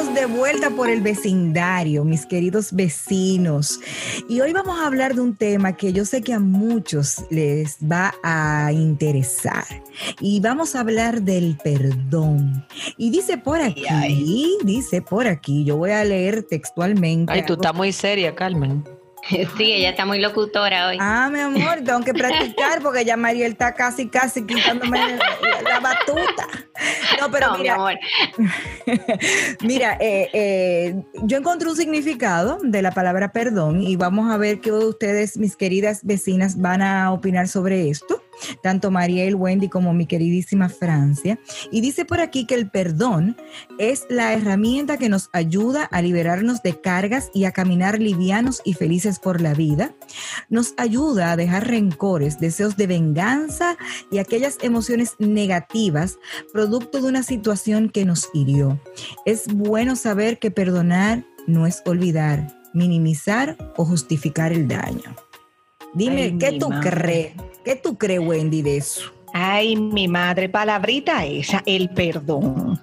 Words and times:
Estamos 0.00 0.14
de 0.14 0.26
vuelta 0.26 0.70
por 0.70 0.88
el 0.88 1.02
vecindario, 1.02 2.04
mis 2.04 2.24
queridos 2.24 2.72
vecinos. 2.72 3.80
Y 4.28 4.40
hoy 4.40 4.52
vamos 4.52 4.78
a 4.80 4.86
hablar 4.86 5.14
de 5.14 5.20
un 5.20 5.36
tema 5.36 5.76
que 5.76 5.92
yo 5.92 6.06
sé 6.06 6.22
que 6.22 6.32
a 6.32 6.38
muchos 6.38 7.24
les 7.28 7.76
va 7.80 8.14
a 8.22 8.72
interesar. 8.72 9.64
Y 10.18 10.40
vamos 10.40 10.74
a 10.74 10.80
hablar 10.80 11.22
del 11.22 11.58
perdón. 11.62 12.66
Y 12.96 13.10
dice 13.10 13.36
por 13.36 13.60
aquí, 13.60 14.56
dice 14.64 15.02
por 15.02 15.26
aquí, 15.26 15.64
yo 15.64 15.76
voy 15.76 15.90
a 15.90 16.02
leer 16.02 16.44
textualmente. 16.44 17.32
Ay, 17.32 17.44
tú 17.44 17.54
estás 17.54 17.74
muy 17.74 17.92
seria, 17.92 18.34
Carmen. 18.34 18.82
Sí, 19.56 19.72
ella 19.72 19.90
está 19.90 20.04
muy 20.04 20.18
locutora 20.18 20.88
hoy. 20.88 20.98
Ah, 21.00 21.28
mi 21.32 21.40
amor, 21.40 21.80
tengo 21.84 22.00
que 22.00 22.12
practicar 22.12 22.82
porque 22.82 23.04
ya 23.04 23.16
Mariel 23.16 23.52
está 23.52 23.74
casi, 23.74 24.08
casi 24.08 24.44
quitándome 24.46 24.98
la, 24.98 25.62
la 25.62 25.80
batuta. 25.80 26.46
No, 27.20 27.30
pero 27.30 27.48
No, 27.48 27.52
mi 27.54 27.62
mira, 27.62 27.74
amor. 27.74 27.94
Mira, 29.60 29.96
eh, 30.00 30.28
eh, 30.32 30.94
yo 31.22 31.38
encontré 31.38 31.68
un 31.68 31.76
significado 31.76 32.58
de 32.62 32.82
la 32.82 32.92
palabra 32.92 33.32
perdón 33.32 33.82
y 33.82 33.96
vamos 33.96 34.32
a 34.32 34.36
ver 34.36 34.60
qué 34.60 34.72
ustedes, 34.72 35.36
mis 35.36 35.56
queridas 35.56 36.00
vecinas, 36.04 36.58
van 36.58 36.82
a 36.82 37.12
opinar 37.12 37.48
sobre 37.48 37.90
esto. 37.90 38.22
Tanto 38.62 38.90
Mariel, 38.90 39.34
Wendy 39.34 39.68
como 39.68 39.92
mi 39.92 40.06
queridísima 40.06 40.68
Francia. 40.68 41.38
Y 41.70 41.80
dice 41.80 42.04
por 42.04 42.20
aquí 42.20 42.46
que 42.46 42.54
el 42.54 42.70
perdón 42.70 43.36
es 43.78 44.06
la 44.08 44.32
herramienta 44.32 44.96
que 44.96 45.08
nos 45.08 45.30
ayuda 45.32 45.84
a 45.84 46.02
liberarnos 46.02 46.62
de 46.62 46.80
cargas 46.80 47.30
y 47.34 47.44
a 47.44 47.52
caminar 47.52 47.98
livianos 47.98 48.62
y 48.64 48.74
felices 48.74 49.18
por 49.18 49.40
la 49.40 49.54
vida. 49.54 49.94
Nos 50.48 50.74
ayuda 50.76 51.32
a 51.32 51.36
dejar 51.36 51.68
rencores, 51.68 52.38
deseos 52.40 52.76
de 52.76 52.86
venganza 52.86 53.76
y 54.10 54.18
aquellas 54.18 54.58
emociones 54.62 55.14
negativas 55.18 56.18
producto 56.52 57.00
de 57.00 57.08
una 57.08 57.22
situación 57.22 57.90
que 57.90 58.04
nos 58.04 58.28
hirió. 58.32 58.80
Es 59.24 59.46
bueno 59.52 59.96
saber 59.96 60.38
que 60.38 60.50
perdonar 60.50 61.24
no 61.46 61.66
es 61.66 61.82
olvidar, 61.86 62.60
minimizar 62.74 63.56
o 63.76 63.84
justificar 63.84 64.52
el 64.52 64.68
daño. 64.68 65.14
Dime, 65.94 66.22
Ay, 66.22 66.38
¿qué 66.38 66.52
tú 66.58 66.70
madre. 66.70 66.90
crees? 66.90 67.32
¿Qué 67.64 67.76
tú 67.76 67.98
crees, 67.98 68.20
Wendy, 68.20 68.62
de 68.62 68.76
eso? 68.78 69.12
Ay, 69.32 69.76
mi 69.76 70.08
madre, 70.08 70.48
palabrita 70.48 71.24
esa, 71.24 71.62
el 71.66 71.88
perdón. 71.90 72.80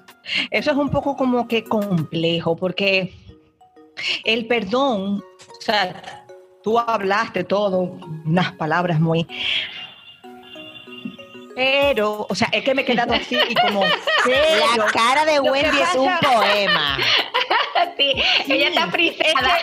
Eso 0.52 0.72
es 0.72 0.78
un 0.78 0.90
poco 0.90 1.16
como 1.16 1.48
que 1.48 1.64
complejo, 1.64 2.56
porque 2.56 3.14
el 4.24 4.46
perdón, 4.48 5.22
o 5.22 5.62
sea, 5.62 6.26
tú 6.64 6.78
hablaste 6.80 7.44
todo, 7.44 7.98
unas 8.26 8.52
palabras 8.54 9.00
muy... 9.00 9.26
Pero, 11.56 12.28
o 12.30 12.36
sea, 12.36 12.50
es 12.52 12.64
que 12.64 12.76
me 12.76 12.84
he 12.84 12.86
quedado 12.86 13.14
así 13.14 13.36
y 13.50 13.56
como... 13.56 13.82
pero- 14.24 14.86
cara 14.94 15.26
de 15.26 15.40
Wendy 15.40 15.80
es 15.80 15.96
un 15.96 16.12
poema. 16.20 16.98
Sí, 17.96 18.14
ella 18.54 18.70
está 18.70 18.88
frisada. 18.92 19.60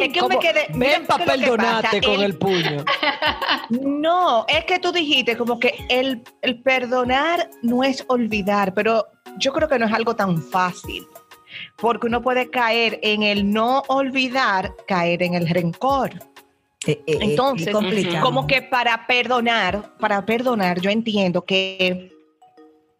Es 0.00 0.12
que 0.12 0.20
Como, 0.20 0.36
me 0.36 0.38
quedé... 0.38 0.66
Ven 0.74 1.06
para 1.06 1.24
perdonarte 1.24 2.00
con 2.00 2.20
el 2.20 2.36
puño. 2.36 2.84
No, 3.70 4.46
es 4.48 4.64
que 4.64 4.78
tú 4.78 4.92
dijiste 4.92 5.36
como 5.36 5.58
que 5.58 5.74
el, 5.90 6.22
el 6.40 6.62
perdonar 6.62 7.50
no 7.62 7.84
es 7.84 8.02
olvidar, 8.08 8.72
pero 8.72 9.06
yo 9.38 9.52
creo 9.52 9.68
que 9.68 9.78
no 9.78 9.86
es 9.86 9.92
algo 9.92 10.16
tan 10.16 10.42
fácil, 10.42 11.06
porque 11.76 12.06
uno 12.06 12.22
puede 12.22 12.48
caer 12.48 12.98
en 13.02 13.22
el 13.22 13.50
no 13.50 13.82
olvidar, 13.88 14.74
caer 14.86 15.22
en 15.22 15.34
el 15.34 15.48
rencor. 15.48 16.14
Eh, 16.86 16.92
eh, 16.92 17.02
eh, 17.06 17.18
Entonces. 17.20 17.74
Como 18.22 18.46
que 18.46 18.62
para 18.62 19.06
perdonar, 19.06 19.96
para 19.98 20.24
perdonar, 20.24 20.80
yo 20.80 20.90
entiendo 20.90 21.44
que, 21.44 22.10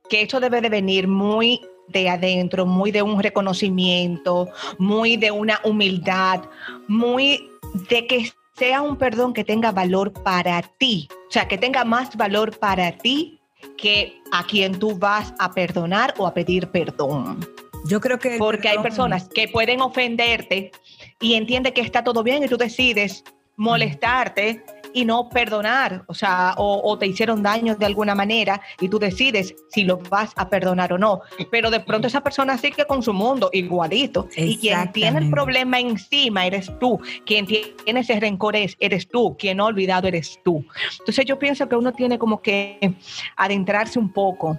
que 0.08 0.22
eso 0.22 0.40
debe 0.40 0.60
de 0.60 0.69
venir 0.69 1.08
muy 1.08 1.60
de 1.88 2.09
adentro, 2.09 2.66
muy 2.66 2.91
de 2.91 3.03
un 3.03 3.22
reconocimiento, 3.22 4.49
muy 4.78 5.16
de 5.16 5.31
una 5.31 5.60
humildad, 5.65 6.43
muy 6.87 7.50
de 7.88 8.06
que 8.06 8.32
sea 8.56 8.82
un 8.82 8.97
perdón 8.97 9.32
que 9.32 9.44
tenga 9.44 9.72
valor 9.72 10.12
para 10.12 10.62
ti, 10.62 11.09
o 11.28 11.31
sea, 11.31 11.47
que 11.47 11.59
tenga 11.59 11.84
más 11.84 12.16
valor 12.16 12.59
para 12.59 12.93
ti 12.93 13.38
que 13.76 14.21
a 14.32 14.44
quien 14.44 14.78
tú 14.78 14.99
vas 14.99 15.32
a 15.38 15.53
perdonar 15.53 16.15
o 16.19 16.26
a 16.26 16.34
pedir 16.34 16.69
perdón. 16.69 17.47
Yo 17.87 18.00
creo 18.00 18.19
que 18.19 18.37
Porque 18.38 18.69
hay 18.69 18.78
personas 18.78 19.28
que 19.28 19.49
pueden 19.49 19.81
ofenderte 19.81 20.72
y 21.20 21.34
entiende 21.34 21.72
que 21.72 21.81
está 21.81 22.03
todo 22.03 22.22
bien 22.22 22.43
y 22.43 22.49
tú 22.49 22.56
decides 22.56 23.25
molestarte 23.56 24.65
y 24.94 25.04
no 25.04 25.28
perdonar, 25.28 26.04
o 26.06 26.15
sea, 26.15 26.54
o, 26.56 26.81
o 26.84 26.99
te 26.99 27.06
hicieron 27.06 27.43
daño 27.43 27.75
de 27.75 27.87
alguna 27.87 28.15
manera 28.15 28.60
y 28.81 28.88
tú 28.88 28.99
decides 28.99 29.54
si 29.71 29.84
lo 29.84 29.99
vas 29.99 30.32
a 30.37 30.49
perdonar 30.49 30.93
o 30.93 30.99
no. 30.99 31.22
Pero 31.50 31.71
de 31.71 31.81
pronto 31.81 32.06
esa 32.06 32.22
persona 32.22 32.59
sigue 32.59 32.84
con 32.87 33.03
su 33.03 33.12
mundo 33.12 33.50
igualito 33.53 34.28
y 34.37 34.59
quien 34.59 34.93
tiene 34.93 35.19
el 35.19 35.31
problema 35.31 35.78
encima 35.81 36.47
eres 36.47 36.71
tú, 36.78 37.00
quien 37.25 37.47
tiene 37.47 38.00
ese 38.00 38.19
rencor 38.21 38.56
es, 38.56 38.76
eres 38.81 39.09
tú, 39.09 39.37
quien 39.38 39.59
no 39.59 39.65
ha 39.65 39.66
olvidado 39.69 40.09
eres 40.09 40.38
tú. 40.44 40.65
Entonces 40.99 41.25
yo 41.25 41.38
pienso 41.38 41.69
que 41.69 41.76
uno 41.76 41.93
tiene 41.93 42.19
como 42.19 42.41
que 42.41 42.94
adentrarse 43.37 43.99
un 43.99 44.12
poco 44.12 44.59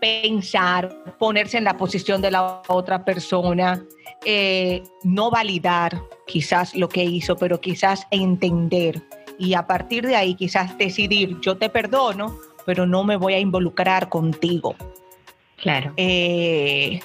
pensar, 0.00 1.14
ponerse 1.18 1.58
en 1.58 1.64
la 1.64 1.76
posición 1.76 2.20
de 2.20 2.32
la 2.32 2.62
otra 2.66 3.04
persona, 3.04 3.84
eh, 4.24 4.82
no 5.04 5.30
validar 5.30 6.02
quizás 6.26 6.74
lo 6.74 6.88
que 6.88 7.04
hizo, 7.04 7.36
pero 7.36 7.60
quizás 7.60 8.06
entender 8.10 9.00
y 9.38 9.54
a 9.54 9.66
partir 9.66 10.06
de 10.06 10.16
ahí 10.16 10.34
quizás 10.34 10.76
decidir, 10.78 11.38
yo 11.40 11.56
te 11.56 11.68
perdono, 11.68 12.38
pero 12.64 12.86
no 12.86 13.04
me 13.04 13.16
voy 13.16 13.34
a 13.34 13.38
involucrar 13.38 14.08
contigo. 14.08 14.74
Claro. 15.56 15.92
Eh, 15.96 17.00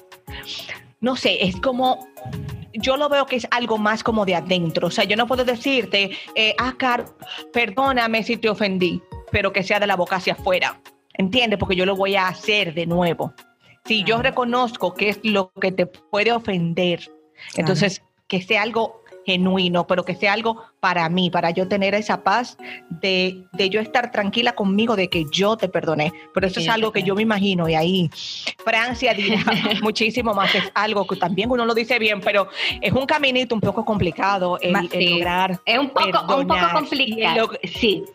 no 1.00 1.16
sé, 1.16 1.46
es 1.46 1.56
como, 1.58 2.08
yo 2.74 2.98
lo 2.98 3.10
veo 3.10 3.26
que 3.26 3.36
es 3.36 3.48
algo 3.52 3.78
más 3.78 4.04
como 4.04 4.26
de 4.26 4.36
adentro, 4.36 4.88
o 4.88 4.92
sea, 4.92 5.04
yo 5.04 5.16
no 5.16 5.28
puedo 5.28 5.46
decirte, 5.46 6.12
eh, 6.36 6.56
ah, 6.58 6.74
Car, 6.78 7.06
perdóname 7.54 8.24
si 8.24 8.38
te 8.38 8.50
ofendí, 8.50 9.02
pero 9.32 9.54
que 9.54 9.64
sea 9.64 9.80
de 9.80 9.88
la 9.88 9.96
boca 9.96 10.18
hacia 10.18 10.34
afuera. 10.34 10.80
¿Entiendes? 11.14 11.58
Porque 11.58 11.76
yo 11.76 11.86
lo 11.86 11.96
voy 11.96 12.16
a 12.16 12.28
hacer 12.28 12.76
de 12.76 12.86
nuevo. 12.86 13.34
Si 13.86 14.04
yo 14.04 14.22
reconozco 14.22 14.94
que 14.94 15.10
es 15.10 15.20
lo 15.24 15.52
que 15.60 15.72
te 15.72 15.88
puede 15.88 16.32
ofender, 16.32 17.10
entonces 17.56 18.04
que 18.28 18.42
sea 18.42 18.62
algo 18.62 19.02
genuino, 19.28 19.86
pero 19.86 20.06
que 20.06 20.16
sea 20.16 20.32
algo 20.32 20.64
para 20.80 21.08
mí, 21.10 21.30
para 21.30 21.52
yo 21.52 21.68
tener 21.68 21.94
esa 21.94 22.24
paz 22.24 22.58
de, 22.90 23.44
de 23.52 23.70
yo 23.70 23.82
estar 23.82 24.10
tranquila 24.10 24.54
conmigo 24.54 24.96
de 24.96 25.10
que 25.10 25.26
yo 25.34 25.58
te 25.58 25.68
perdoné. 25.68 26.14
Pero 26.34 26.48
eso 26.48 26.62
es 26.62 26.66
Sí, 26.66 26.72
algo 26.72 26.94
que 26.94 27.04
yo 27.04 27.14
me 27.14 27.24
imagino 27.24 27.68
y 27.68 27.76
ahí 27.76 28.10
Francia 28.64 29.14
dirá 29.14 29.44
muchísimo 29.84 30.34
más. 30.34 30.56
Es 30.56 30.72
algo 30.74 31.06
que 31.06 31.18
también 31.18 31.52
uno 31.52 31.66
lo 31.66 31.74
dice 31.74 32.00
bien, 32.00 32.22
pero 32.22 32.48
es 32.80 32.94
un 32.94 33.06
caminito 33.06 33.54
un 33.54 33.60
poco 33.60 33.84
complicado 33.84 34.58
el, 34.62 34.72
Ma- 34.72 34.80
el 34.80 34.90
sí. 34.90 35.10
lograr. 35.10 35.60
Es 35.66 35.78
un 35.78 35.90
poco, 35.90 36.06
un 36.38 36.48
poco 36.48 36.60
complicado. 36.74 37.52
Sí, 37.66 38.06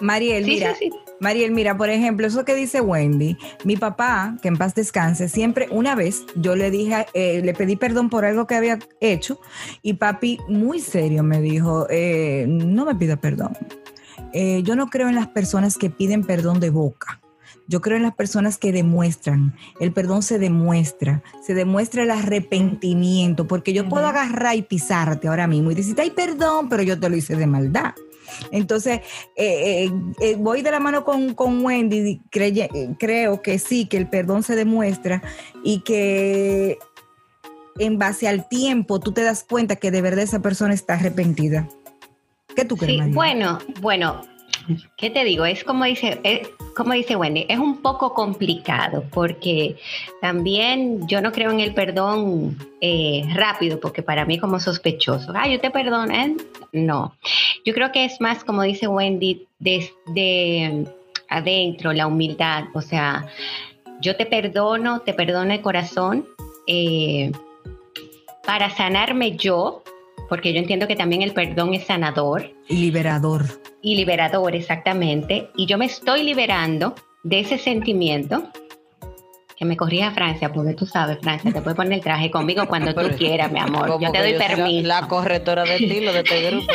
Mariel, 0.00 0.44
sí, 0.44 0.50
mira, 0.52 0.74
sí, 0.76 0.88
sí. 0.90 0.98
Mariel, 1.20 1.52
mira, 1.52 1.76
por 1.76 1.90
ejemplo, 1.90 2.26
eso 2.26 2.44
que 2.44 2.54
dice 2.54 2.80
Wendy, 2.80 3.36
mi 3.64 3.76
papá, 3.76 4.36
que 4.42 4.48
en 4.48 4.56
paz 4.56 4.74
descanse, 4.74 5.28
siempre 5.28 5.68
una 5.70 5.94
vez 5.94 6.24
yo 6.36 6.56
le 6.56 6.70
dije, 6.70 7.06
eh, 7.14 7.40
le 7.42 7.54
pedí 7.54 7.76
perdón 7.76 8.10
por 8.10 8.24
algo 8.24 8.46
que 8.46 8.56
había 8.56 8.78
hecho 9.00 9.40
y 9.82 9.94
papi 9.94 10.38
muy 10.48 10.80
serio 10.80 11.22
me 11.22 11.40
dijo, 11.40 11.86
eh, 11.88 12.46
no 12.48 12.84
me 12.84 12.94
pida 12.94 13.16
perdón. 13.16 13.56
Eh, 14.32 14.62
yo 14.64 14.74
no 14.74 14.88
creo 14.88 15.08
en 15.08 15.14
las 15.14 15.28
personas 15.28 15.78
que 15.78 15.90
piden 15.90 16.24
perdón 16.24 16.58
de 16.58 16.70
boca. 16.70 17.20
Yo 17.66 17.80
creo 17.80 17.96
en 17.96 18.02
las 18.02 18.14
personas 18.14 18.58
que 18.58 18.72
demuestran. 18.72 19.54
El 19.80 19.92
perdón 19.92 20.22
se 20.22 20.38
demuestra. 20.38 21.22
Se 21.42 21.54
demuestra 21.54 22.02
el 22.02 22.10
arrepentimiento. 22.10 23.46
Porque 23.46 23.72
yo 23.72 23.88
puedo 23.88 24.06
agarrar 24.06 24.56
y 24.56 24.62
pisarte 24.62 25.28
ahora 25.28 25.46
mismo 25.46 25.70
y 25.70 25.74
decirte, 25.74 26.02
ay, 26.02 26.10
perdón, 26.10 26.68
pero 26.68 26.82
yo 26.82 26.98
te 26.98 27.08
lo 27.08 27.16
hice 27.16 27.36
de 27.36 27.46
maldad. 27.46 27.94
Entonces, 28.50 29.00
eh, 29.36 29.84
eh, 29.86 29.92
eh, 30.20 30.36
voy 30.38 30.62
de 30.62 30.70
la 30.70 30.80
mano 30.80 31.04
con, 31.04 31.34
con 31.34 31.64
Wendy, 31.64 32.20
eh, 32.32 32.88
creo 32.98 33.42
que 33.42 33.58
sí, 33.58 33.86
que 33.86 33.96
el 33.96 34.08
perdón 34.08 34.42
se 34.42 34.56
demuestra 34.56 35.22
y 35.62 35.80
que 35.80 36.78
en 37.78 37.98
base 37.98 38.28
al 38.28 38.48
tiempo 38.48 39.00
tú 39.00 39.12
te 39.12 39.22
das 39.22 39.44
cuenta 39.44 39.76
que 39.76 39.90
de 39.90 40.02
verdad 40.02 40.24
esa 40.24 40.40
persona 40.40 40.74
está 40.74 40.94
arrepentida. 40.94 41.68
¿Qué 42.54 42.64
tú 42.64 42.76
crees, 42.76 42.92
Sí, 42.92 42.98
María? 42.98 43.14
bueno, 43.14 43.58
bueno, 43.80 44.20
¿qué 44.96 45.10
te 45.10 45.24
digo? 45.24 45.44
Es 45.44 45.64
como 45.64 45.84
dice, 45.84 46.20
es 46.22 46.48
como 46.76 46.92
dice 46.92 47.16
Wendy, 47.16 47.46
es 47.48 47.58
un 47.58 47.82
poco 47.82 48.14
complicado 48.14 49.04
porque 49.12 49.76
también 50.20 51.06
yo 51.06 51.20
no 51.20 51.32
creo 51.32 51.50
en 51.50 51.60
el 51.60 51.74
perdón 51.74 52.58
eh, 52.80 53.22
rápido, 53.34 53.78
porque 53.80 54.02
para 54.02 54.24
mí 54.24 54.38
como 54.38 54.58
sospechoso, 54.60 55.32
ah, 55.34 55.48
yo 55.48 55.60
te 55.60 55.70
perdono, 55.70 56.12
¿eh? 56.12 56.36
no. 56.72 57.14
Yo 57.64 57.74
creo 57.74 57.92
que 57.92 58.04
es 58.04 58.20
más 58.20 58.44
como 58.44 58.62
dice 58.62 58.88
Wendy, 58.88 59.46
desde 59.58 60.84
adentro, 61.28 61.92
la 61.92 62.06
humildad, 62.06 62.64
o 62.74 62.80
sea, 62.80 63.26
yo 64.00 64.16
te 64.16 64.26
perdono, 64.26 65.00
te 65.00 65.14
perdono 65.14 65.52
el 65.52 65.60
corazón 65.60 66.26
eh, 66.66 67.30
para 68.44 68.70
sanarme 68.70 69.36
yo, 69.36 69.83
porque 70.34 70.52
yo 70.52 70.58
entiendo 70.58 70.88
que 70.88 70.96
también 70.96 71.22
el 71.22 71.32
perdón 71.32 71.74
es 71.74 71.86
sanador 71.86 72.50
Y 72.68 72.78
liberador. 72.78 73.44
y 73.80 73.94
liberador, 73.94 74.56
exactamente. 74.56 75.48
Y 75.54 75.66
yo 75.66 75.78
me 75.78 75.84
estoy 75.84 76.24
liberando 76.24 76.96
de 77.22 77.38
ese 77.38 77.56
sentimiento. 77.56 78.42
Que 79.56 79.64
me 79.64 79.76
corrija 79.76 80.10
Francia, 80.10 80.52
porque 80.52 80.74
tú 80.74 80.86
sabes, 80.86 81.18
Francia, 81.22 81.52
te 81.52 81.60
puedes 81.62 81.76
poner 81.76 81.92
el 81.92 82.00
traje 82.00 82.32
conmigo 82.32 82.66
cuando 82.66 82.92
tú 82.92 83.08
quieras, 83.16 83.52
mi 83.52 83.60
amor. 83.60 83.96
Yo 84.00 84.10
te 84.10 84.18
doy 84.18 84.34
permiso. 84.34 84.88
La 84.88 85.06
correctora 85.06 85.62
de 85.62 85.76
estilo 85.76 86.12
de 86.12 86.18
este 86.18 86.50
grupo. 86.50 86.66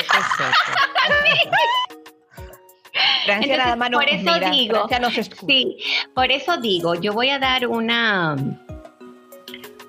Francia 3.26 3.34
Entonces, 3.36 3.58
nada 3.58 3.76
más 3.76 3.92
nos 3.92 4.02
por 4.06 4.14
eso 4.14 4.34
mira, 4.36 4.52
digo, 4.52 4.88
nos. 5.02 5.14
Sí, 5.46 5.78
por 6.16 6.32
eso 6.32 6.56
digo, 6.62 6.96
yo 6.96 7.12
voy 7.12 7.28
a 7.30 7.40
dar 7.40 7.68
una, 7.68 8.38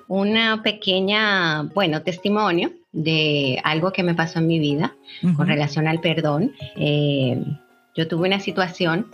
una 0.09 0.61
pequeña, 0.61 1.63
bueno, 1.73 2.01
testimonio 2.01 2.71
de 2.91 3.61
algo 3.63 3.91
que 3.91 4.03
me 4.03 4.15
pasó 4.15 4.39
en 4.39 4.47
mi 4.47 4.59
vida 4.59 4.95
con 5.35 5.47
relación 5.47 5.87
al 5.87 6.01
perdón. 6.01 6.53
Eh, 6.75 7.41
yo 7.95 8.07
tuve 8.07 8.27
una 8.27 8.39
situación 8.39 9.07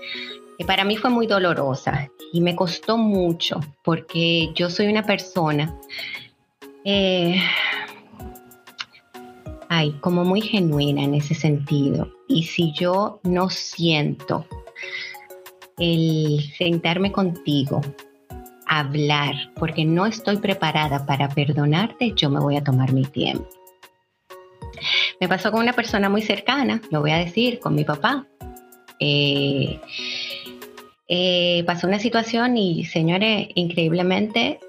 que 0.58 0.66
para 0.66 0.84
mí 0.84 0.98
fue 0.98 1.10
muy 1.10 1.28
dolorosa 1.28 2.10
y 2.34 2.42
me 2.42 2.56
costó 2.56 2.98
mucho 2.98 3.60
porque 3.84 4.52
yo 4.56 4.70
soy 4.70 4.88
una 4.88 5.04
persona, 5.04 5.76
eh, 6.84 7.40
ay, 9.70 9.92
como 10.02 10.24
muy 10.24 10.42
genuina 10.42 11.04
en 11.04 11.14
ese 11.14 11.36
sentido. 11.36 12.12
Y 12.28 12.44
si 12.44 12.74
yo 12.74 13.20
no 13.24 13.50
siento 13.50 14.46
el 15.78 16.42
sentarme 16.58 17.12
contigo, 17.12 17.82
hablar, 18.68 19.36
porque 19.56 19.86
no 19.86 20.06
estoy 20.06 20.38
preparada 20.38 21.06
para 21.06 21.30
perdonarte, 21.30 22.14
yo 22.16 22.30
me 22.30 22.40
voy 22.40 22.58
a 22.58 22.64
tomar 22.64 22.92
mi 22.94 23.06
tiempo. 23.06 23.48
Me 25.20 25.28
pasó 25.28 25.52
con 25.52 25.62
una 25.62 25.74
persona 25.74 26.10
muy 26.10 26.22
cercana, 26.22 26.82
lo 26.92 27.02
voy 27.02 27.12
a 27.12 27.18
decir, 27.18 27.60
con 27.60 27.76
mi 27.76 27.84
papá. 27.84 28.26
Eh, 29.00 29.80
eh, 31.08 31.64
pasó 31.66 31.88
una 31.88 32.00
situación 32.00 32.58
y, 32.58 32.86
señores, 32.86 33.48
increíblemente, 33.56 34.60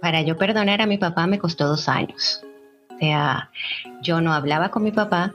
para 0.00 0.22
yo 0.22 0.36
perdonar 0.36 0.82
a 0.82 0.86
mi 0.86 0.98
papá 0.98 1.26
me 1.26 1.38
costó 1.38 1.66
dos 1.66 1.88
años. 1.88 2.42
O 2.94 2.98
sea, 2.98 3.50
yo 4.02 4.20
no 4.20 4.32
hablaba 4.32 4.70
con 4.70 4.82
mi 4.82 4.92
papá, 4.92 5.32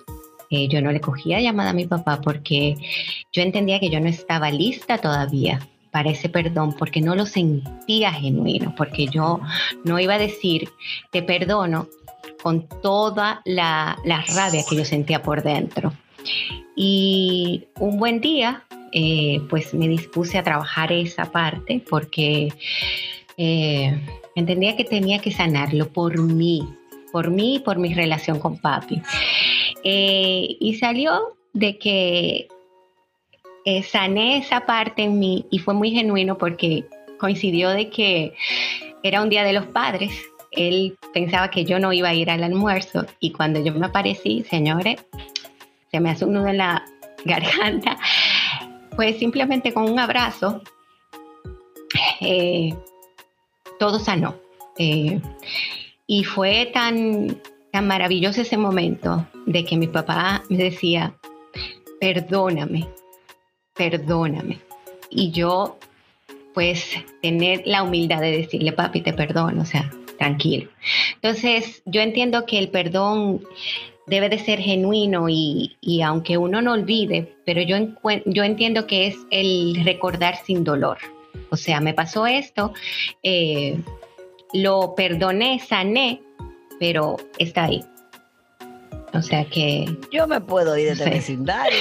eh, 0.50 0.68
yo 0.68 0.82
no 0.82 0.92
le 0.92 1.02
cogía 1.02 1.40
llamada 1.40 1.72
a 1.72 1.74
mi 1.74 1.88
papá 1.88 2.22
porque 2.22 2.76
yo 3.32 3.42
entendía 3.42 3.80
que 3.80 3.90
yo 3.90 4.00
no 4.00 4.08
estaba 4.08 4.52
lista 4.52 4.98
todavía 4.98 5.60
para 5.92 6.10
ese 6.10 6.28
perdón, 6.28 6.76
porque 6.78 7.02
no 7.02 7.16
lo 7.16 7.26
sentía 7.26 8.12
genuino, 8.12 8.74
porque 8.76 9.06
yo 9.08 9.40
no 9.84 10.00
iba 10.00 10.16
a 10.16 10.20
decir, 10.20 10.70
te 11.12 11.22
perdono 11.22 11.88
con 12.44 12.68
toda 12.82 13.42
la, 13.46 13.98
la 14.04 14.22
rabia 14.36 14.64
que 14.70 14.76
yo 14.76 14.86
sentía 14.86 15.24
por 15.24 15.42
dentro. 15.42 15.94
Y 16.76 17.66
un 17.80 17.98
buen 17.98 18.20
día, 18.20 18.66
eh, 18.92 19.42
pues 19.50 19.74
me 19.74 19.88
dispuse 19.88 20.38
a 20.38 20.44
trabajar 20.44 20.92
esa 20.92 21.32
parte 21.32 21.82
porque 21.90 22.54
eh, 23.38 23.98
entendía 24.36 24.76
que 24.76 24.84
tenía 24.84 25.20
que 25.20 25.32
sanarlo 25.32 25.88
por 25.88 26.20
mí, 26.20 26.68
por 27.12 27.32
mí 27.32 27.56
y 27.56 27.60
por 27.60 27.80
mi 27.80 27.94
relación 27.94 28.40
con 28.40 28.58
papi. 28.58 29.02
Eh, 29.84 30.58
y 30.60 30.76
salió 30.76 31.38
de 31.54 31.78
que 31.78 32.48
eh, 33.66 33.84
sané 33.84 34.38
esa 34.38 34.66
parte 34.66 35.04
en 35.04 35.20
mí 35.20 35.46
y 35.50 35.60
fue 35.60 35.74
muy 35.74 35.92
genuino 35.92 36.38
porque 36.38 36.86
coincidió 37.20 37.70
de 37.70 37.90
que 37.90 38.34
era 39.04 39.22
un 39.22 39.30
día 39.30 39.44
de 39.44 39.54
los 39.54 39.68
padres. 39.68 40.12
Él 40.56 40.98
pensaba 41.14 41.50
que 41.50 41.66
yo 41.66 41.80
no 41.80 41.94
iba 41.94 42.10
a 42.10 42.14
ir 42.14 42.30
al 42.30 42.44
almuerzo 42.44 43.06
y 43.20 43.32
cuando 43.32 43.64
yo 43.64 43.74
me 43.74 43.86
aparecí, 43.86 44.44
señores, 44.50 45.04
se 45.92 46.00
me 46.00 46.12
hace 46.12 46.26
un 46.26 46.48
en 46.48 46.58
la 46.58 46.86
garganta, 47.26 47.98
pues 48.96 49.18
simplemente 49.18 49.74
con 49.74 49.90
un 49.90 50.00
abrazo, 50.00 50.62
eh, 52.20 52.74
todo 53.80 54.00
sanó. 54.00 54.36
Eh, 54.78 55.20
y 56.08 56.24
fue 56.24 56.72
tan, 56.74 57.42
tan 57.72 57.88
maravilloso 57.88 58.42
ese 58.42 58.58
momento 58.58 59.28
de 59.46 59.64
que 59.66 59.78
mi 59.78 59.88
papá 59.88 60.44
me 60.50 60.58
decía, 60.58 61.14
perdóname, 62.00 62.88
perdóname. 63.76 64.60
Y 65.10 65.32
yo, 65.32 65.78
pues, 66.54 66.92
tener 67.22 67.64
la 67.66 67.84
humildad 67.84 68.20
de 68.20 68.38
decirle, 68.38 68.74
papi, 68.74 69.02
te 69.02 69.14
perdono, 69.14 69.62
o 69.62 69.66
sea, 69.66 69.90
tranquilo. 70.24 70.70
Entonces, 71.16 71.84
yo 71.86 72.00
entiendo 72.00 72.46
que 72.46 72.58
el 72.58 72.70
perdón 72.70 73.42
debe 74.08 74.30
de 74.30 74.40
ser 74.40 74.60
genuino 74.60 75.28
y, 75.28 75.76
y 75.82 76.02
aunque 76.02 76.38
uno 76.38 76.62
no 76.62 76.72
olvide, 76.72 77.36
pero 77.46 77.62
yo, 77.62 77.76
yo 78.26 78.44
entiendo 78.44 78.88
que 78.88 79.08
es 79.08 79.18
el 79.32 79.84
recordar 79.84 80.38
sin 80.46 80.64
dolor. 80.64 80.98
O 81.50 81.58
sea, 81.58 81.82
me 81.82 81.94
pasó 81.94 82.26
esto, 82.26 82.74
eh, 83.22 83.78
lo 84.54 84.96
perdoné, 84.96 85.60
sané, 85.60 86.22
pero 86.80 87.18
está 87.38 87.66
ahí. 87.66 87.84
O 89.14 89.22
sea 89.22 89.46
que 89.46 89.86
Yo 90.12 90.26
me 90.26 90.42
puedo 90.42 90.76
ir 90.78 90.88
de 90.88 90.94
este 90.94 91.10
vecindario. 91.10 91.78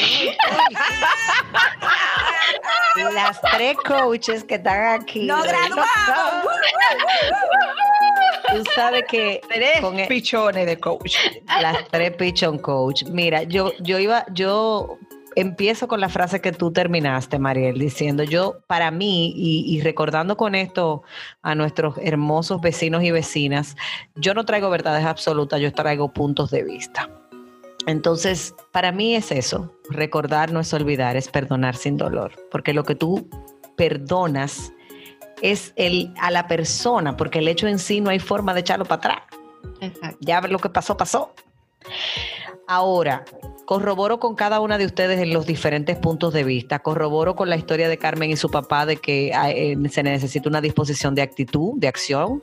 Las 3.15 3.41
tres 3.41 3.77
coaches 3.79 4.45
que 4.45 4.57
están 4.57 5.01
aquí. 5.01 5.27
¡No 5.27 5.43
graduamos! 5.43 5.87
Tú 8.55 8.63
sabes 8.75 9.05
que 9.09 9.41
Tres 9.49 9.81
con 9.81 9.99
e- 9.99 10.07
pichones 10.07 10.67
de 10.67 10.79
coach. 10.79 11.17
las 11.61 11.89
tres 11.89 12.13
pichon 12.17 12.59
coach. 12.59 13.05
Mira, 13.05 13.43
yo, 13.45 13.73
yo 13.81 13.99
iba, 13.99 14.25
yo 14.33 14.99
empiezo 15.35 15.89
con 15.89 16.01
la 16.01 16.09
frase 16.11 16.41
que 16.41 16.53
tú 16.53 16.73
terminaste, 16.73 17.39
Mariel, 17.39 17.79
diciendo 17.79 18.23
yo, 18.23 18.59
para 18.67 18.91
mí, 18.91 19.33
y, 19.35 19.65
y 19.77 19.81
recordando 19.81 20.37
con 20.37 20.55
esto 20.55 21.03
a 21.41 21.55
nuestros 21.55 21.97
hermosos 21.99 22.61
vecinos 22.61 23.03
y 23.03 23.11
vecinas, 23.11 23.77
yo 24.15 24.35
no 24.35 24.45
traigo 24.45 24.69
verdades 24.69 25.07
absolutas, 25.07 25.61
yo 25.61 25.73
traigo 25.73 26.13
puntos 26.13 26.51
de 26.51 26.65
vista. 26.65 27.09
Entonces, 27.87 28.55
para 28.73 28.93
mí 28.93 29.17
es 29.17 29.33
eso, 29.33 29.73
recordar 29.89 30.53
no 30.53 30.61
es 30.61 30.73
olvidar, 30.75 31.17
es 31.17 31.29
perdonar 31.29 31.77
sin 31.77 31.97
dolor, 31.97 32.33
porque 32.51 32.73
lo 32.75 32.85
que 32.85 32.95
tú 32.95 33.29
perdonas 33.77 34.73
es 35.43 35.73
el, 35.77 36.15
a 36.19 36.31
la 36.31 36.49
persona, 36.49 37.17
porque 37.17 37.41
el 37.41 37.49
hecho 37.49 37.67
en 37.67 37.79
sí 37.79 38.01
no 38.01 38.11
hay 38.11 38.21
forma 38.21 38.55
de 38.55 38.61
echarlo 38.61 38.85
para 38.85 38.99
atrás 38.99 39.23
Exacto. 39.81 40.17
ya 40.21 40.41
lo 40.41 40.59
que 40.59 40.71
pasó, 40.71 40.97
pasó. 40.97 41.35
Ahora, 42.69 43.25
corroboro 43.67 44.19
con 44.21 44.35
cada 44.35 44.61
una 44.61 44.79
de 44.79 44.87
ustedes 44.87 45.21
en 45.21 45.33
los 45.33 45.47
diferentes 45.47 45.97
puntos 45.97 46.33
de 46.33 46.45
vista. 46.45 46.79
Corroboro 46.79 47.35
con 47.35 47.51
la 47.51 47.57
historia 47.57 47.89
de 47.89 47.99
Carmen 47.99 48.31
y 48.31 48.37
su 48.37 48.51
papá 48.51 48.87
de 48.87 48.97
que 48.97 49.33
ah, 49.35 49.51
eh, 49.51 49.77
se 49.91 50.03
necesita 50.03 50.49
una 50.49 50.61
disposición 50.61 51.15
de 51.15 51.23
actitud, 51.23 51.73
de 51.77 51.89
acción. 51.89 52.43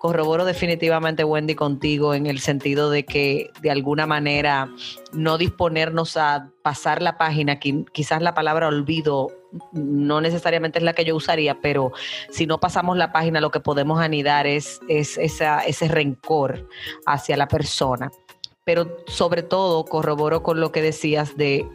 Corroboro 0.00 0.44
definitivamente, 0.44 1.24
Wendy, 1.24 1.54
contigo 1.54 2.14
en 2.14 2.26
el 2.26 2.40
sentido 2.40 2.90
de 2.90 3.04
que 3.04 3.50
de 3.62 3.70
alguna 3.70 4.06
manera 4.06 4.68
no 5.12 5.38
disponernos 5.38 6.16
a 6.16 6.50
pasar 6.62 7.00
la 7.02 7.16
página, 7.16 7.58
qui- 7.58 7.86
quizás 7.92 8.22
la 8.22 8.34
palabra 8.34 8.68
olvido 8.68 9.28
no 9.72 10.20
necesariamente 10.20 10.78
es 10.78 10.84
la 10.84 10.94
que 10.94 11.04
yo 11.04 11.14
usaría, 11.14 11.60
pero 11.60 11.92
si 12.28 12.44
no 12.44 12.58
pasamos 12.58 12.96
la 12.96 13.12
página, 13.12 13.40
lo 13.40 13.50
que 13.52 13.60
podemos 13.60 14.00
anidar 14.00 14.46
es, 14.48 14.80
ese 14.88 15.88
rencor 15.88 16.68
hacia 17.06 17.36
la 17.36 17.46
persona 17.46 18.10
pero 18.64 18.96
sobre 19.06 19.42
todo 19.42 19.84
corroboro 19.84 20.42
con 20.42 20.60
lo 20.60 20.72
que 20.72 20.82
decías 20.82 21.36
de 21.36 21.66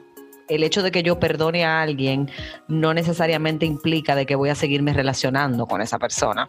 el 0.48 0.64
hecho 0.64 0.82
de 0.82 0.92
que 0.92 1.04
yo 1.04 1.20
perdone 1.20 1.64
a 1.64 1.82
alguien 1.82 2.30
no 2.68 2.94
necesariamente 2.94 3.66
implica 3.66 4.16
de 4.16 4.26
que 4.26 4.36
voy 4.36 4.50
a 4.50 4.56
seguirme 4.56 4.94
relacionando 4.94 5.68
con 5.68 5.82
esa 5.82 6.00
persona. 6.00 6.48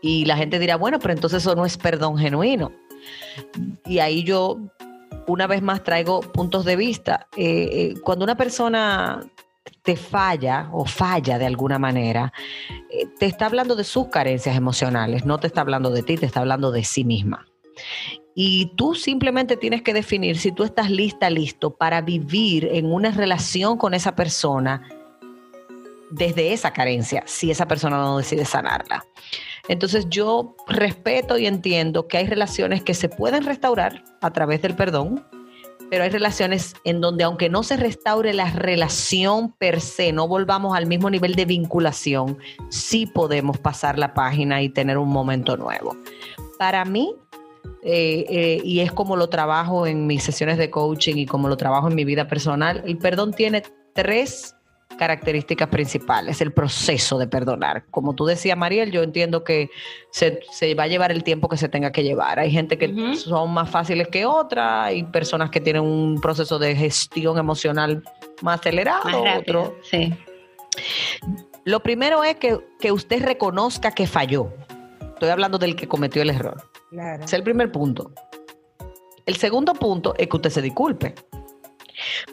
Y 0.00 0.24
la 0.24 0.36
gente 0.36 0.58
dirá, 0.58 0.76
bueno, 0.76 0.98
pero 0.98 1.12
entonces 1.12 1.42
eso 1.42 1.54
no 1.54 1.66
es 1.66 1.76
perdón 1.76 2.16
genuino. 2.16 2.72
Y 3.84 3.98
ahí 3.98 4.24
yo 4.24 4.58
una 5.26 5.46
vez 5.46 5.62
más 5.62 5.84
traigo 5.84 6.20
puntos 6.20 6.64
de 6.64 6.76
vista. 6.76 7.28
Eh, 7.36 7.68
eh, 7.72 7.94
cuando 8.02 8.24
una 8.24 8.36
persona 8.36 9.20
te 9.82 9.96
falla 9.96 10.68
o 10.72 10.84
falla 10.84 11.38
de 11.38 11.46
alguna 11.46 11.78
manera, 11.78 12.32
eh, 12.90 13.06
te 13.18 13.26
está 13.26 13.46
hablando 13.46 13.76
de 13.76 13.84
sus 13.84 14.08
carencias 14.08 14.56
emocionales, 14.56 15.24
no 15.24 15.38
te 15.38 15.46
está 15.46 15.60
hablando 15.60 15.90
de 15.90 16.02
ti, 16.02 16.16
te 16.16 16.26
está 16.26 16.40
hablando 16.40 16.72
de 16.72 16.84
sí 16.84 17.04
misma. 17.04 17.46
Y 18.34 18.72
tú 18.76 18.94
simplemente 18.94 19.56
tienes 19.56 19.82
que 19.82 19.92
definir 19.92 20.38
si 20.38 20.52
tú 20.52 20.64
estás 20.64 20.90
lista, 20.90 21.28
listo 21.28 21.74
para 21.74 22.00
vivir 22.00 22.68
en 22.72 22.90
una 22.92 23.10
relación 23.10 23.76
con 23.76 23.94
esa 23.94 24.14
persona 24.14 24.88
desde 26.10 26.52
esa 26.52 26.72
carencia, 26.72 27.22
si 27.26 27.50
esa 27.50 27.66
persona 27.66 27.96
no 27.96 28.18
decide 28.18 28.44
sanarla. 28.44 29.04
Entonces 29.68 30.06
yo 30.08 30.56
respeto 30.66 31.38
y 31.38 31.46
entiendo 31.46 32.08
que 32.08 32.18
hay 32.18 32.26
relaciones 32.26 32.82
que 32.82 32.94
se 32.94 33.08
pueden 33.08 33.44
restaurar 33.44 34.04
a 34.20 34.30
través 34.30 34.60
del 34.60 34.74
perdón, 34.74 35.24
pero 35.90 36.04
hay 36.04 36.10
relaciones 36.10 36.74
en 36.84 37.00
donde 37.00 37.24
aunque 37.24 37.48
no 37.48 37.62
se 37.62 37.76
restaure 37.76 38.32
la 38.32 38.50
relación 38.50 39.52
per 39.52 39.80
se, 39.80 40.12
no 40.12 40.26
volvamos 40.26 40.76
al 40.76 40.86
mismo 40.86 41.10
nivel 41.10 41.34
de 41.34 41.44
vinculación, 41.44 42.38
sí 42.70 43.06
podemos 43.06 43.58
pasar 43.58 43.98
la 43.98 44.14
página 44.14 44.62
y 44.62 44.68
tener 44.68 44.98
un 44.98 45.10
momento 45.10 45.56
nuevo. 45.56 45.96
Para 46.58 46.84
mí, 46.84 47.14
eh, 47.82 48.24
eh, 48.28 48.60
y 48.64 48.80
es 48.80 48.92
como 48.92 49.16
lo 49.16 49.28
trabajo 49.28 49.86
en 49.86 50.06
mis 50.06 50.22
sesiones 50.22 50.56
de 50.56 50.70
coaching 50.70 51.16
y 51.16 51.26
como 51.26 51.48
lo 51.48 51.56
trabajo 51.56 51.88
en 51.88 51.94
mi 51.94 52.04
vida 52.04 52.28
personal, 52.28 52.82
el 52.86 52.96
perdón 52.98 53.32
tiene 53.32 53.62
tres 53.92 54.54
características 54.98 55.68
principales, 55.68 56.40
el 56.40 56.52
proceso 56.52 57.18
de 57.18 57.26
perdonar. 57.26 57.84
Como 57.90 58.14
tú 58.14 58.24
decías, 58.24 58.56
Mariel, 58.56 58.92
yo 58.92 59.02
entiendo 59.02 59.42
que 59.42 59.68
se, 60.10 60.40
se 60.52 60.74
va 60.74 60.84
a 60.84 60.86
llevar 60.86 61.10
el 61.10 61.24
tiempo 61.24 61.48
que 61.48 61.56
se 61.56 61.68
tenga 61.68 61.90
que 61.90 62.04
llevar. 62.04 62.38
Hay 62.38 62.50
gente 62.50 62.78
que 62.78 63.16
son 63.16 63.52
más 63.52 63.68
fáciles 63.68 64.08
que 64.08 64.26
otras, 64.26 64.86
hay 64.86 65.02
personas 65.04 65.50
que 65.50 65.60
tienen 65.60 65.82
un 65.82 66.20
proceso 66.20 66.58
de 66.58 66.76
gestión 66.76 67.38
emocional 67.38 68.04
más 68.42 68.60
acelerado, 68.60 69.04
Más 69.04 69.14
rápido. 69.14 69.60
otro. 69.62 69.76
Sí. 69.82 70.14
Lo 71.64 71.80
primero 71.80 72.22
es 72.22 72.36
que, 72.36 72.58
que 72.78 72.92
usted 72.92 73.24
reconozca 73.24 73.92
que 73.92 74.06
falló. 74.06 74.52
Estoy 75.14 75.30
hablando 75.30 75.58
del 75.58 75.74
que 75.74 75.88
cometió 75.88 76.22
el 76.22 76.30
error. 76.30 76.62
Claro. 76.92 77.24
Ese 77.24 77.24
es 77.24 77.32
el 77.32 77.42
primer 77.42 77.72
punto. 77.72 78.12
El 79.26 79.36
segundo 79.36 79.74
punto 79.74 80.14
es 80.16 80.28
que 80.28 80.36
usted 80.36 80.50
se 80.50 80.62
disculpe. 80.62 81.14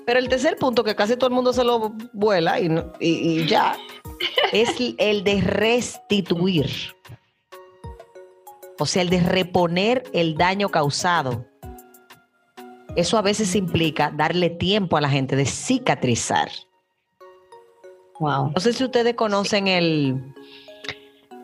Pero 0.05 0.19
el 0.19 0.29
tercer 0.29 0.55
punto, 0.57 0.83
que 0.83 0.95
casi 0.95 1.15
todo 1.15 1.29
el 1.29 1.35
mundo 1.35 1.53
se 1.53 1.63
lo 1.63 1.93
vuela 2.13 2.59
y, 2.59 2.69
no- 2.69 2.91
y- 2.99 3.41
y 3.41 3.45
ya, 3.47 3.75
es 4.51 4.69
el 4.97 5.23
de 5.23 5.41
restituir. 5.41 6.69
O 8.79 8.85
sea, 8.85 9.01
el 9.01 9.09
de 9.09 9.19
reponer 9.21 10.03
el 10.13 10.35
daño 10.35 10.69
causado. 10.69 11.45
Eso 12.95 13.17
a 13.17 13.21
veces 13.21 13.55
implica 13.55 14.11
darle 14.15 14.49
tiempo 14.49 14.97
a 14.97 15.01
la 15.01 15.09
gente 15.09 15.35
de 15.35 15.45
cicatrizar. 15.45 16.49
Wow. 18.19 18.51
No 18.53 18.59
sé 18.59 18.73
si 18.73 18.83
ustedes 18.83 19.13
conocen 19.15 19.67
el, 19.67 20.33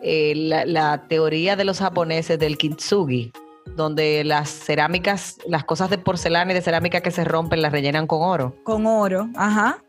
eh, 0.07 0.33
la, 0.35 0.65
la 0.65 1.07
teoría 1.07 1.55
de 1.55 1.65
los 1.65 1.79
japoneses 1.79 2.38
del 2.38 2.59
kintsugi, 2.59 3.31
donde 3.75 4.24
las 4.24 4.51
cerámicas, 4.51 5.39
las 5.47 5.63
cosas 5.63 5.89
de 5.89 5.97
porcelana 5.97 6.51
y 6.51 6.53
de 6.53 6.62
cerámica 6.62 7.01
que 7.01 7.09
se 7.09 7.24
rompen 7.24 7.63
las 7.63 7.71
rellenan 7.71 8.05
con 8.05 8.21
oro. 8.21 8.55
Con 8.63 8.85
oro, 8.85 9.27
ajá. 9.35 9.83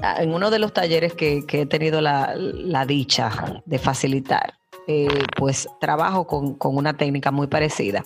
Ah, 0.00 0.22
En 0.22 0.32
uno 0.32 0.50
de 0.50 0.58
los 0.58 0.72
talleres 0.72 1.12
que, 1.12 1.44
que 1.46 1.60
he 1.60 1.66
tenido 1.66 2.00
la, 2.00 2.34
la 2.36 2.86
dicha 2.86 3.62
de 3.66 3.78
facilitar, 3.78 4.54
eh, 4.86 5.24
pues 5.36 5.68
trabajo 5.78 6.26
con, 6.26 6.54
con 6.54 6.74
una 6.74 6.96
técnica 6.96 7.30
muy 7.30 7.48
parecida. 7.48 8.02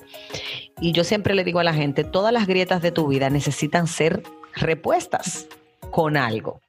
Y 0.80 0.90
yo 0.90 1.04
siempre 1.04 1.36
le 1.36 1.44
digo 1.44 1.60
a 1.60 1.64
la 1.64 1.72
gente, 1.72 2.02
todas 2.02 2.32
las 2.32 2.48
grietas 2.48 2.82
de 2.82 2.90
tu 2.90 3.06
vida 3.06 3.30
necesitan 3.30 3.86
ser 3.86 4.24
repuestas 4.56 5.46
con 5.92 6.16
algo. 6.16 6.60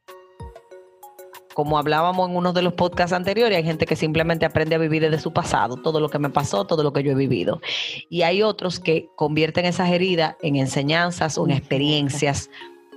Como 1.56 1.78
hablábamos 1.78 2.30
en 2.30 2.36
uno 2.36 2.52
de 2.52 2.62
los 2.62 2.74
podcasts 2.74 3.14
anteriores, 3.14 3.58
hay 3.58 3.64
gente 3.64 3.86
que 3.86 3.96
simplemente 3.96 4.46
aprende 4.46 4.76
a 4.76 4.78
vivir 4.78 5.02
desde 5.02 5.20
su 5.20 5.32
pasado, 5.32 5.78
todo 5.78 6.02
lo 6.02 6.10
que 6.10 6.20
me 6.20 6.30
pasó, 6.30 6.66
todo 6.66 6.84
lo 6.84 6.92
que 6.92 7.02
yo 7.02 7.14
he 7.14 7.16
vivido. 7.16 7.62
Y 8.10 8.24
hay 8.24 8.44
otros 8.44 8.82
que 8.82 9.08
convierten 9.16 9.64
esas 9.64 9.90
heridas 9.90 10.36
en 10.42 10.58
enseñanzas 10.58 11.38
o 11.38 11.46
en 11.46 11.52
experiencias 11.52 12.50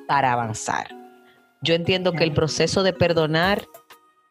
para 0.09 0.33
avanzar. 0.33 0.89
Yo 1.63 1.75
entiendo 1.75 2.13
que 2.15 2.25
el 2.25 2.33
proceso 2.33 2.83
de 2.83 2.93
perdonar 2.93 3.65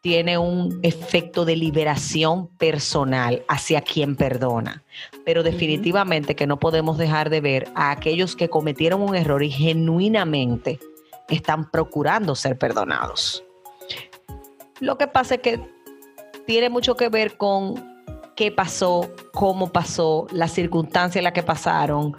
tiene 0.02 0.36
un 0.36 0.78
efecto 0.82 1.46
de 1.46 1.56
liberación 1.56 2.48
personal 2.58 3.42
hacia 3.48 3.80
quien 3.80 4.14
perdona, 4.14 4.84
pero 5.24 5.42
definitivamente 5.42 6.36
que 6.36 6.46
no 6.46 6.58
podemos 6.58 6.98
dejar 6.98 7.30
de 7.30 7.40
ver 7.40 7.68
a 7.74 7.92
aquellos 7.92 8.36
que 8.36 8.50
cometieron 8.50 9.00
un 9.00 9.16
error 9.16 9.42
y 9.42 9.50
genuinamente 9.50 10.80
están 11.30 11.70
procurando 11.70 12.34
ser 12.34 12.58
perdonados. 12.58 13.42
Lo 14.80 14.98
que 14.98 15.06
pasa 15.06 15.36
es 15.36 15.40
que 15.40 15.60
tiene 16.46 16.70
mucho 16.70 16.96
que 16.96 17.08
ver 17.08 17.36
con 17.36 17.74
qué 18.36 18.52
pasó, 18.52 19.10
cómo 19.32 19.72
pasó, 19.72 20.26
las 20.30 20.52
circunstancias 20.52 21.16
en 21.16 21.24
las 21.24 21.32
que 21.32 21.42
pasaron 21.42 22.16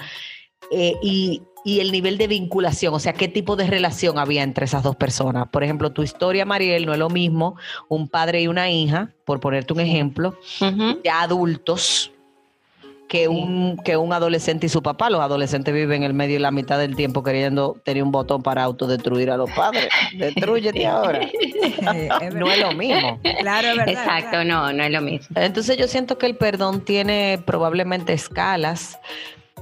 eh, 0.71 0.95
y, 1.01 1.41
y 1.63 1.79
el 1.79 1.91
nivel 1.91 2.17
de 2.17 2.27
vinculación, 2.27 2.93
o 2.93 2.99
sea, 2.99 3.13
qué 3.13 3.27
tipo 3.27 3.55
de 3.55 3.67
relación 3.67 4.19
había 4.19 4.43
entre 4.43 4.65
esas 4.65 4.83
dos 4.83 4.95
personas. 4.95 5.47
Por 5.49 5.63
ejemplo, 5.63 5.91
tu 5.91 6.03
historia, 6.03 6.45
Mariel, 6.45 6.85
no 6.85 6.93
es 6.93 6.99
lo 6.99 7.09
mismo 7.09 7.55
un 7.87 8.07
padre 8.07 8.41
y 8.41 8.47
una 8.47 8.69
hija, 8.69 9.13
por 9.25 9.39
ponerte 9.39 9.73
un 9.73 9.79
ejemplo, 9.79 10.37
ya 11.03 11.21
adultos, 11.21 12.11
que, 13.09 13.27
un, 13.27 13.75
que 13.83 13.97
un 13.97 14.13
adolescente 14.13 14.67
y 14.67 14.69
su 14.69 14.81
papá. 14.81 15.09
Los 15.09 15.19
adolescentes 15.19 15.73
viven 15.73 16.03
en 16.03 16.03
el 16.03 16.13
medio 16.13 16.37
y 16.37 16.39
la 16.39 16.51
mitad 16.51 16.79
del 16.79 16.95
tiempo 16.95 17.23
queriendo 17.23 17.75
tener 17.83 18.03
un 18.03 18.11
botón 18.11 18.41
para 18.41 18.63
autodestruir 18.63 19.29
a 19.31 19.35
los 19.37 19.49
padres. 19.51 19.89
Destruyete 20.17 20.85
ahora. 20.87 21.19
Es 22.21 22.33
No 22.33 22.49
es 22.51 22.59
lo 22.59 22.71
mismo. 22.73 23.19
Claro, 23.39 23.69
es 23.69 23.77
verdad. 23.77 23.89
Exacto, 23.89 24.43
no, 24.43 24.71
no 24.71 24.83
es 24.83 24.91
lo 24.91 25.01
mismo. 25.01 25.27
Entonces 25.35 25.75
yo 25.77 25.87
siento 25.87 26.17
que 26.17 26.25
el 26.27 26.35
perdón 26.35 26.81
tiene 26.81 27.41
probablemente 27.45 28.13
escalas, 28.13 28.97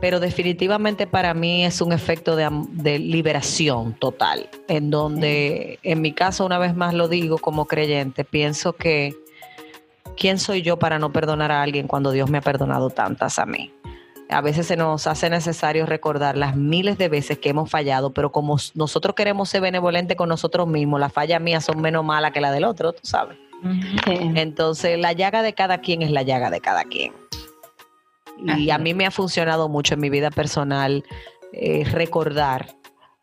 pero 0.01 0.19
definitivamente 0.19 1.07
para 1.07 1.33
mí 1.33 1.63
es 1.65 1.79
un 1.81 1.93
efecto 1.93 2.35
de, 2.35 2.43
am- 2.43 2.67
de 2.71 2.99
liberación 2.99 3.93
total, 3.93 4.49
en 4.67 4.89
donde 4.89 5.79
en 5.83 6.01
mi 6.01 6.11
caso, 6.11 6.45
una 6.45 6.57
vez 6.59 6.75
más 6.75 6.93
lo 6.93 7.07
digo 7.07 7.37
como 7.37 7.65
creyente, 7.65 8.23
pienso 8.23 8.73
que 8.73 9.15
¿quién 10.17 10.39
soy 10.39 10.61
yo 10.61 10.77
para 10.77 10.99
no 10.99 11.11
perdonar 11.13 11.51
a 11.51 11.61
alguien 11.61 11.87
cuando 11.87 12.11
Dios 12.11 12.29
me 12.29 12.39
ha 12.39 12.41
perdonado 12.41 12.89
tantas 12.89 13.39
a 13.39 13.45
mí? 13.45 13.71
A 14.29 14.41
veces 14.41 14.67
se 14.67 14.75
nos 14.75 15.07
hace 15.07 15.29
necesario 15.29 15.85
recordar 15.85 16.35
las 16.35 16.55
miles 16.57 16.97
de 16.97 17.07
veces 17.07 17.37
que 17.37 17.49
hemos 17.49 17.69
fallado, 17.69 18.13
pero 18.13 18.31
como 18.33 18.57
nosotros 18.73 19.15
queremos 19.15 19.47
ser 19.47 19.61
benevolentes 19.61 20.17
con 20.17 20.27
nosotros 20.27 20.67
mismos, 20.67 20.99
las 20.99 21.13
fallas 21.13 21.41
mías 21.41 21.63
son 21.63 21.81
menos 21.81 22.03
malas 22.03 22.33
que 22.33 22.41
la 22.41 22.51
del 22.51 22.65
otro, 22.65 22.91
tú 22.91 23.01
sabes. 23.03 23.37
Entonces, 24.05 24.99
la 24.99 25.13
llaga 25.13 25.41
de 25.41 25.53
cada 25.53 25.79
quien 25.79 26.01
es 26.01 26.11
la 26.11 26.23
llaga 26.23 26.49
de 26.49 26.59
cada 26.59 26.83
quien. 26.83 27.13
Y 28.57 28.69
a 28.69 28.77
mí 28.77 28.93
me 28.93 29.05
ha 29.05 29.11
funcionado 29.11 29.69
mucho 29.69 29.93
en 29.93 30.01
mi 30.01 30.09
vida 30.09 30.29
personal 30.29 31.03
eh, 31.53 31.85
recordar 31.85 32.75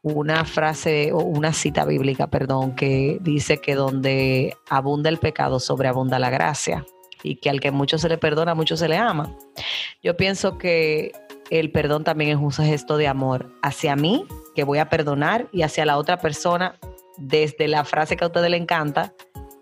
una 0.04 0.44
frase 0.44 1.12
o 1.12 1.18
una 1.18 1.54
cita 1.54 1.86
bíblica, 1.86 2.26
perdón, 2.26 2.76
que 2.76 3.18
dice 3.22 3.58
que 3.58 3.74
donde 3.74 4.54
abunda 4.68 5.08
el 5.08 5.16
pecado, 5.16 5.58
sobreabunda 5.58 6.18
la 6.18 6.28
gracia. 6.28 6.84
Y 7.22 7.36
que 7.36 7.48
al 7.48 7.58
que 7.58 7.70
mucho 7.70 7.96
se 7.96 8.10
le 8.10 8.18
perdona, 8.18 8.54
mucho 8.54 8.76
se 8.76 8.86
le 8.86 8.98
ama. 8.98 9.34
Yo 10.02 10.14
pienso 10.14 10.58
que 10.58 11.12
el 11.50 11.72
perdón 11.72 12.04
también 12.04 12.30
es 12.30 12.36
un 12.36 12.52
gesto 12.52 12.98
de 12.98 13.08
amor 13.08 13.50
hacia 13.62 13.96
mí, 13.96 14.26
que 14.54 14.64
voy 14.64 14.76
a 14.76 14.90
perdonar, 14.90 15.48
y 15.52 15.62
hacia 15.62 15.86
la 15.86 15.96
otra 15.96 16.18
persona, 16.18 16.78
desde 17.16 17.66
la 17.66 17.82
frase 17.84 18.18
que 18.18 18.24
a 18.24 18.26
ustedes 18.26 18.50
le 18.50 18.58
encanta, 18.58 19.14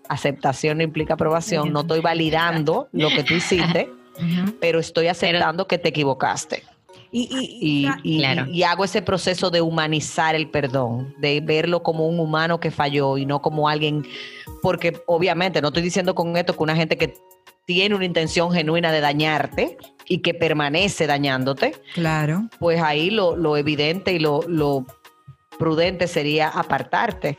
aceptación 0.09 0.79
no 0.79 0.83
implica 0.83 1.15
aprobación, 1.15 1.73
no 1.73 1.83
estoy 1.83 2.01
validando 2.01 2.89
lo 2.91 3.11
que 3.11 3.23
tú 3.23 3.35
hiciste, 3.35 3.93
pero 4.61 4.81
estoy 4.81 5.07
aceptando 5.07 5.69
que 5.69 5.79
te 5.79 5.91
equivocaste. 5.91 6.65
Y, 7.15 7.29
y- 7.31 7.59
Y, 7.61 7.87
y- 7.87 8.17
y- 8.17 8.19
Claro. 8.19 8.47
y 8.51 8.63
hago 8.63 8.85
ese 8.85 9.03
proceso 9.03 9.51
de 9.51 9.61
humanizar 9.61 10.35
el 10.35 10.49
perdón, 10.51 11.15
de 11.19 11.41
verlo 11.43 11.83
como 11.83 12.07
un 12.09 12.19
humano 12.19 12.59
que 12.59 12.71
falló 12.71 13.19
y 13.19 13.27
no 13.27 13.43
como 13.43 13.69
alguien, 13.69 14.05
porque 14.63 15.01
obviamente 15.07 15.61
no 15.61 15.69
estoy 15.69 15.83
diciendo 15.83 16.15
con 16.15 16.37
esto 16.37 16.57
que 16.57 16.63
una 16.63 16.75
gente 16.75 16.97
que 16.97 17.15
tiene 17.67 17.95
una 17.95 18.07
intención 18.07 18.51
genuina 18.51 18.91
de 18.91 19.01
dañarte 19.01 19.77
y 20.09 20.19
que 20.19 20.35
permanece 20.35 21.07
dañándote, 21.07 21.75
claro. 21.95 22.49
pues 22.59 22.81
ahí 22.83 23.11
lo, 23.11 23.37
lo 23.37 23.57
evidente 23.57 24.13
y 24.15 24.19
lo, 24.19 24.41
lo 24.49 24.85
prudente 25.59 26.09
sería 26.09 26.49
apartarte 26.49 27.39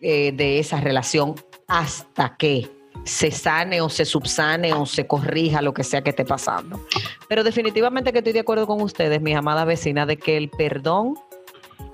eh, 0.00 0.32
de 0.32 0.58
esa 0.60 0.80
relación 0.80 1.34
hasta 1.66 2.36
que 2.36 2.70
se 3.08 3.30
sane 3.30 3.80
o 3.80 3.88
se 3.88 4.04
subsane 4.04 4.72
o 4.74 4.84
se 4.84 5.06
corrija 5.06 5.62
lo 5.62 5.72
que 5.72 5.82
sea 5.82 6.02
que 6.02 6.10
esté 6.10 6.24
pasando. 6.24 6.78
Pero 7.28 7.42
definitivamente 7.42 8.12
que 8.12 8.18
estoy 8.18 8.34
de 8.34 8.40
acuerdo 8.40 8.66
con 8.66 8.82
ustedes, 8.82 9.20
mis 9.22 9.34
amadas 9.34 9.66
vecinas, 9.66 10.06
de 10.06 10.18
que 10.18 10.36
el 10.36 10.50
perdón 10.50 11.14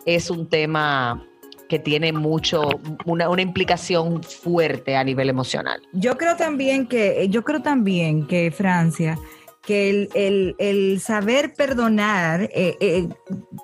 es 0.07 0.29
un 0.29 0.49
tema 0.49 1.25
que 1.69 1.79
tiene 1.79 2.13
mucho, 2.13 2.69
una, 3.07 3.29
una 3.31 3.43
implicación 3.43 4.23
fuerte 4.23 4.97
a 4.97 5.05
nivel 5.05 5.29
emocional. 5.31 5.81
Yo 5.93 6.19
creo 6.19 6.37
también 6.37 6.87
que, 6.89 7.27
yo 7.31 7.43
creo 7.45 7.63
también 7.63 8.27
que 8.27 8.51
Francia, 8.51 9.17
que 9.63 9.89
el, 9.91 10.09
el- 10.15 10.57
el 10.59 11.01
saber 11.01 11.55
perdonar 11.55 12.43
eh, 12.55 12.77
eh, 12.81 13.09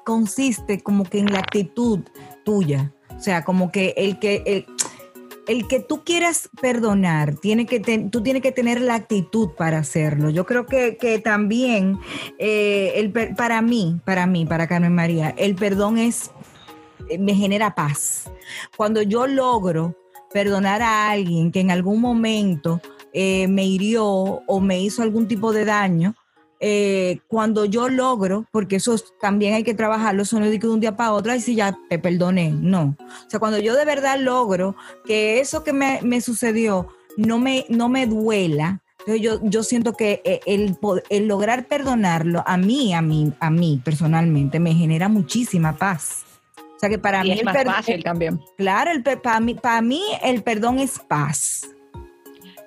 consiste 0.04 0.80
como 0.80 1.04
que 1.04 1.18
en 1.18 1.32
la 1.32 1.40
actitud 1.40 2.00
tuya. 2.44 2.92
O 3.16 3.20
sea, 3.20 3.44
como 3.44 3.70
que 3.70 3.92
el 3.98 4.18
que 4.18 4.64
el 5.50 5.66
que 5.66 5.80
tú 5.80 6.04
quieras 6.04 6.48
perdonar, 6.60 7.34
tiene 7.34 7.66
que 7.66 7.80
ten- 7.80 8.10
tú 8.12 8.22
tienes 8.22 8.40
que 8.40 8.52
tener 8.52 8.80
la 8.80 8.94
actitud 8.94 9.50
para 9.58 9.78
hacerlo. 9.78 10.30
Yo 10.30 10.46
creo 10.46 10.64
que, 10.64 10.96
que 10.96 11.18
también 11.18 11.98
eh, 12.38 12.92
el 12.94 13.10
para 13.34 13.60
mí, 13.60 14.00
para 14.04 14.26
mí, 14.26 14.46
para 14.46 14.68
Carmen 14.68 14.94
María, 14.94 15.34
el 15.36 15.56
perdón 15.56 15.98
es 15.98 16.30
eh, 17.08 17.18
me 17.18 17.34
genera 17.34 17.74
paz. 17.74 18.30
Cuando 18.76 19.02
yo 19.02 19.26
logro 19.26 19.96
perdonar 20.32 20.82
a 20.82 21.10
alguien 21.10 21.50
que 21.50 21.58
en 21.58 21.72
algún 21.72 22.00
momento 22.00 22.80
eh, 23.12 23.48
me 23.48 23.64
hirió 23.64 24.04
o 24.06 24.60
me 24.60 24.80
hizo 24.80 25.02
algún 25.02 25.26
tipo 25.26 25.52
de 25.52 25.64
daño, 25.64 26.14
eh, 26.60 27.20
cuando 27.26 27.64
yo 27.64 27.88
logro, 27.88 28.46
porque 28.52 28.76
eso 28.76 28.94
es- 28.94 29.04
también 29.20 29.54
hay 29.54 29.62
que 29.64 29.74
trabajarlo, 29.74 30.22
eso 30.22 30.38
no 30.38 30.44
es 30.46 30.60
de 30.60 30.68
un 30.68 30.80
día 30.80 30.96
para 30.96 31.12
otro, 31.12 31.34
y 31.34 31.40
si 31.40 31.54
ya 31.54 31.76
te 31.88 31.98
perdoné, 31.98 32.50
no. 32.50 32.96
O 33.00 33.30
sea, 33.30 33.40
cuando 33.40 33.58
yo 33.58 33.74
de 33.74 33.84
verdad 33.84 34.18
logro 34.20 34.76
que 35.06 35.40
eso 35.40 35.64
que 35.64 35.72
me, 35.72 36.00
me 36.02 36.20
sucedió 36.20 36.88
no 37.16 37.38
me, 37.38 37.64
no 37.68 37.88
me 37.88 38.06
duela, 38.06 38.80
entonces 39.00 39.22
yo, 39.22 39.40
yo 39.42 39.62
siento 39.62 39.94
que 39.94 40.20
eh, 40.24 40.40
el, 40.46 40.76
el 41.08 41.26
lograr 41.26 41.66
perdonarlo 41.66 42.44
a 42.46 42.56
mí, 42.58 42.92
a 42.92 43.00
mí, 43.00 43.32
a 43.40 43.48
mí 43.50 43.80
personalmente, 43.82 44.60
me 44.60 44.74
genera 44.74 45.08
muchísima 45.08 45.74
paz. 45.76 46.24
O 46.76 46.78
sea 46.80 46.88
que 46.90 46.98
para 46.98 47.20
Y 47.20 47.28
mí 47.28 47.32
es 47.32 47.38
el 47.40 47.44
más 47.46 47.56
perdón- 47.56 47.74
fácil 47.74 48.04
también. 48.04 48.40
Claro, 48.58 48.90
el, 48.90 49.02
para, 49.02 49.40
mí, 49.40 49.54
para 49.54 49.80
mí 49.82 50.02
el 50.22 50.42
perdón 50.42 50.78
es 50.78 50.98
paz. 50.98 51.66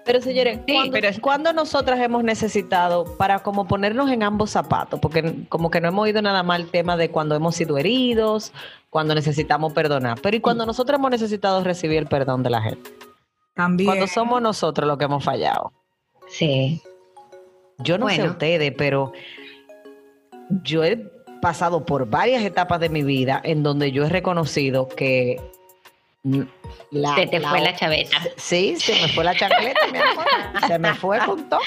Pero 0.05 0.21
señores, 0.21 0.59
Sí, 0.67 0.73
¿cuándo, 0.73 0.91
pero 0.91 1.09
cuándo 1.21 1.53
nosotras 1.53 1.99
hemos 2.01 2.23
necesitado 2.23 3.05
para 3.17 3.39
como 3.39 3.67
ponernos 3.67 4.11
en 4.11 4.23
ambos 4.23 4.49
zapatos? 4.51 4.99
Porque 4.99 5.45
como 5.47 5.71
que 5.71 5.79
no 5.79 5.87
hemos 5.87 6.03
oído 6.03 6.21
nada 6.21 6.43
más 6.43 6.59
el 6.59 6.69
tema 6.69 6.97
de 6.97 7.09
cuando 7.09 7.35
hemos 7.35 7.55
sido 7.55 7.77
heridos, 7.77 8.51
cuando 8.89 9.15
necesitamos 9.15 9.71
perdonar. 9.73 10.19
Pero 10.21 10.35
¿y 10.35 10.41
cuando 10.41 10.65
nosotros 10.65 10.99
hemos 10.99 11.11
necesitado 11.11 11.63
recibir 11.63 11.99
el 11.99 12.07
perdón 12.07 12.43
de 12.43 12.49
la 12.49 12.61
gente? 12.61 12.91
También. 13.55 13.87
Cuando 13.87 14.07
somos 14.07 14.41
nosotros 14.41 14.87
los 14.87 14.97
que 14.97 15.05
hemos 15.05 15.23
fallado. 15.23 15.71
Sí. 16.27 16.81
Yo 17.79 17.97
no 17.97 18.09
sé 18.09 18.17
Bueno. 18.17 18.31
ustedes, 18.31 18.73
pero 18.77 19.13
yo 20.63 20.83
he 20.83 20.97
pasado 21.41 21.85
por 21.85 22.09
varias 22.09 22.43
etapas 22.43 22.79
de 22.79 22.89
mi 22.89 23.03
vida 23.03 23.39
en 23.43 23.63
donde 23.63 23.91
yo 23.91 24.05
he 24.05 24.09
reconocido 24.09 24.87
que 24.87 25.39
la, 26.23 27.15
Se 27.15 27.27
te 27.27 27.41
fue 27.41 27.59
la 27.61 27.75
chaveta. 27.75 28.17
Sí, 28.37 28.75
se 28.79 28.93
me 29.01 29.07
fue 29.09 29.23
la 29.25 29.35
chancleta, 29.35 29.79
mi 29.91 29.97
amor. 29.97 30.25
Se 30.67 30.79
me 30.79 30.93
fue 30.93 31.19
con 31.19 31.49
todo. 31.49 31.59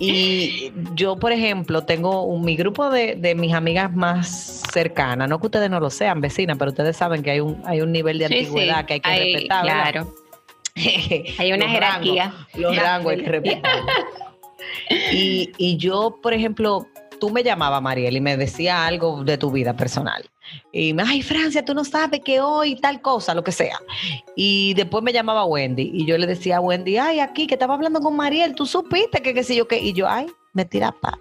Y 0.00 0.72
yo, 0.94 1.16
por 1.18 1.32
ejemplo, 1.32 1.82
tengo 1.82 2.22
un- 2.22 2.44
mi 2.44 2.54
grupo 2.54 2.88
de, 2.88 3.16
de 3.16 3.34
mis 3.34 3.52
amigas 3.52 3.92
más 3.92 4.62
cercanas, 4.72 5.28
no 5.28 5.40
que 5.40 5.46
ustedes 5.46 5.68
no 5.68 5.80
lo 5.80 5.90
sean, 5.90 6.20
vecinas, 6.20 6.56
pero 6.56 6.70
ustedes 6.70 6.96
saben 6.96 7.22
que 7.24 7.32
hay 7.32 7.40
un, 7.40 7.60
hay 7.66 7.80
un 7.80 7.90
nivel 7.90 8.18
de 8.18 8.28
Sí, 8.28 8.34
sí. 8.34 8.38
antigüedad 8.44 8.84
que 8.84 8.92
hay 8.94 9.00
que 9.00 9.10
Hay- 9.10 9.32
respetar. 9.34 9.62
Claro. 9.64 10.14
Hay 11.38 11.52
una 11.52 11.64
Los 11.64 11.72
jerarquía. 11.74 12.24
rangos, 12.26 12.46
los 12.54 12.76
rangos 12.76 13.12
hay 13.14 13.18
que 13.24 13.28
respetar. 13.30 13.80
Y, 15.10 15.50
y 15.58 15.76
yo, 15.76 16.16
por 16.22 16.32
ejemplo, 16.32 16.86
tú 17.18 17.30
me 17.30 17.42
llamabas, 17.42 17.82
Mariel, 17.82 18.16
y 18.16 18.20
me 18.20 18.36
decía 18.36 18.86
algo 18.86 19.24
de 19.24 19.38
tu 19.38 19.50
vida 19.50 19.74
personal. 19.74 20.28
Y 20.72 20.94
me, 20.94 21.02
ay, 21.02 21.22
Francia, 21.22 21.64
tú 21.64 21.74
no 21.74 21.84
sabes 21.84 22.20
que 22.24 22.40
hoy 22.40 22.76
tal 22.76 23.00
cosa, 23.00 23.34
lo 23.34 23.44
que 23.44 23.52
sea. 23.52 23.78
Y 24.34 24.74
después 24.74 25.02
me 25.04 25.12
llamaba 25.12 25.44
Wendy 25.44 25.90
y 25.92 26.06
yo 26.06 26.16
le 26.16 26.26
decía 26.26 26.56
a 26.58 26.60
Wendy, 26.60 26.96
ay, 26.96 27.20
aquí 27.20 27.46
que 27.46 27.54
estaba 27.54 27.74
hablando 27.74 28.00
con 28.00 28.16
Mariel, 28.16 28.54
tú 28.54 28.66
supiste 28.66 29.20
que 29.20 29.34
qué 29.34 29.44
sé 29.44 29.56
yo 29.56 29.68
qué. 29.68 29.78
Y 29.78 29.92
yo, 29.92 30.08
ay, 30.08 30.26
me 30.52 30.64
tira 30.64 30.92
pata. 30.92 31.18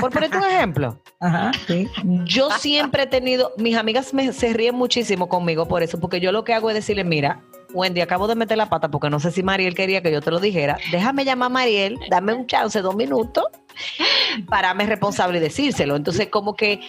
Por 0.00 0.10
ponerte 0.10 0.36
un 0.36 0.44
ejemplo. 0.44 1.00
Ajá, 1.20 1.52
sí. 1.66 1.88
Yo 2.24 2.50
siempre 2.50 3.04
he 3.04 3.06
tenido, 3.06 3.52
mis 3.56 3.76
amigas 3.76 4.12
me, 4.12 4.32
se 4.32 4.52
ríen 4.52 4.74
muchísimo 4.74 5.28
conmigo 5.28 5.66
por 5.66 5.82
eso, 5.82 5.98
porque 6.00 6.20
yo 6.20 6.32
lo 6.32 6.44
que 6.44 6.52
hago 6.52 6.68
es 6.70 6.74
decirle, 6.74 7.04
mira, 7.04 7.40
Wendy, 7.74 8.00
acabo 8.00 8.26
de 8.28 8.36
meter 8.36 8.56
la 8.56 8.70
pata 8.70 8.88
porque 8.90 9.10
no 9.10 9.20
sé 9.20 9.30
si 9.32 9.42
Mariel 9.42 9.74
quería 9.74 10.00
que 10.00 10.10
yo 10.12 10.22
te 10.22 10.30
lo 10.30 10.38
dijera. 10.40 10.78
Déjame 10.90 11.24
llamar 11.24 11.46
a 11.46 11.50
Mariel, 11.50 11.98
dame 12.08 12.32
un 12.32 12.46
chance, 12.46 12.80
dos 12.80 12.94
minutos, 12.96 13.44
para 14.48 14.72
me 14.74 14.86
responsable 14.86 15.38
y 15.38 15.40
decírselo. 15.42 15.96
Entonces, 15.96 16.28
como 16.28 16.54
que 16.54 16.80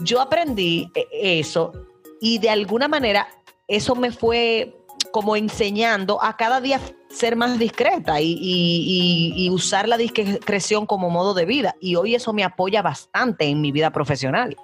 yo 0.00 0.20
aprendí 0.20 0.90
eh, 0.94 1.06
eso 1.38 1.72
y 2.20 2.38
de 2.38 2.50
alguna 2.50 2.88
manera 2.88 3.28
eso 3.68 3.94
me 3.94 4.10
fue 4.10 4.76
como 5.12 5.36
enseñando 5.36 6.20
a 6.22 6.36
cada 6.36 6.60
día 6.60 6.80
ser 7.08 7.36
más 7.36 7.56
discreta 7.58 8.20
y- 8.20 8.36
y 9.36 9.50
usar 9.50 9.86
la 9.88 9.96
discreción 9.96 10.86
como 10.86 11.08
modo 11.08 11.34
de 11.34 11.44
vida. 11.44 11.76
Y 11.80 11.94
hoy 11.94 12.16
eso 12.16 12.32
me 12.32 12.42
apoya 12.42 12.82
bastante 12.82 13.44
en 13.44 13.60
mi 13.60 13.70
vida 13.70 13.90
profesional. 13.90 14.56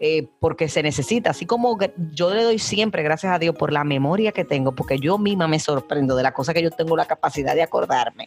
Eh, 0.00 0.28
porque 0.40 0.68
se 0.68 0.82
necesita, 0.82 1.30
así 1.30 1.46
como 1.46 1.78
yo 2.12 2.32
le 2.34 2.42
doy 2.42 2.58
siempre 2.58 3.02
gracias 3.02 3.32
a 3.32 3.38
Dios 3.38 3.54
por 3.56 3.72
la 3.72 3.84
memoria 3.84 4.32
que 4.32 4.44
tengo, 4.44 4.72
porque 4.72 4.98
yo 4.98 5.18
misma 5.18 5.48
me 5.48 5.58
sorprendo 5.60 6.16
de 6.16 6.22
la 6.22 6.32
cosa 6.32 6.52
que 6.54 6.62
yo 6.62 6.70
tengo 6.70 6.96
la 6.96 7.06
capacidad 7.06 7.54
de 7.54 7.62
acordarme. 7.62 8.26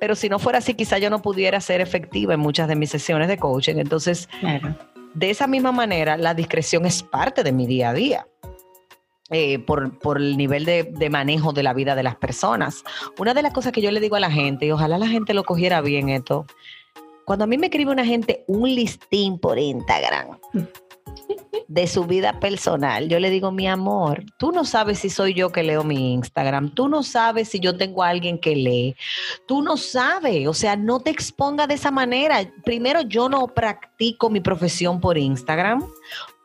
Pero 0.00 0.14
si 0.14 0.28
no 0.28 0.38
fuera 0.38 0.58
así, 0.58 0.74
quizá 0.74 0.98
yo 0.98 1.10
no 1.10 1.20
pudiera 1.20 1.60
ser 1.60 1.80
efectiva 1.80 2.34
en 2.34 2.40
muchas 2.40 2.68
de 2.68 2.76
mis 2.76 2.90
sesiones 2.90 3.28
de 3.28 3.38
coaching. 3.38 3.76
Entonces, 3.78 4.28
Claro. 4.40 4.76
de 5.14 5.30
esa 5.30 5.46
misma 5.48 5.72
manera, 5.72 6.16
la 6.16 6.34
discreción 6.34 6.86
es 6.86 7.02
parte 7.02 7.42
de 7.42 7.52
mi 7.52 7.66
día 7.66 7.90
a 7.90 7.94
día. 7.94 8.26
eh, 9.30 9.58
por, 9.58 9.98
por 9.98 10.16
el 10.16 10.38
nivel 10.38 10.64
de, 10.64 10.84
de 10.84 11.10
manejo 11.10 11.52
de 11.52 11.62
la 11.62 11.74
vida 11.74 11.94
de 11.94 12.02
las 12.02 12.16
personas. 12.16 12.82
Una 13.18 13.34
de 13.34 13.42
las 13.42 13.52
cosas 13.52 13.72
que 13.72 13.82
yo 13.82 13.90
le 13.90 14.00
digo 14.00 14.16
a 14.16 14.20
la 14.20 14.30
gente, 14.30 14.64
y 14.64 14.70
ojalá 14.70 14.96
la 14.96 15.06
gente 15.06 15.34
lo 15.34 15.44
cogiera 15.44 15.82
bien 15.82 16.08
esto, 16.08 16.46
cuando 17.28 17.44
a 17.44 17.46
mí 17.46 17.58
me 17.58 17.66
escribe 17.66 17.92
una 17.92 18.06
gente 18.06 18.42
un 18.46 18.74
listín 18.74 19.38
por 19.38 19.58
Instagram 19.58 20.38
de 21.68 21.86
su 21.86 22.06
vida 22.06 22.40
personal, 22.40 23.06
yo 23.06 23.20
le 23.20 23.28
digo, 23.28 23.52
mi 23.52 23.68
amor, 23.68 24.24
tú 24.38 24.50
no 24.50 24.64
sabes 24.64 25.00
si 25.00 25.10
soy 25.10 25.34
yo 25.34 25.52
que 25.52 25.62
leo 25.62 25.84
mi 25.84 26.14
Instagram, 26.14 26.70
tú 26.74 26.88
no 26.88 27.02
sabes 27.02 27.50
si 27.50 27.60
yo 27.60 27.76
tengo 27.76 28.02
a 28.02 28.08
alguien 28.08 28.38
que 28.38 28.56
lee, 28.56 28.96
tú 29.46 29.60
no 29.60 29.76
sabes, 29.76 30.48
o 30.48 30.54
sea, 30.54 30.74
no 30.74 31.00
te 31.00 31.10
exponga 31.10 31.66
de 31.66 31.74
esa 31.74 31.90
manera. 31.90 32.50
Primero, 32.64 33.02
yo 33.02 33.28
no 33.28 33.46
practico 33.48 34.30
mi 34.30 34.40
profesión 34.40 34.98
por 34.98 35.18
Instagram. 35.18 35.86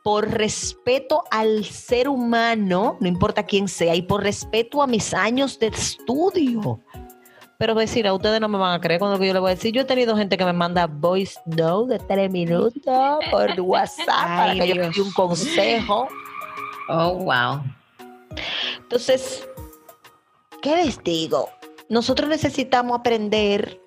Por 0.02 0.32
respeto 0.32 1.24
al 1.30 1.64
ser 1.64 2.10
humano, 2.10 2.98
no 3.00 3.08
importa 3.08 3.42
quién 3.44 3.68
sea, 3.68 3.94
y 3.94 4.02
por 4.02 4.22
respeto 4.22 4.82
a 4.82 4.86
mis 4.86 5.14
años 5.14 5.58
de 5.58 5.68
estudio. 5.68 6.82
Pero 7.58 7.74
decir, 7.74 8.06
a 8.06 8.14
ustedes 8.14 8.40
no 8.40 8.48
me 8.48 8.58
van 8.58 8.74
a 8.74 8.80
creer 8.80 8.98
cuando 8.98 9.22
yo 9.22 9.32
les 9.32 9.40
voy 9.40 9.52
a 9.52 9.54
decir. 9.54 9.72
Yo 9.72 9.82
he 9.82 9.84
tenido 9.84 10.16
gente 10.16 10.36
que 10.36 10.44
me 10.44 10.52
manda 10.52 10.86
voice 10.86 11.40
note 11.46 11.94
de 11.94 11.98
tres 12.00 12.30
minutos 12.30 12.72
por 13.30 13.60
WhatsApp 13.60 14.06
para 14.06 14.50
Ay, 14.52 14.60
que 14.60 14.68
yo 14.68 14.74
me 14.74 14.90
dé 14.90 15.00
un 15.00 15.12
consejo. 15.12 16.08
Oh, 16.88 17.14
wow. 17.14 17.62
Entonces, 18.78 19.48
¿qué 20.62 20.76
les 20.76 21.02
digo? 21.02 21.48
Nosotros 21.88 22.28
necesitamos 22.28 22.98
aprender 22.98 23.80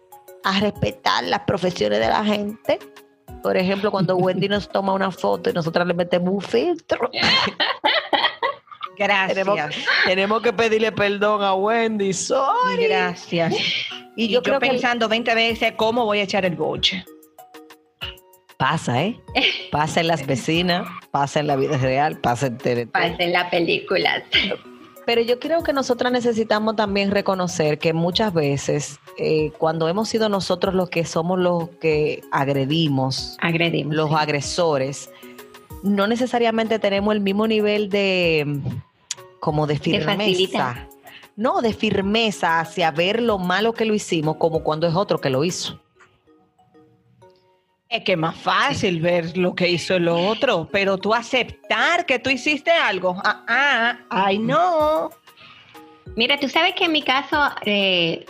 a 0.43 0.59
respetar 0.59 1.23
las 1.25 1.41
profesiones 1.41 1.99
de 1.99 2.07
la 2.07 2.23
gente. 2.23 2.79
Por 3.43 3.57
ejemplo, 3.57 3.91
cuando 3.91 4.15
Wendy 4.17 4.47
nos 4.47 4.69
toma 4.69 4.93
una 4.93 5.11
foto 5.11 5.49
y 5.49 5.53
nosotros 5.53 5.85
le 5.85 5.93
metemos 5.93 6.33
un 6.33 6.41
filtro, 6.41 7.09
Gracias. 8.97 9.33
tenemos, 9.35 9.59
tenemos 10.05 10.41
que 10.41 10.53
pedirle 10.53 10.91
perdón 10.91 11.43
a 11.43 11.53
Wendy. 11.53 12.13
Sorry. 12.13 12.87
Gracias. 12.87 13.53
Y 14.15 14.25
Y 14.25 14.27
yo 14.29 14.33
yo, 14.39 14.43
creo 14.43 14.59
que 14.59 14.67
pensando 14.69 15.07
20 15.07 15.35
veces 15.35 15.73
cómo 15.77 16.05
voy 16.05 16.19
a 16.19 16.23
echar 16.23 16.45
el 16.45 16.55
boche. 16.55 17.05
pasa, 18.57 19.03
¿eh? 19.03 19.19
Pasa 19.71 19.99
en 19.99 20.07
las 20.07 20.25
vecinas, 20.25 20.87
pasa 21.11 21.39
en 21.39 21.47
la 21.47 21.55
vida 21.55 21.77
real, 21.77 22.19
pasa 22.19 22.47
en 22.47 22.57
tele. 22.57 22.87
Pasa 22.87 23.15
en 23.19 23.31
la 23.33 23.49
película. 23.51 24.23
Pero 25.05 25.21
yo 25.21 25.39
creo 25.39 25.63
que 25.63 25.71
nosotras 25.71 26.11
necesitamos 26.11 26.75
también 26.75 27.11
reconocer 27.11 27.77
que 27.79 27.93
muchas 27.93 28.33
veces, 28.33 28.99
eh, 29.17 29.51
cuando 29.57 29.87
hemos 29.87 30.09
sido 30.09 30.27
nosotros 30.27 30.73
los 30.73 30.89
que 30.89 31.05
somos 31.05 31.39
los 31.39 31.69
que 31.79 32.21
agredimos, 32.31 33.37
Agredimos. 33.39 33.95
los 33.95 34.09
sí. 34.09 34.15
agresores, 34.17 35.09
no 35.83 36.07
necesariamente 36.07 36.79
tenemos 36.79 37.13
el 37.13 37.21
mismo 37.21 37.47
nivel 37.47 37.89
de 37.89 38.59
como 39.39 39.67
de 39.67 39.77
firmeza. 39.79 40.87
no, 41.35 41.61
de 41.61 41.73
firmeza 41.73 42.59
hacia 42.59 42.91
ver 42.91 43.21
lo 43.21 43.37
malo 43.37 43.73
que 43.73 43.85
lo 43.85 43.93
hicimos 43.93 44.37
como 44.37 44.63
cuando 44.63 44.87
es 44.87 44.95
otro 44.95 45.19
que 45.21 45.29
lo 45.29 45.43
hizo. 45.43 45.79
Es 47.89 48.03
que 48.03 48.13
es 48.13 48.17
más 48.17 48.35
fácil 48.35 48.99
ver 48.99 49.37
lo 49.37 49.55
que 49.55 49.69
hizo 49.69 49.95
el 49.95 50.09
otro, 50.09 50.67
pero 50.71 50.97
tú 50.97 51.13
aceptar 51.13 52.05
que 52.05 52.19
tú 52.19 52.29
hiciste 52.29 52.69
algo. 52.71 53.15
Ah, 53.23 53.45
ah, 53.47 53.99
ay, 54.09 54.39
no. 54.39 55.09
Mira, 56.17 56.37
tú 56.39 56.49
sabes 56.49 56.73
que 56.73 56.85
en 56.85 56.91
mi 56.91 57.01
caso, 57.01 57.37
eh, 57.65 58.25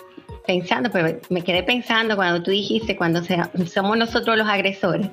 pensando, 0.46 0.91
pero 0.91 1.20
me 1.30 1.41
quedé 1.43 1.63
pensando 1.63 2.15
cuando 2.15 2.43
tú 2.43 2.52
dijiste, 2.52 2.96
cuando 2.96 3.24
sea- 3.24 3.50
somos 3.65 3.98
nosotros 3.98 4.38
los 4.38 4.48
agresores. 4.48 5.08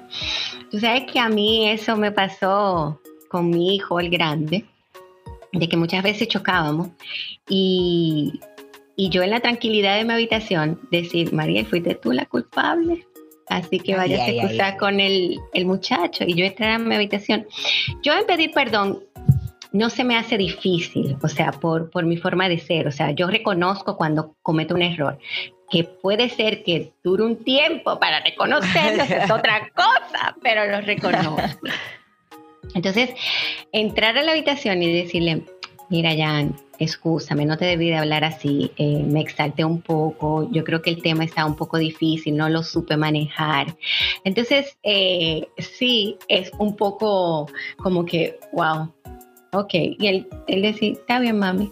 Tú 0.71 0.79
sabes 0.79 1.05
que 1.11 1.19
a 1.21 1.29
mí 1.31 1.69
eso 1.71 1.97
me 1.97 2.13
pasó 2.13 3.01
con 3.29 3.49
mi 3.49 3.75
hijo, 3.77 3.99
el 3.99 4.11
grande, 4.11 4.67
de 5.55 5.69
que 5.69 5.77
muchas 5.77 6.03
veces 6.03 6.29
chocábamos 6.29 6.89
y, 7.49 8.41
y 8.97 9.09
yo 9.11 9.23
en 9.23 9.31
la 9.31 9.41
tranquilidad 9.41 9.97
de 9.97 10.05
mi 10.05 10.13
habitación 10.13 10.81
decir, 10.91 11.33
Mariel, 11.33 11.67
fuiste 11.67 11.95
tú 11.95 12.13
la 12.13 12.27
culpable. 12.27 13.07
Así 13.49 13.79
que 13.79 13.93
Ay, 13.93 13.99
vayas 13.99 14.21
a 14.21 14.25
ay, 14.25 14.39
excusar 14.39 14.73
ay. 14.73 14.79
con 14.79 15.01
el, 15.01 15.39
el 15.53 15.67
muchacho. 15.67 16.25
Y 16.27 16.35
yo 16.35 16.45
entrar 16.45 16.71
a 16.71 16.79
mi 16.79 16.95
habitación. 16.95 17.47
Yo 18.03 18.15
en 18.15 18.27
pedir 18.27 18.53
perdón 18.53 19.03
no 19.75 19.91
se 19.91 20.05
me 20.05 20.17
hace 20.17 20.39
difícil, 20.39 21.17
o 21.21 21.27
sea, 21.27 21.51
por, 21.51 21.91
por 21.91 22.05
mi 22.07 22.17
forma 22.17 22.49
de 22.49 22.59
ser. 22.59 22.87
O 22.87 22.93
sea, 22.93 23.11
yo 23.11 23.27
reconozco 23.27 23.97
cuando 23.97 24.37
cometo 24.41 24.75
un 24.75 24.83
error. 24.83 25.19
Que 25.69 25.83
puede 25.83 26.29
ser 26.29 26.63
que 26.63 26.93
dure 27.03 27.25
un 27.25 27.43
tiempo 27.43 27.99
para 27.99 28.21
reconocerlo, 28.21 29.03
es 29.03 29.31
otra 29.31 29.69
cosa, 29.75 30.37
pero 30.43 30.65
lo 30.71 30.81
reconozco. 30.81 31.67
Entonces, 32.75 33.11
entrar 33.73 34.17
a 34.17 34.23
la 34.23 34.33
habitación 34.33 34.83
y 34.83 34.93
decirle, 34.93 35.45
mira, 35.91 36.15
Jan, 36.17 36.57
excúsame, 36.79 37.47
no 37.47 37.57
te 37.57 37.67
debí 37.67 37.89
de 37.89 37.97
hablar 37.97 38.25
así, 38.25 38.71
eh, 38.77 39.03
me 39.05 39.21
exalté 39.21 39.65
un 39.65 39.81
poco, 39.81 40.51
yo 40.51 40.65
creo 40.65 40.83
que 40.83 40.91
el 40.91 41.03
tema 41.03 41.25
está 41.25 41.47
un 41.47 41.57
poco 41.57 41.79
difícil, 41.79 42.37
no 42.37 42.49
lo 42.49 42.63
supe 42.63 42.97
manejar. 42.97 43.77
Entonces, 44.25 44.77
eh, 44.83 45.47
sí, 45.59 46.17
es 46.29 46.51
un 46.59 46.77
poco 46.77 47.47
como 47.77 48.05
que, 48.05 48.39
wow, 48.53 48.93
ok, 49.53 49.75
y 49.75 50.07
él, 50.07 50.29
él 50.49 50.63
decía, 50.63 50.93
está 50.93 51.21
bien, 51.21 51.39
mami, 51.39 51.71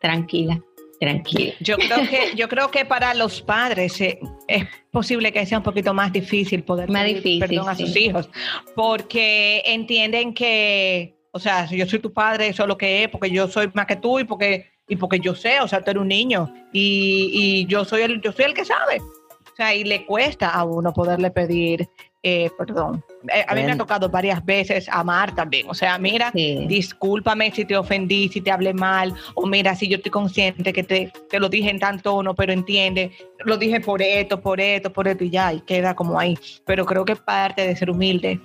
tranquila, 0.00 0.62
tranquila. 1.00 1.54
Yo 1.60 1.76
creo 1.76 2.08
que, 2.08 2.32
yo 2.36 2.48
creo 2.48 2.70
que 2.70 2.84
para 2.84 3.14
los 3.14 3.42
padres 3.42 4.00
eh, 4.00 4.18
es 4.48 4.64
posible 4.90 5.32
que 5.32 5.44
sea 5.46 5.58
un 5.58 5.64
poquito 5.64 5.92
más 5.94 6.12
difícil 6.12 6.62
poder 6.62 6.90
Más 6.90 7.02
pedir 7.02 7.16
difícil, 7.16 7.40
perdón 7.40 7.68
a 7.68 7.74
sí. 7.74 7.86
sus 7.86 7.96
hijos, 7.96 8.30
porque 8.74 9.62
entienden 9.66 10.34
que, 10.34 11.14
o 11.32 11.38
sea, 11.38 11.66
si 11.66 11.76
yo 11.76 11.86
soy 11.86 11.98
tu 11.98 12.12
padre, 12.12 12.48
eso 12.48 12.62
es 12.62 12.68
lo 12.68 12.78
que 12.78 13.04
es, 13.04 13.08
porque 13.08 13.30
yo 13.30 13.48
soy 13.48 13.70
más 13.74 13.86
que 13.86 13.96
tú 13.96 14.18
y 14.18 14.24
porque, 14.24 14.70
y 14.88 14.96
porque 14.96 15.20
yo 15.20 15.34
sé, 15.34 15.60
o 15.60 15.68
sea, 15.68 15.82
tú 15.82 15.90
eres 15.90 16.00
un 16.00 16.08
niño 16.08 16.52
y, 16.72 17.30
y 17.32 17.66
yo 17.66 17.84
soy 17.84 18.02
el, 18.02 18.20
yo 18.20 18.32
soy 18.32 18.46
el 18.46 18.54
que 18.54 18.64
sabe. 18.64 19.00
O 19.00 19.56
sea, 19.56 19.74
y 19.74 19.84
le 19.84 20.04
cuesta 20.04 20.50
a 20.50 20.64
uno 20.64 20.92
poderle 20.92 21.30
pedir 21.30 21.88
eh, 22.28 22.50
perdón. 22.58 23.04
Eh, 23.32 23.44
a 23.46 23.54
mí 23.54 23.62
me 23.62 23.70
ha 23.72 23.76
tocado 23.76 24.08
varias 24.08 24.44
veces 24.44 24.88
amar 24.88 25.32
también. 25.34 25.68
O 25.70 25.74
sea, 25.74 25.96
mira, 25.96 26.32
Sí. 26.32 26.64
discúlpame 26.66 27.52
si 27.52 27.64
te 27.64 27.76
ofendí, 27.76 28.28
si 28.28 28.40
te 28.40 28.50
hablé 28.50 28.74
mal, 28.74 29.14
o 29.34 29.46
mira, 29.46 29.76
si 29.76 29.86
yo 29.86 29.96
estoy 29.98 30.10
consciente 30.10 30.72
que 30.72 30.82
te, 30.82 31.12
te 31.30 31.38
lo 31.38 31.48
dije 31.48 31.70
en 31.70 31.78
tal 31.78 32.02
tono, 32.02 32.34
pero 32.34 32.52
entiende, 32.52 33.12
lo 33.44 33.56
dije 33.56 33.78
por 33.80 34.02
esto, 34.02 34.40
por 34.40 34.60
esto, 34.60 34.92
por 34.92 35.06
esto, 35.06 35.22
y 35.22 35.30
ya, 35.30 35.52
y 35.52 35.60
queda 35.60 35.94
como 35.94 36.18
ahí. 36.18 36.36
Pero 36.64 36.84
creo 36.84 37.04
que 37.04 37.14
parte 37.14 37.64
de 37.64 37.76
ser 37.76 37.90
humilde 37.90 38.40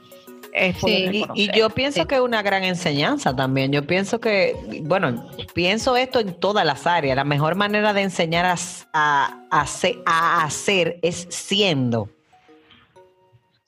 es 0.54 0.78
Sí. 0.78 1.24
Y, 1.34 1.50
yo 1.58 1.70
pienso 1.72 2.02
Sí. 2.02 2.08
que 2.08 2.16
es 2.16 2.22
una 2.22 2.44
gran 2.44 2.64
enseñanza 2.64 3.36
también. 3.36 3.72
Yo 3.72 3.88
pienso 3.88 4.20
que, 4.20 4.56
bueno, 4.84 5.28
pienso 5.56 5.96
esto 5.98 6.20
en 6.20 6.34
todas 6.40 6.66
las 6.66 6.86
áreas. 6.86 7.16
La 7.16 7.24
mejor 7.24 7.56
manera 7.56 7.94
de 7.94 8.02
enseñar 8.04 8.46
a, 8.46 8.56
a- 8.94 9.40
a 9.50 9.62
hacer, 9.62 9.96
a 10.06 10.44
hacer 10.44 11.00
es 11.02 11.26
siendo. 11.30 12.10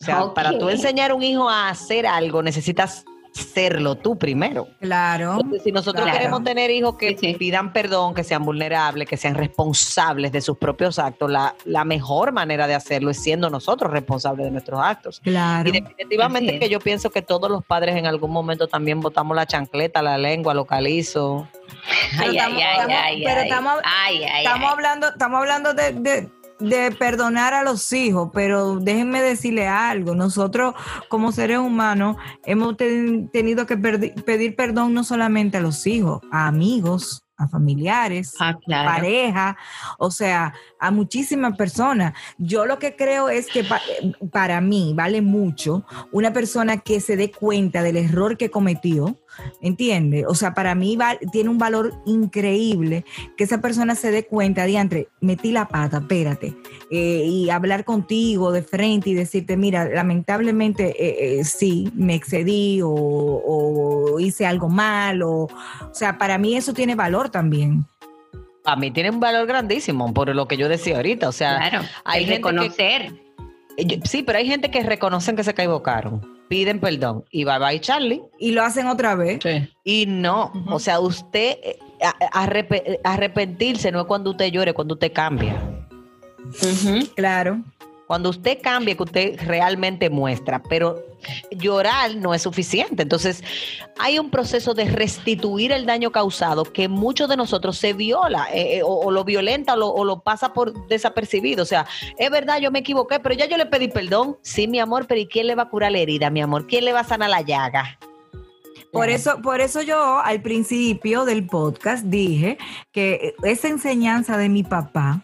O 0.03 0.05
sea, 0.25 0.33
para 0.33 0.57
tú 0.59 0.69
enseñar 0.69 1.11
a 1.11 1.15
un 1.15 1.23
hijo 1.23 1.49
a 1.49 1.69
hacer 1.69 2.05
algo, 2.05 2.41
necesitas 2.43 3.05
serlo 3.31 3.95
tú 3.95 4.15
primero. 4.15 4.67
Claro. 4.79 5.33
Entonces, 5.39 5.63
si 5.63 5.71
nosotros 5.71 6.03
Claro. 6.03 6.19
queremos 6.19 6.43
tener 6.43 6.69
hijos 6.69 6.97
que 6.97 7.17
Sí, 7.17 7.31
sí. 7.31 7.33
pidan 7.33 7.73
perdón, 7.73 8.13
que 8.13 8.23
sean 8.23 8.45
vulnerables, 8.45 9.07
que 9.09 9.17
sean 9.17 9.33
responsables 9.33 10.31
de 10.31 10.39
sus 10.39 10.55
propios 10.59 10.99
actos, 10.99 11.31
la, 11.31 11.55
la 11.65 11.83
mejor 11.83 12.31
manera 12.31 12.67
de 12.67 12.75
hacerlo 12.75 13.09
es 13.09 13.17
siendo 13.23 13.49
nosotros 13.49 13.91
responsables 13.91 14.45
de 14.45 14.51
nuestros 14.51 14.79
actos. 14.79 15.19
Claro. 15.23 15.67
Y 15.67 15.71
definitivamente 15.71 16.53
es. 16.53 16.59
que 16.59 16.69
yo 16.69 16.79
pienso 16.79 17.09
que 17.09 17.23
todos 17.23 17.49
los 17.49 17.65
padres 17.65 17.95
en 17.95 18.05
algún 18.05 18.29
momento 18.29 18.67
también 18.67 19.01
botamos 19.01 19.35
la 19.35 19.47
chancleta, 19.47 20.03
la 20.03 20.19
lengua, 20.19 20.53
lo 20.53 20.65
calizo. 20.65 21.47
Pero 22.19 22.29
Ay, 22.29 22.37
estamos- 22.37 22.57
ay, 22.57 22.63
ay, 22.63 22.71
estamos- 22.75 22.97
ay, 23.03 23.23
pero 23.25 23.39
ay. 23.41 23.47
estamos- 23.49 23.73
Ay, 23.83 24.23
ay, 24.25 24.45
Estamos 24.45 24.67
ay. 24.67 24.73
hablando, 24.73 25.07
estamos 25.07 25.39
hablando 25.39 25.73
de, 25.73 25.91
de- 25.93 26.29
de 26.59 26.91
perdonar 26.91 27.53
a 27.53 27.63
los 27.63 27.91
hijos, 27.93 28.29
pero 28.33 28.75
déjenme 28.77 29.21
decirle 29.21 29.67
algo. 29.67 30.15
Nosotros, 30.15 30.75
como 31.09 31.31
seres 31.31 31.57
humanos, 31.57 32.17
hemos 32.45 32.77
ten- 32.77 33.29
tenido 33.29 33.65
que 33.65 33.77
pedir 33.77 34.55
perdón 34.55 34.93
no 34.93 35.03
solamente 35.03 35.57
a 35.57 35.61
los 35.61 35.85
hijos, 35.87 36.21
a 36.31 36.47
amigos, 36.47 37.22
a 37.37 37.47
familiares, 37.47 38.35
Ah, 38.39 38.57
claro. 38.63 38.89
pareja, 38.91 39.57
o 39.97 40.11
sea, 40.11 40.53
a 40.79 40.91
muchísimas 40.91 41.55
personas. 41.57 42.13
Yo 42.37 42.65
lo 42.65 42.77
que 42.79 42.95
creo 42.95 43.29
es 43.29 43.47
que 43.49 43.63
pa- 43.63 43.81
para 44.31 44.61
mí 44.61 44.93
vale 44.95 45.21
mucho 45.21 45.83
una 46.11 46.31
persona 46.31 46.77
que 46.77 46.99
se 46.99 47.15
dé 47.15 47.31
cuenta 47.31 47.81
del 47.81 47.97
error 47.97 48.37
que 48.37 48.51
cometió, 48.51 49.17
¿entiende? 49.61 50.25
O 50.27 50.35
sea, 50.35 50.53
para 50.53 50.75
mí 50.75 50.95
va- 50.95 51.17
tiene 51.31 51.49
un 51.49 51.57
valor 51.57 51.93
increíble 52.05 53.03
que 53.35 53.45
esa 53.45 53.61
persona 53.61 53.95
se 53.95 54.11
dé 54.11 54.25
cuenta, 54.27 54.65
diantre, 54.65 55.07
metí 55.21 55.51
la 55.51 55.67
pata, 55.67 55.97
espérate, 55.97 56.55
eh, 56.91 57.25
y 57.25 57.49
hablar 57.49 57.83
contigo 57.83 58.51
de 58.51 58.61
frente 58.61 59.09
y 59.09 59.13
decirte, 59.15 59.57
mira, 59.57 59.85
lamentablemente 59.85 60.89
eh, 61.03 61.39
eh, 61.39 61.43
sí, 61.45 61.91
me 61.95 62.13
excedí 62.13 62.81
o, 62.83 62.89
o 62.91 64.19
hice 64.19 64.45
algo 64.45 64.69
mal, 64.69 65.23
o, 65.23 65.43
o 65.43 65.49
sea, 65.93 66.17
para 66.17 66.37
mí 66.37 66.55
eso 66.55 66.73
tiene 66.73 66.93
valor 66.95 67.22
también. 67.29 67.85
A 68.65 68.75
mí 68.75 68.91
tiene 68.91 69.09
un 69.09 69.19
valor 69.19 69.45
grandísimo, 69.45 70.13
por 70.13 70.33
lo 70.33 70.47
que 70.47 70.55
yo 70.57 70.69
decía 70.69 70.95
ahorita. 70.97 71.27
O 71.27 71.31
sea, 71.33 71.57
Claro, 71.57 71.85
hay 72.05 72.25
gente 72.25 72.41
que- 72.41 72.47
reconocer. 72.51 73.01
eh, 73.77 73.85
yo- 73.85 73.97
sí, 74.05 74.23
pero 74.23 74.39
hay 74.39 74.47
gente 74.47 74.71
que 74.71 74.81
reconocen 74.83 75.35
que 75.35 75.43
se 75.43 75.51
equivocaron, 75.51 76.21
piden 76.47 76.79
perdón 76.79 77.25
y 77.31 77.43
bye 77.43 77.59
bye 77.59 77.81
Charlie. 77.81 78.21
Y 78.39 78.51
lo 78.51 78.63
hacen 78.63 78.87
otra 78.87 79.15
vez. 79.15 79.39
Y 79.83 80.05
no, 80.07 80.51
o 80.67 80.79
sea, 80.79 80.99
usted 81.01 81.57
eh, 81.63 81.77
arrep- 82.31 82.99
arrepentirse 83.03 83.91
no 83.91 83.99
es 84.01 84.05
cuando 84.05 84.31
usted 84.31 84.47
llore, 84.51 84.73
cuando 84.73 84.93
usted 84.93 85.11
cambia. 85.11 85.55
Claro. 87.15 87.61
Cuando 88.13 88.29
usted 88.29 88.59
cambia, 88.61 88.95
que 88.95 89.01
usted 89.01 89.39
realmente 89.43 90.11
muestra, 90.11 90.61
pero 90.61 91.03
llorar 91.49 92.15
no 92.15 92.35
es 92.35 92.43
suficiente. 92.43 93.01
Entonces, 93.01 93.43
hay 93.97 94.19
un 94.19 94.29
proceso 94.29 94.75
de 94.75 94.85
restituir 94.85 95.71
el 95.71 95.87
daño 95.87 96.11
causado 96.11 96.63
que 96.63 96.87
muchos 96.87 97.27
de 97.27 97.37
nosotros 97.37 97.75
se 97.75 97.93
viola 97.93 98.45
eh, 98.53 98.77
eh, 98.77 98.83
o, 98.83 98.99
o 98.99 99.09
lo 99.09 99.23
violenta 99.23 99.73
o 99.73 99.77
lo, 99.77 99.87
o 99.89 100.05
lo 100.05 100.19
pasa 100.19 100.53
por 100.53 100.85
desapercibido. 100.87 101.63
O 101.63 101.65
sea, 101.65 101.87
es 102.19 102.29
verdad, 102.29 102.59
yo 102.59 102.69
me 102.69 102.77
equivoqué, 102.77 103.19
pero 103.19 103.33
ya 103.33 103.47
yo 103.47 103.57
le 103.57 103.65
pedí 103.65 103.87
perdón. 103.87 104.37
Sí, 104.43 104.67
mi 104.67 104.77
amor, 104.77 105.07
pero 105.07 105.19
¿y 105.19 105.25
quién 105.25 105.47
le 105.47 105.55
va 105.55 105.63
a 105.63 105.69
curar 105.69 105.91
la 105.91 105.97
herida, 105.97 106.29
mi 106.29 106.43
amor? 106.43 106.67
¿Quién 106.67 106.85
le 106.85 106.93
va 106.93 106.99
a 106.99 107.05
sanar 107.05 107.31
la 107.31 107.41
llaga? 107.41 107.97
Por 108.91 109.09
eso, 109.09 109.41
por 109.41 109.59
eso 109.59 109.81
yo 109.81 110.19
al 110.19 110.43
principio 110.43 111.25
del 111.25 111.47
podcast 111.47 112.05
dije 112.05 112.59
que 112.91 113.33
esa 113.41 113.69
enseñanza 113.69 114.37
de 114.37 114.49
mi 114.49 114.61
papá 114.61 115.23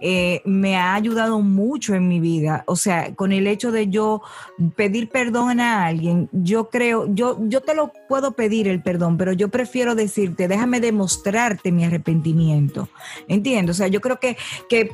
eh, 0.00 0.42
me 0.44 0.76
ha 0.76 0.94
ayudado 0.94 1.40
mucho 1.40 1.94
en 1.94 2.08
mi 2.08 2.20
vida. 2.20 2.64
O 2.66 2.76
sea, 2.76 3.14
con 3.14 3.32
el 3.32 3.46
hecho 3.46 3.72
de 3.72 3.88
yo 3.88 4.22
pedir 4.76 5.08
perdón 5.08 5.60
a 5.60 5.86
alguien, 5.86 6.28
yo 6.32 6.68
creo, 6.70 7.06
yo, 7.12 7.38
yo 7.48 7.60
te 7.60 7.74
lo 7.74 7.92
puedo 8.08 8.32
pedir 8.32 8.68
el 8.68 8.82
perdón, 8.82 9.16
pero 9.16 9.32
yo 9.32 9.48
prefiero 9.48 9.94
decirte, 9.94 10.48
déjame 10.48 10.80
demostrarte 10.80 11.72
mi 11.72 11.84
arrepentimiento. 11.84 12.88
¿Entiendes? 13.26 13.76
O 13.76 13.78
sea, 13.78 13.88
yo 13.88 14.00
creo 14.00 14.20
que, 14.20 14.36
que 14.68 14.92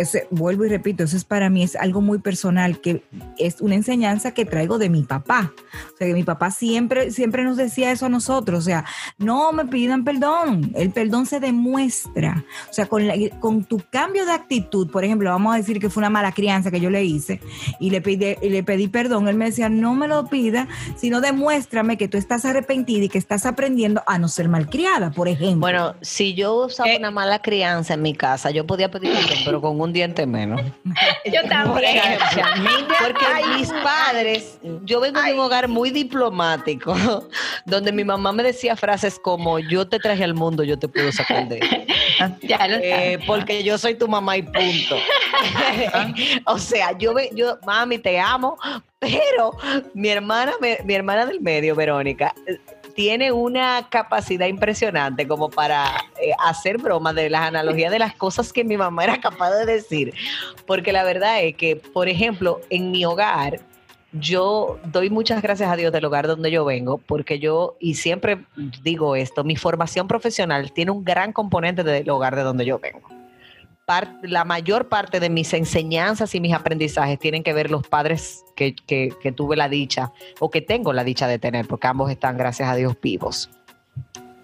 ese- 0.00 0.26
vuelvo 0.30 0.64
y 0.64 0.68
repito, 0.68 1.04
eso 1.04 1.16
es 1.16 1.24
para 1.24 1.50
mí, 1.50 1.62
es 1.62 1.76
algo 1.76 2.00
muy 2.00 2.18
personal, 2.18 2.80
que 2.80 3.02
es 3.38 3.60
una 3.60 3.74
enseñanza 3.74 4.32
que 4.32 4.44
traigo 4.44 4.78
de 4.78 4.88
mi 4.88 5.02
papá. 5.02 5.52
O 5.94 5.96
sea, 5.96 6.06
que 6.06 6.14
mi 6.14 6.24
papá 6.24 6.50
siempre, 6.50 7.10
siempre 7.10 7.44
nos 7.44 7.56
decía 7.56 7.90
eso 7.92 8.06
a 8.06 8.08
nosotros, 8.08 8.58
o 8.60 8.62
sea, 8.62 8.84
no 9.18 9.52
me 9.52 9.66
pidan 9.66 10.04
perdón, 10.04 10.72
el 10.74 10.90
perdón 10.90 11.26
se 11.26 11.40
demuestra. 11.40 12.44
O 12.68 12.72
sea, 12.72 12.86
con, 12.86 13.06
la- 13.06 13.14
con 13.38 13.64
tu 13.64 13.80
cambio 13.90 14.26
de 14.26 14.32
actitud, 14.32 14.90
por 14.90 15.04
ejemplo, 15.04 15.30
vamos 15.30 15.54
a 15.54 15.58
decir 15.58 15.78
que 15.80 15.90
fue 15.90 16.00
una 16.00 16.10
mala 16.10 16.32
crianza 16.32 16.70
que 16.70 16.80
yo 16.80 16.90
le 16.90 17.04
hice 17.04 17.40
y 17.78 17.90
le, 17.90 18.00
pide, 18.00 18.38
y 18.42 18.48
le 18.50 18.62
pedí 18.62 18.88
perdón, 18.88 19.28
él 19.28 19.36
me 19.36 19.46
decía, 19.46 19.68
no 19.68 19.94
me 19.94 20.08
lo 20.08 20.26
pida, 20.28 20.68
sino 20.96 21.20
demuéstrame 21.20 21.96
que 21.96 22.08
tú 22.08 22.18
estás 22.18 22.44
arrepentida 22.44 23.04
y 23.04 23.08
que 23.08 23.18
estás 23.18 23.46
aprendiendo 23.46 24.02
a 24.06 24.18
no 24.18 24.28
ser 24.28 24.48
malcriada, 24.48 25.10
por 25.10 25.28
ejemplo. 25.28 25.60
Bueno, 25.60 25.94
si 26.00 26.34
yo 26.34 26.66
usaba 26.66 26.90
Eh. 26.90 26.96
una 26.98 27.10
mala 27.10 27.40
crianza 27.40 27.94
en 27.94 28.02
mi 28.02 28.14
casa, 28.14 28.50
yo 28.50 28.66
podía 28.66 28.90
pedir 28.90 29.12
perdón, 29.12 29.38
pero 29.44 29.60
con 29.60 29.80
un 29.80 29.89
diente 29.92 30.26
menos. 30.26 30.60
Yo 31.24 31.40
Por 31.42 31.50
también. 31.50 31.96
ejemplo, 31.96 32.96
porque 33.00 33.26
mis 33.56 33.70
padres, 33.72 34.58
yo 34.84 35.00
vengo 35.00 35.20
de 35.22 35.32
un 35.34 35.40
hogar 35.40 35.68
muy 35.68 35.90
diplomático, 35.90 36.94
donde 37.66 37.92
mi 37.92 38.04
mamá 38.04 38.32
me 38.32 38.42
decía 38.42 38.76
frases 38.76 39.18
como, 39.22 39.58
yo 39.58 39.86
te 39.88 39.98
traje 39.98 40.24
al 40.24 40.34
mundo, 40.34 40.62
yo 40.64 40.78
te 40.78 40.88
puedo 40.88 41.10
sacar 41.12 41.48
de. 41.48 41.60
Ya 42.42 42.66
lo 42.68 42.76
Eh, 42.82 43.18
porque 43.26 43.62
yo 43.64 43.78
soy 43.78 43.94
tu 43.94 44.06
mamá 44.08 44.36
y 44.36 44.42
punto. 44.42 44.96
o 46.46 46.58
sea, 46.58 46.96
yo, 46.98 47.14
ve- 47.14 47.30
yo, 47.34 47.58
mami, 47.66 47.98
te 47.98 48.18
amo, 48.18 48.58
pero 48.98 49.52
mi 49.94 50.08
hermana, 50.08 50.52
mi 50.84 50.94
hermana 50.94 51.26
del 51.26 51.40
medio, 51.40 51.74
Verónica, 51.74 52.34
tiene 53.00 53.32
una 53.32 53.88
capacidad 53.88 54.46
impresionante 54.46 55.26
como 55.26 55.48
para 55.48 55.86
eh, 56.20 56.32
hacer 56.38 56.76
broma 56.76 57.14
de 57.14 57.30
las 57.30 57.40
analogías 57.40 57.90
de 57.90 57.98
las 57.98 58.14
cosas 58.14 58.52
que 58.52 58.62
mi 58.62 58.76
mamá 58.76 59.04
era 59.04 59.18
capaz 59.22 59.52
de 59.52 59.64
decir. 59.64 60.12
Porque 60.66 60.92
la 60.92 61.02
verdad 61.02 61.42
es 61.42 61.56
que, 61.56 61.76
por 61.76 62.10
ejemplo, 62.10 62.60
en 62.68 62.90
mi 62.90 63.06
hogar, 63.06 63.60
yo 64.12 64.78
doy 64.84 65.08
muchas 65.08 65.40
gracias 65.40 65.70
a 65.70 65.76
Dios 65.76 65.92
del 65.92 66.04
hogar 66.04 66.26
donde 66.26 66.50
yo 66.50 66.66
vengo, 66.66 66.98
porque 66.98 67.38
yo, 67.38 67.74
y 67.80 67.94
siempre 67.94 68.44
digo 68.82 69.16
esto, 69.16 69.44
mi 69.44 69.56
formación 69.56 70.06
profesional 70.06 70.70
tiene 70.70 70.90
un 70.90 71.02
gran 71.02 71.32
componente 71.32 71.82
del 71.82 72.10
hogar 72.10 72.36
de 72.36 72.42
donde 72.42 72.66
yo 72.66 72.78
vengo. 72.78 73.19
Par- 73.90 74.18
la 74.22 74.44
mayor 74.44 74.88
parte 74.88 75.18
de 75.18 75.28
mis 75.30 75.52
enseñanzas 75.52 76.32
y 76.36 76.40
mis 76.40 76.54
aprendizajes 76.54 77.18
tienen 77.18 77.42
que 77.42 77.52
ver 77.52 77.72
los 77.72 77.84
padres 77.88 78.44
que, 78.54 78.76
que- 78.76 79.12
que 79.20 79.32
tuve 79.32 79.56
la 79.56 79.68
dicha 79.68 80.12
o 80.38 80.48
que 80.48 80.60
tengo 80.62 80.92
la 80.92 81.02
dicha 81.02 81.26
de 81.26 81.40
tener, 81.40 81.66
porque 81.66 81.88
ambos 81.88 82.08
están, 82.08 82.36
gracias 82.38 82.68
a 82.68 82.76
Dios, 82.76 82.94
vivos. 83.02 83.50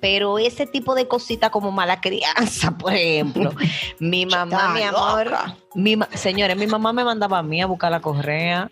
Pero 0.01 0.41
ese 0.41 0.67
tipo 0.67 0.97
de 0.97 1.07
cosita 1.07 1.51
como 1.51 1.71
mala 1.71 2.01
crianza, 2.01 2.73
por 2.77 2.93
ejemplo, 2.93 3.53
mi 4.01 4.27
mamá, 4.27 4.75
mi 4.75 4.83
amor, 4.83 5.31
mi 5.77 5.95
ma- 5.95 6.09
señores, 6.15 6.57
mi 6.57 6.67
mamá 6.67 6.93
me 6.93 7.05
mandaba 7.05 7.39
a 7.39 7.43
mí 7.45 7.63
a 7.63 7.67
buscar 7.67 7.93
la 7.93 8.01
correa. 8.01 8.69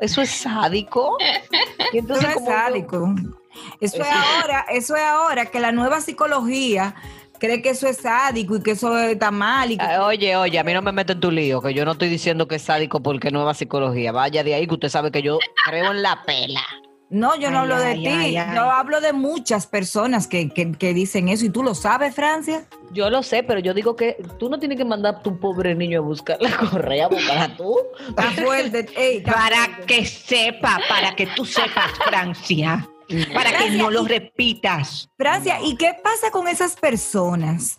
Eso 0.00 0.20
es 0.20 0.28
sádico. 0.28 1.16
Y 1.94 1.98
Eso 1.98 1.98
entonces, 1.98 2.28
es 2.28 2.34
yo- 2.40 2.44
sádico. 2.46 3.14
Eso 3.80 4.02
es 4.02 4.08
ahora, 4.10 4.66
eso 4.70 4.96
es 4.96 5.02
ahora 5.02 5.46
que 5.46 5.60
la 5.60 5.72
nueva 5.72 6.02
psicología 6.02 6.94
cree 7.38 7.62
que 7.62 7.70
eso 7.70 7.86
es 7.86 7.98
sádico 7.98 8.56
y 8.56 8.62
que 8.62 8.72
eso 8.72 8.96
está 8.98 9.30
mal 9.30 9.70
y 9.72 9.76
que 9.78 9.84
Ah, 9.84 10.06
Oye, 10.06 10.36
oye, 10.36 10.58
a 10.58 10.64
mí 10.64 10.72
no 10.72 10.82
me 10.82 10.92
meto 10.92 11.12
en 11.12 11.20
tu 11.20 11.30
lío, 11.30 11.60
que 11.60 11.74
yo 11.74 11.84
no 11.84 11.92
estoy 11.92 12.08
diciendo 12.08 12.46
que 12.48 12.56
es 12.56 12.62
sádico 12.62 13.00
porque 13.02 13.30
nueva 13.30 13.54
psicología. 13.54 14.12
Vaya 14.12 14.42
de 14.44 14.54
ahí 14.54 14.66
que 14.66 14.74
usted 14.74 14.88
sabe 14.88 15.10
que 15.10 15.22
yo 15.22 15.38
creo 15.66 15.90
en 15.92 16.02
la 16.02 16.22
pela. 16.24 16.62
no, 17.10 17.36
yo 17.36 17.50
no 17.50 17.58
Ay, 17.58 17.62
hablo 17.62 17.78
de 17.78 17.86
ay, 17.86 17.98
ti, 18.02 18.06
ay, 18.08 18.36
ay. 18.36 18.56
yo 18.56 18.62
hablo 18.70 19.00
de 19.00 19.12
muchas 19.12 19.66
personas 19.66 20.26
que, 20.26 20.48
que, 20.48 20.72
que 20.72 20.94
dicen 20.94 21.28
eso 21.28 21.44
y 21.44 21.50
tú 21.50 21.62
lo 21.62 21.74
sabes, 21.74 22.14
Francia. 22.14 22.64
Yo 22.92 23.10
lo 23.10 23.22
sé, 23.22 23.42
pero 23.42 23.60
yo 23.60 23.74
digo 23.74 23.94
que 23.96 24.16
tú 24.38 24.48
no 24.48 24.58
tienes 24.58 24.78
que 24.78 24.84
mandar 24.84 25.16
a 25.16 25.22
tu 25.22 25.38
pobre 25.38 25.74
niño 25.74 25.98
a 26.00 26.02
buscar 26.02 26.38
la 26.40 26.56
correa, 26.56 27.08
búscala 27.08 27.56
tú. 27.56 27.76
Está 28.08 28.30
fuerte. 28.30 28.86
ey, 28.96 29.18
está 29.18 29.32
Para 29.32 29.56
fuerte. 29.66 29.86
que 29.86 30.06
sepa, 30.06 30.80
para 30.88 31.14
que 31.14 31.26
tú 31.26 31.44
sepas, 31.44 31.90
Francia. 32.04 32.88
Para 33.32 33.56
que 33.56 33.70
no 33.70 33.90
lo 33.90 34.04
repitas. 34.04 35.10
Francia, 35.16 35.58
¿y 35.62 35.76
qué 35.76 35.94
pasa 36.02 36.30
con 36.30 36.48
esas 36.48 36.76
personas 36.76 37.78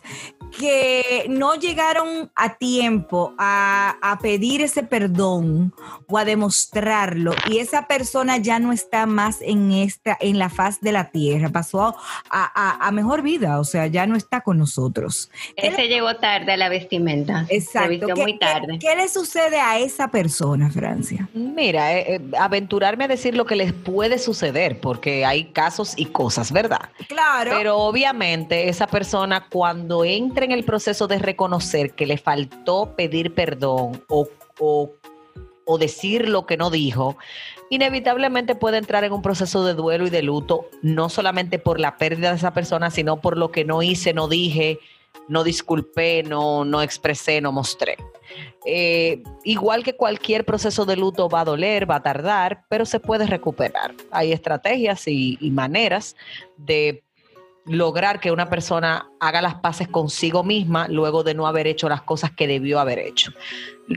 que 0.58 1.26
no 1.28 1.54
llegaron 1.54 2.30
a 2.34 2.54
tiempo 2.56 3.34
a, 3.38 3.96
a 4.00 4.18
pedir 4.18 4.62
ese 4.62 4.82
perdón 4.82 5.74
o 6.08 6.18
a 6.18 6.24
demostrarlo 6.24 7.34
y 7.50 7.58
esa 7.58 7.86
persona 7.86 8.38
ya 8.38 8.58
no 8.58 8.72
está 8.72 9.06
más 9.06 9.38
en 9.42 9.72
esta 9.72 10.16
en 10.20 10.38
la 10.38 10.48
faz 10.48 10.80
de 10.80 10.92
la 10.92 11.10
tierra, 11.10 11.50
pasó 11.50 11.82
a, 11.84 11.94
a- 12.30 12.86
a 12.86 12.90
mejor 12.92 13.22
vida, 13.22 13.60
o 13.60 13.64
sea, 13.64 13.86
ya 13.86 14.06
no 14.06 14.16
está 14.16 14.40
con 14.40 14.58
nosotros? 14.58 15.30
¿Qué 15.56 15.62
le- 15.70 15.74
Ese 15.74 15.88
llegó 15.88 16.16
tarde 16.16 16.52
a 16.52 16.56
la 16.56 16.68
vestimenta. 16.68 17.44
Se 17.46 17.56
Exacto. 17.56 17.90
vistió 17.90 18.14
¿Qué, 18.14 18.22
muy 18.22 18.32
qué- 18.34 18.38
tarde. 18.38 18.78
qué 18.80 18.96
le 18.96 19.08
sucede 19.08 19.60
a 19.60 19.78
esa 19.78 20.08
persona, 20.08 20.70
Francia? 20.70 21.28
Mira, 21.34 21.92
eh, 21.98 22.14
eh, 22.16 22.20
aventurarme 22.38 23.04
a 23.04 23.08
decir 23.08 23.34
lo 23.36 23.44
que 23.44 23.56
les 23.56 23.72
puede 23.72 24.18
suceder, 24.18 24.80
porque 24.80 25.24
hay 25.26 25.52
casos 25.52 25.92
y 25.96 26.06
cosas, 26.06 26.50
¿verdad? 26.52 26.88
Claro. 27.08 27.50
Pero 27.56 27.76
obviamente 27.78 28.68
esa 28.68 28.86
persona 28.86 29.46
cuando 29.50 30.04
entra 30.04 30.45
en 30.46 30.52
el 30.52 30.64
proceso 30.64 31.06
de 31.08 31.18
reconocer 31.18 31.92
que 31.92 32.06
le 32.06 32.16
faltó 32.16 32.94
pedir 32.96 33.34
perdón 33.34 34.02
o, 34.08 34.28
o- 34.58 34.92
decir 35.78 36.28
lo 36.28 36.46
que 36.46 36.56
no 36.56 36.70
dijo, 36.70 37.16
inevitablemente 37.70 38.54
puede 38.54 38.78
entrar 38.78 39.02
en 39.04 39.12
un 39.12 39.20
proceso 39.20 39.64
de 39.66 39.74
duelo 39.74 40.06
y 40.06 40.10
de 40.10 40.22
luto, 40.22 40.66
no 40.80 41.08
solamente 41.08 41.58
por 41.58 41.80
la 41.80 41.96
pérdida 41.98 42.30
de 42.30 42.36
esa 42.36 42.54
persona, 42.54 42.90
sino 42.90 43.20
por 43.20 43.36
lo 43.36 43.50
que 43.50 43.64
no 43.64 43.82
hice, 43.82 44.14
no 44.14 44.28
dije, 44.28 44.78
no 45.28 45.42
disculpé, 45.42 46.22
no, 46.22 46.64
no 46.64 46.82
expresé, 46.82 47.40
no 47.40 47.50
mostré. 47.50 47.96
Eh, 48.64 49.22
igual 49.42 49.82
que 49.82 49.96
cualquier 49.96 50.44
proceso 50.44 50.86
de 50.86 50.96
luto 50.96 51.28
va 51.28 51.40
a 51.40 51.44
doler, 51.44 51.90
va 51.90 51.96
a 51.96 52.02
tardar, 52.02 52.64
pero 52.68 52.86
se 52.86 53.00
puede 53.00 53.26
recuperar. 53.26 53.92
Hay 54.12 54.32
estrategias 54.32 55.08
y 55.08 55.50
maneras 55.50 56.14
de 56.56 57.02
lograr 57.66 58.20
que 58.20 58.30
una 58.30 58.48
persona 58.48 59.10
haga 59.20 59.42
las 59.42 59.56
paces 59.56 59.88
consigo 59.88 60.44
misma 60.44 60.86
luego 60.88 61.24
de 61.24 61.34
no 61.34 61.46
haber 61.46 61.66
hecho 61.66 61.88
las 61.88 62.02
cosas 62.02 62.30
que 62.30 62.46
debió 62.46 62.78
haber 62.78 62.98
hecho. 62.98 63.32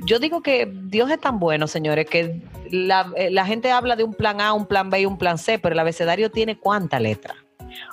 Yo 0.05 0.19
digo 0.19 0.41
que 0.41 0.71
Dios 0.71 1.09
es 1.11 1.19
tan 1.19 1.39
bueno, 1.39 1.67
señores, 1.67 2.07
que 2.07 2.41
la, 2.71 3.11
eh, 3.15 3.29
la 3.31 3.45
gente 3.45 3.71
habla 3.71 3.95
de 3.95 4.03
un 4.03 4.13
plan 4.13 4.41
A, 4.41 4.53
un 4.53 4.65
plan 4.65 4.89
B 4.89 5.01
y 5.01 5.05
un 5.05 5.17
plan 5.17 5.37
C, 5.37 5.59
pero 5.59 5.73
el 5.73 5.79
abecedario 5.79 6.31
tiene 6.31 6.57
cuánta 6.57 6.99
letra. 6.99 7.35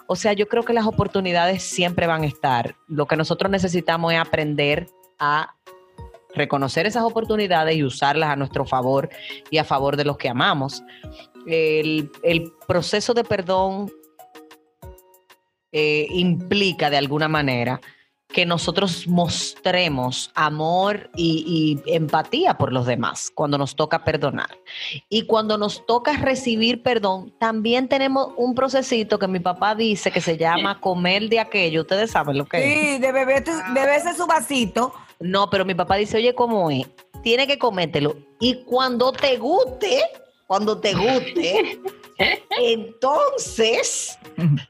O 0.06 0.16
sea, 0.16 0.32
yo 0.32 0.48
creo 0.48 0.64
que 0.64 0.72
las 0.72 0.86
oportunidades 0.86 1.62
siempre 1.62 2.06
van 2.06 2.22
a 2.22 2.26
estar. 2.26 2.76
Lo 2.88 3.06
que 3.06 3.16
nosotros 3.16 3.50
necesitamos 3.50 4.12
es 4.12 4.18
aprender 4.18 4.88
a 5.18 5.54
reconocer 6.34 6.86
esas 6.86 7.02
oportunidades 7.02 7.76
y 7.76 7.84
usarlas 7.84 8.30
a 8.30 8.36
nuestro 8.36 8.64
favor 8.64 9.08
y 9.50 9.58
a 9.58 9.64
favor 9.64 9.96
de 9.96 10.04
los 10.04 10.16
que 10.16 10.28
amamos. 10.28 10.82
El 11.46 12.10
proceso 12.66 13.14
de 13.14 13.24
perdón 13.24 13.90
eh, 15.78 16.06
implica 16.08 16.88
de 16.88 16.96
alguna 16.96 17.28
manera 17.28 17.82
que 18.28 18.46
nosotros 18.46 19.06
mostremos 19.06 20.30
amor 20.34 21.10
y, 21.14 21.82
y 21.86 21.94
empatía 21.94 22.56
por 22.56 22.72
los 22.72 22.86
demás 22.86 23.30
cuando 23.34 23.58
nos 23.58 23.76
toca 23.76 24.02
perdonar. 24.02 24.48
Y 25.10 25.26
cuando 25.26 25.58
nos 25.58 25.84
toca 25.84 26.14
recibir 26.14 26.82
perdón, 26.82 27.34
también 27.38 27.88
tenemos 27.88 28.30
un 28.38 28.54
procesito 28.54 29.18
que 29.18 29.28
mi 29.28 29.38
papá 29.38 29.74
dice 29.74 30.10
que 30.10 30.22
se 30.22 30.38
llama 30.38 30.80
comer 30.80 31.28
de 31.28 31.40
aquello. 31.40 31.82
Ustedes 31.82 32.10
saben 32.10 32.38
lo 32.38 32.46
que 32.46 32.56
es. 32.56 32.64
Sí, 32.64 32.98
de 32.98 33.12
beberte, 33.12 33.50
beberse 33.74 34.14
su 34.14 34.26
vasito. 34.26 34.94
No, 35.20 35.50
pero 35.50 35.66
mi 35.66 35.74
papá 35.74 35.96
dice, 35.96 36.16
oye, 36.16 36.34
¿cómo 36.34 36.70
es? 36.70 36.86
Tiene 37.22 37.46
que 37.46 37.58
comértelo. 37.58 38.16
Y 38.40 38.64
cuando 38.64 39.12
te 39.12 39.36
guste, 39.36 40.00
cuando 40.46 40.78
te 40.78 40.94
guste, 40.94 41.80
entonces 42.18 44.18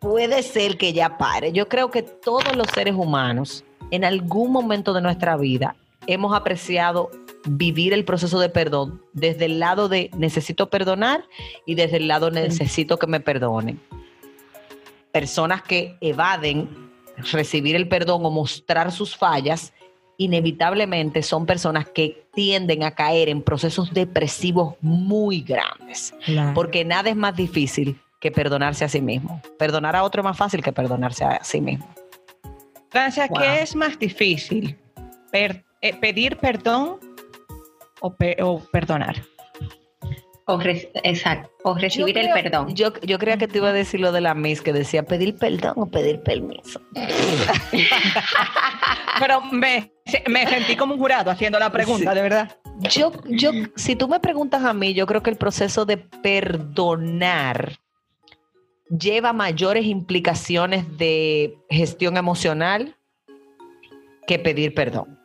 puede 0.01 0.43
ser 0.43 0.77
que 0.77 0.93
ya 0.93 1.19
pare. 1.19 1.53
Yo 1.53 1.69
creo 1.69 1.91
que 1.91 2.03
todos 2.03 2.57
los 2.57 2.69
seres 2.69 2.95
humanos, 2.95 3.65
en 3.91 4.05
algún 4.05 4.53
momento 4.53 4.93
de 4.93 5.01
nuestra 5.01 5.37
vida, 5.37 5.77
hemos 6.07 6.35
apreciado 6.35 7.11
vivir 7.45 7.93
el 7.93 8.05
proceso 8.05 8.41
de 8.41 8.49
perdón 8.49 9.03
desde 9.13 9.45
el 9.45 9.61
lado 9.61 9.89
de 9.89 10.11
necesito 10.17 10.69
perdonar 10.69 11.25
y 11.65 11.75
desde 11.75 11.99
el 11.99 12.09
lado 12.09 12.31
necesito 12.31 12.99
que 12.99 13.07
me 13.07 13.21
perdonen. 13.21 13.81
Personas 15.13 15.63
que 15.63 15.97
evaden 16.01 16.69
recibir 17.33 17.77
el 17.77 17.89
perdón 17.89 18.27
o 18.27 18.31
mostrar 18.31 18.93
sus 18.93 19.17
fallas, 19.17 19.73
inevitablemente 20.19 21.23
son 21.23 21.47
personas 21.47 21.87
que 21.89 22.27
tienden 22.35 22.83
a 22.83 22.93
caer 22.93 23.29
en 23.29 23.43
procesos 23.43 23.93
depresivos 23.93 24.75
muy 24.81 25.41
grandes, 25.43 26.15
Claro. 26.25 26.53
porque 26.55 26.85
nada 26.85 27.11
es 27.11 27.17
más 27.17 27.37
difícil 27.37 28.01
que 28.21 28.31
perdonarse 28.31 28.85
a 28.85 28.89
sí 28.89 29.01
mismo. 29.01 29.41
Perdonar 29.59 29.95
a 29.97 30.03
otro 30.03 30.21
es 30.21 30.25
más 30.25 30.37
fácil 30.37 30.63
que 30.63 30.73
perdonarse 30.73 31.25
a 31.25 31.45
sí 31.45 31.61
mismo. 31.61 31.87
Francia, 32.89 33.27
Wow. 33.29 33.39
¿qué 33.41 33.63
es 33.63 33.77
más 33.77 33.99
difícil? 33.99 34.77
Per- 35.31 35.65
eh, 35.83 35.95
¿Pedir 35.95 36.37
perdón 36.39 36.99
o, 38.01 38.15
pe- 38.15 38.37
o 38.43 38.59
perdonar? 38.61 39.23
O 40.49 40.59
re- 40.61 40.91
exacto. 41.03 41.51
O 41.65 41.75
recibir 41.77 42.17
el 42.19 42.31
perdón. 42.31 42.73
Yo, 42.75 42.93
yo 43.03 43.19
creía 43.19 43.37
que 43.37 43.49
te 43.49 43.59
iba 43.59 43.71
a 43.71 43.73
decir 43.73 43.99
lo 44.01 44.13
de 44.13 44.21
la 44.21 44.35
Miss, 44.35 44.63
que 44.63 44.73
decía 44.73 45.03
pedir 45.03 45.37
perdón 45.37 45.73
o 45.77 45.87
pedir 45.87 46.21
permiso. 46.21 46.81
Pero 49.19 49.43
se- 50.05 50.23
me 50.29 50.47
sentí 50.47 50.77
como 50.77 50.95
un 50.95 51.01
jurado 51.01 51.31
haciendo 51.31 51.59
la 51.59 51.71
pregunta, 51.73 52.15
de 52.15 52.23
verdad. 52.23 52.57
Yo, 52.91 53.11
yo, 53.25 53.51
si 53.75 53.97
tú 53.97 54.07
me 54.07 54.21
preguntas 54.21 54.63
a 54.63 54.73
mí, 54.73 54.95
yo 54.95 55.07
creo 55.07 55.23
que 55.23 55.31
el 55.31 55.37
proceso 55.37 55.85
de 55.87 55.97
perdonar 55.97 57.79
lleva 58.89 59.33
mayores 59.33 59.87
implicaciones 59.87 60.97
de 60.97 61.57
gestión 61.71 62.17
emocional 62.17 62.97
que 64.27 64.39
pedir 64.39 64.75
perdón, 64.75 65.19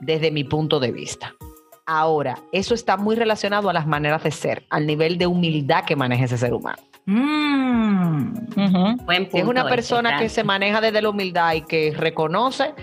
desde 0.00 0.30
mi 0.30 0.44
punto 0.44 0.80
de 0.80 0.92
vista. 0.92 1.34
Ahora, 1.90 2.38
eso 2.52 2.74
está 2.74 2.98
muy 2.98 3.16
relacionado 3.16 3.70
a 3.70 3.72
las 3.72 3.86
maneras 3.86 4.22
de 4.22 4.30
ser, 4.30 4.62
al 4.68 4.86
nivel 4.86 5.16
de 5.16 5.26
humildad 5.26 5.86
que 5.86 5.96
maneja 5.96 6.26
ese 6.26 6.36
ser 6.36 6.52
humano. 6.52 6.82
Mm. 7.06 8.34
Buen 9.06 9.30
Si 9.30 9.38
es 9.38 9.46
una 9.46 9.66
persona 9.66 10.18
que 10.18 10.28
se 10.28 10.44
maneja 10.44 10.82
desde 10.82 11.00
la 11.00 11.08
humildad 11.08 11.54
y 11.54 11.62
que 11.62 11.94
reconoce, 11.96 12.74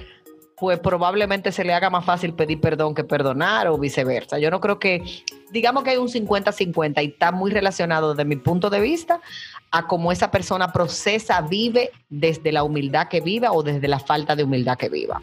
pues 0.57 0.79
probablemente 0.79 1.51
se 1.51 1.63
le 1.63 1.75
haga 1.75 1.91
más 1.91 2.03
fácil 2.03 2.33
pedir 2.33 2.59
perdón 2.59 2.95
que 2.95 3.03
perdonar 3.03 3.67
o 3.67 3.77
viceversa. 3.77 4.39
Yo 4.39 4.49
no 4.49 4.59
creo 4.59 4.79
que, 4.79 5.03
digamos 5.51 5.83
que 5.83 5.91
hay 5.91 5.97
un 5.97 6.07
50-50 6.07 7.03
y 7.03 7.09
está 7.09 7.31
muy 7.31 7.51
relacionado 7.51 8.15
desde 8.15 8.25
mi 8.25 8.37
punto 8.37 8.71
de 8.71 8.79
vista 8.79 9.21
a 9.69 9.85
cómo 9.85 10.11
esa 10.11 10.31
persona 10.31 10.73
procesa, 10.73 11.41
vive 11.41 11.91
desde 12.09 12.51
la 12.51 12.63
humildad 12.63 13.07
que 13.07 13.21
viva 13.21 13.51
o 13.51 13.61
desde 13.61 13.87
la 13.87 13.99
falta 13.99 14.35
de 14.35 14.45
humildad 14.45 14.77
que 14.77 14.89
viva. 14.89 15.21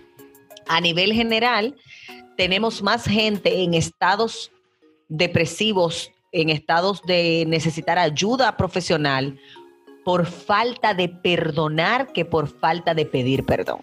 A 0.67 0.81
nivel 0.81 1.13
general, 1.13 1.77
tenemos 2.37 2.83
más 2.83 3.05
gente 3.05 3.63
en 3.63 3.75
estados 3.75 4.53
depresivos, 5.09 6.11
en 6.33 6.49
estados 6.49 7.03
de 7.03 7.45
necesitar 7.47 7.99
ayuda 7.99 8.57
profesional 8.57 9.39
por 10.05 10.27
falta 10.27 10.95
de 10.95 11.09
perdonar 11.09 12.13
que 12.13 12.25
por 12.25 12.49
falta 12.49 12.95
de 12.95 13.07
pedir 13.07 13.45
perdón. 13.45 13.81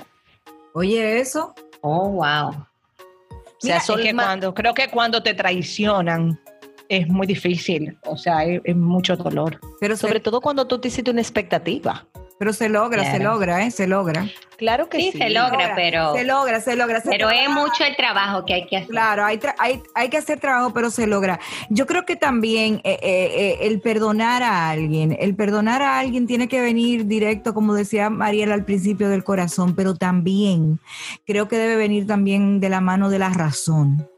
Oye, 0.74 1.20
eso. 1.20 1.54
Oh, 1.82 2.10
wow. 2.10 2.50
O 2.50 3.66
sea, 3.66 3.82
Mira, 3.88 4.02
es 4.02 4.08
que 4.08 4.14
cuando, 4.16 4.54
creo 4.54 4.74
que 4.74 4.88
cuando 4.90 5.22
te 5.22 5.34
traicionan 5.34 6.40
es 6.88 7.08
muy 7.08 7.28
difícil, 7.28 7.98
o 8.06 8.18
sea, 8.18 8.44
es, 8.44 8.62
es 8.64 8.76
mucho 8.76 9.16
dolor. 9.16 9.60
Pero 9.80 9.96
se, 9.96 10.08
sobre 10.08 10.20
todo 10.20 10.42
cuando 10.42 10.66
tú 10.66 10.80
te 10.80 10.88
hiciste 10.88 11.12
una 11.12 11.22
expectativa. 11.22 12.08
pero 12.40 12.54
se 12.54 12.70
logra, 12.70 13.10
se 13.12 13.20
logra, 13.20 13.66
¿eh? 13.66 13.72
Se 13.72 13.88
logra. 13.88 14.26
Claro 14.60 14.90
que 14.90 15.00
sí. 15.00 15.12
Sí, 15.14 15.18
se 15.18 15.30
logra, 15.30 15.74
pero, 15.74 16.14
Se 16.14 16.26
logra, 16.26 16.60
se 16.60 16.76
logra. 16.76 17.00
se 17.00 17.10
pero 17.10 17.30
es 17.30 17.50
mucho 17.50 17.86
el 17.86 17.96
trabajo 17.96 18.44
que 18.46 18.54
hay 18.54 18.68
que 18.68 18.76
hacer. 18.78 18.90
Claro, 18.90 19.24
hay, 19.24 19.38
tra- 19.38 19.56
hay, 19.58 19.82
hay 19.96 20.10
que 20.10 20.18
hacer 20.18 20.40
trabajo, 20.40 20.74
pero 20.74 20.92
se 20.92 21.08
logra. 21.08 21.40
Yo 21.70 21.88
creo 21.88 22.06
que 22.06 22.18
también 22.18 22.82
eh, 22.84 23.00
eh, 23.02 23.32
eh, 23.34 23.58
el 23.62 23.80
perdonar 23.80 24.44
a 24.44 24.70
alguien, 24.70 25.16
el 25.18 25.34
perdonar 25.36 25.82
a 25.82 25.98
alguien 26.00 26.28
tiene 26.28 26.50
que 26.50 26.60
venir 26.62 27.06
directo, 27.08 27.54
como 27.54 27.74
decía 27.74 28.10
Mariela 28.10 28.54
al 28.54 28.66
principio, 28.66 29.08
del 29.08 29.24
corazón, 29.24 29.76
pero 29.76 29.96
también 29.96 30.80
creo 31.26 31.48
que 31.48 31.58
debe 31.58 31.78
venir 31.78 32.06
también 32.06 32.60
de 32.60 32.68
la 32.70 32.82
mano 32.82 33.10
de 33.10 33.20
la 33.20 33.30
razón. 33.30 34.10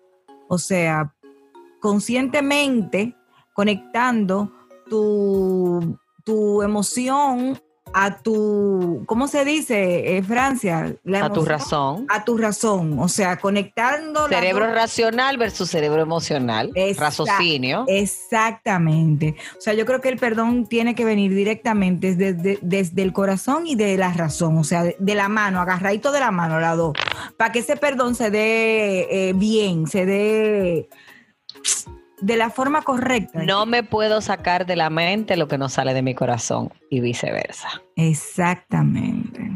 O 0.47 0.57
sea, 0.57 1.13
conscientemente 1.79 3.15
conectando 3.53 4.51
tu, 4.89 5.97
tu 6.25 6.63
emoción 6.63 7.61
a 7.93 8.17
tu, 8.17 9.03
¿cómo 9.05 9.27
se 9.27 9.45
dice, 9.45 10.17
eh, 10.17 10.23
Francia? 10.23 10.95
La 11.03 11.25
A 11.25 11.33
tu 11.33 11.45
razón. 11.45 12.05
a 12.09 12.23
tu 12.23 12.37
razón, 12.37 12.99
o 12.99 13.07
sea, 13.07 13.37
conectando 13.37 14.27
Cerebro 14.27 14.73
racional 14.73 15.37
versus 15.37 15.69
cerebro 15.69 16.01
emocional. 16.01 16.71
Exacto. 16.75 17.25
Raciocinio. 17.25 17.85
Exactamente. 17.87 19.35
O 19.57 19.61
sea, 19.61 19.73
yo 19.73 19.85
creo 19.85 20.01
que 20.01 20.09
el 20.09 20.17
perdón 20.17 20.67
tiene 20.67 20.95
que 20.95 21.05
venir 21.05 21.33
directamente 21.33 22.15
desde, 22.15 22.59
desde 22.61 23.01
el 23.01 23.13
corazón 23.13 23.67
y 23.67 23.75
de 23.75 23.97
la 23.97 24.13
razón, 24.13 24.57
o 24.57 24.63
sea, 24.63 24.83
de, 24.83 24.95
de 24.99 25.15
la 25.15 25.29
mano, 25.29 25.61
agarradito 25.61 26.11
de 26.11 26.19
la 26.19 26.31
mano, 26.31 26.59
las 26.59 26.77
dos, 26.77 26.93
para 27.37 27.51
que 27.51 27.59
ese 27.59 27.77
perdón 27.77 28.15
se 28.15 28.31
dé 28.31 29.29
eh, 29.29 29.33
bien, 29.33 29.87
se 29.87 30.05
dé 30.05 30.89
de 32.21 32.37
la 32.37 32.49
forma 32.49 32.83
correcta. 32.83 33.43
No 33.43 33.65
me 33.65 33.83
puedo 33.83 34.21
sacar 34.21 34.65
de 34.65 34.75
la 34.75 34.89
mente 34.89 35.35
lo 35.35 35.47
que 35.47 35.57
no 35.57 35.69
sale 35.69 35.93
de 35.93 36.01
mi 36.01 36.15
corazón 36.15 36.71
y 36.89 37.01
viceversa. 37.01 37.81
Exactamente. 37.95 39.51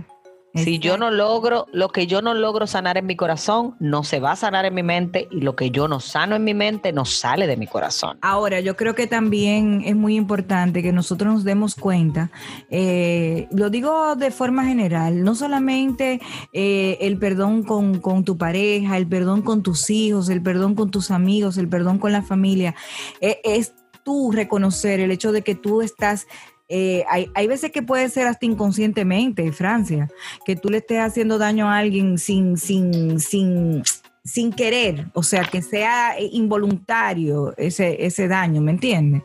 Si 0.56 0.80
yo 0.80 0.98
no 0.98 1.12
logro, 1.12 1.68
lo 1.74 1.90
que 1.90 2.08
yo 2.08 2.22
no 2.22 2.34
logro 2.34 2.66
sanar 2.66 2.98
en 2.98 3.06
mi 3.06 3.16
corazón, 3.16 3.76
no 3.80 4.04
se 4.04 4.20
va 4.20 4.32
a 4.32 4.36
sanar 4.38 4.66
en 4.66 4.74
mi 4.74 4.84
mente 4.84 5.28
y 5.30 5.42
lo 5.42 5.56
que 5.56 5.70
yo 5.70 5.88
no 5.88 6.00
sano 6.00 6.36
en 6.36 6.44
mi 6.44 6.54
mente 6.54 6.94
no 6.94 7.04
sale 7.04 7.46
de 7.46 7.58
mi 7.58 7.68
corazón. 7.68 8.18
Ahora, 8.22 8.62
yo 8.62 8.76
creo 8.76 8.96
que 8.96 9.06
también 9.06 9.82
es 9.86 9.96
muy 9.96 10.16
importante 10.16 10.82
que 10.82 10.94
nosotros 10.94 11.34
nos 11.34 11.44
demos 11.44 11.76
cuenta, 11.76 12.32
eh, 12.70 13.48
lo 13.52 13.70
digo 13.70 14.16
de 14.16 14.32
forma 14.32 14.66
general, 14.66 15.24
no 15.24 15.36
solamente 15.36 16.22
eh, 16.54 16.98
el 17.02 17.18
perdón 17.18 17.64
con, 17.64 18.00
con 18.00 18.24
tu 18.24 18.38
pareja, 18.38 18.98
el 18.98 19.08
perdón 19.08 19.42
con 19.42 19.62
tus 19.62 19.90
hijos, 19.90 20.30
el 20.30 20.42
perdón 20.42 20.76
con 20.76 20.90
tus 20.90 21.12
amigos, 21.12 21.58
el 21.58 21.68
perdón 21.68 22.00
con 22.00 22.12
la 22.12 22.22
familia, 22.22 22.76
eh, 23.20 23.42
es 23.44 23.74
tú 24.04 24.32
reconocer 24.32 25.00
el 25.00 25.12
hecho 25.12 25.32
de 25.32 25.42
que 25.42 25.56
tú 25.56 25.82
estás... 25.82 26.28
eh, 26.68 27.04
hay, 27.08 27.30
hay 27.36 27.48
veces 27.48 27.72
que 27.72 27.84
puede 27.84 28.10
ser 28.10 28.28
hasta 28.28 28.46
inconscientemente, 28.46 29.52
Francia, 29.52 30.08
que 30.46 30.56
tú 30.56 30.70
le 30.70 30.78
estés 30.78 31.00
haciendo 31.00 31.38
daño 31.38 31.70
a 31.70 31.78
alguien 31.78 32.18
sin, 32.18 32.58
sin, 32.58 33.20
sin, 33.20 33.84
sin 34.24 34.52
querer, 34.52 35.08
o 35.14 35.24
sea, 35.24 35.44
que 35.44 35.62
sea 35.62 36.16
involuntario 36.20 37.54
ese, 37.58 38.06
ese 38.06 38.28
daño, 38.28 38.62
¿me 38.62 38.72
entiendes? 38.72 39.22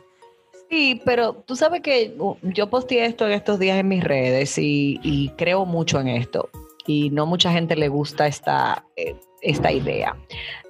Sí, 0.69 1.01
pero 1.03 1.33
tú 1.33 1.55
sabes 1.55 1.81
que 1.81 2.15
uh, 2.17 2.35
yo 2.43 2.69
posteé 2.69 3.05
esto 3.05 3.25
en 3.25 3.33
estos 3.33 3.59
días 3.59 3.77
en 3.77 3.89
mis 3.89 4.03
redes 4.03 4.57
y, 4.57 4.99
y 5.03 5.29
creo 5.37 5.65
mucho 5.65 5.99
en 5.99 6.07
esto. 6.07 6.49
Y 6.87 7.09
no 7.09 7.25
mucha 7.25 7.51
gente 7.51 7.75
le 7.75 7.89
gusta 7.89 8.25
esta, 8.25 8.85
eh, 8.95 9.15
esta 9.41 9.71
idea. 9.71 10.15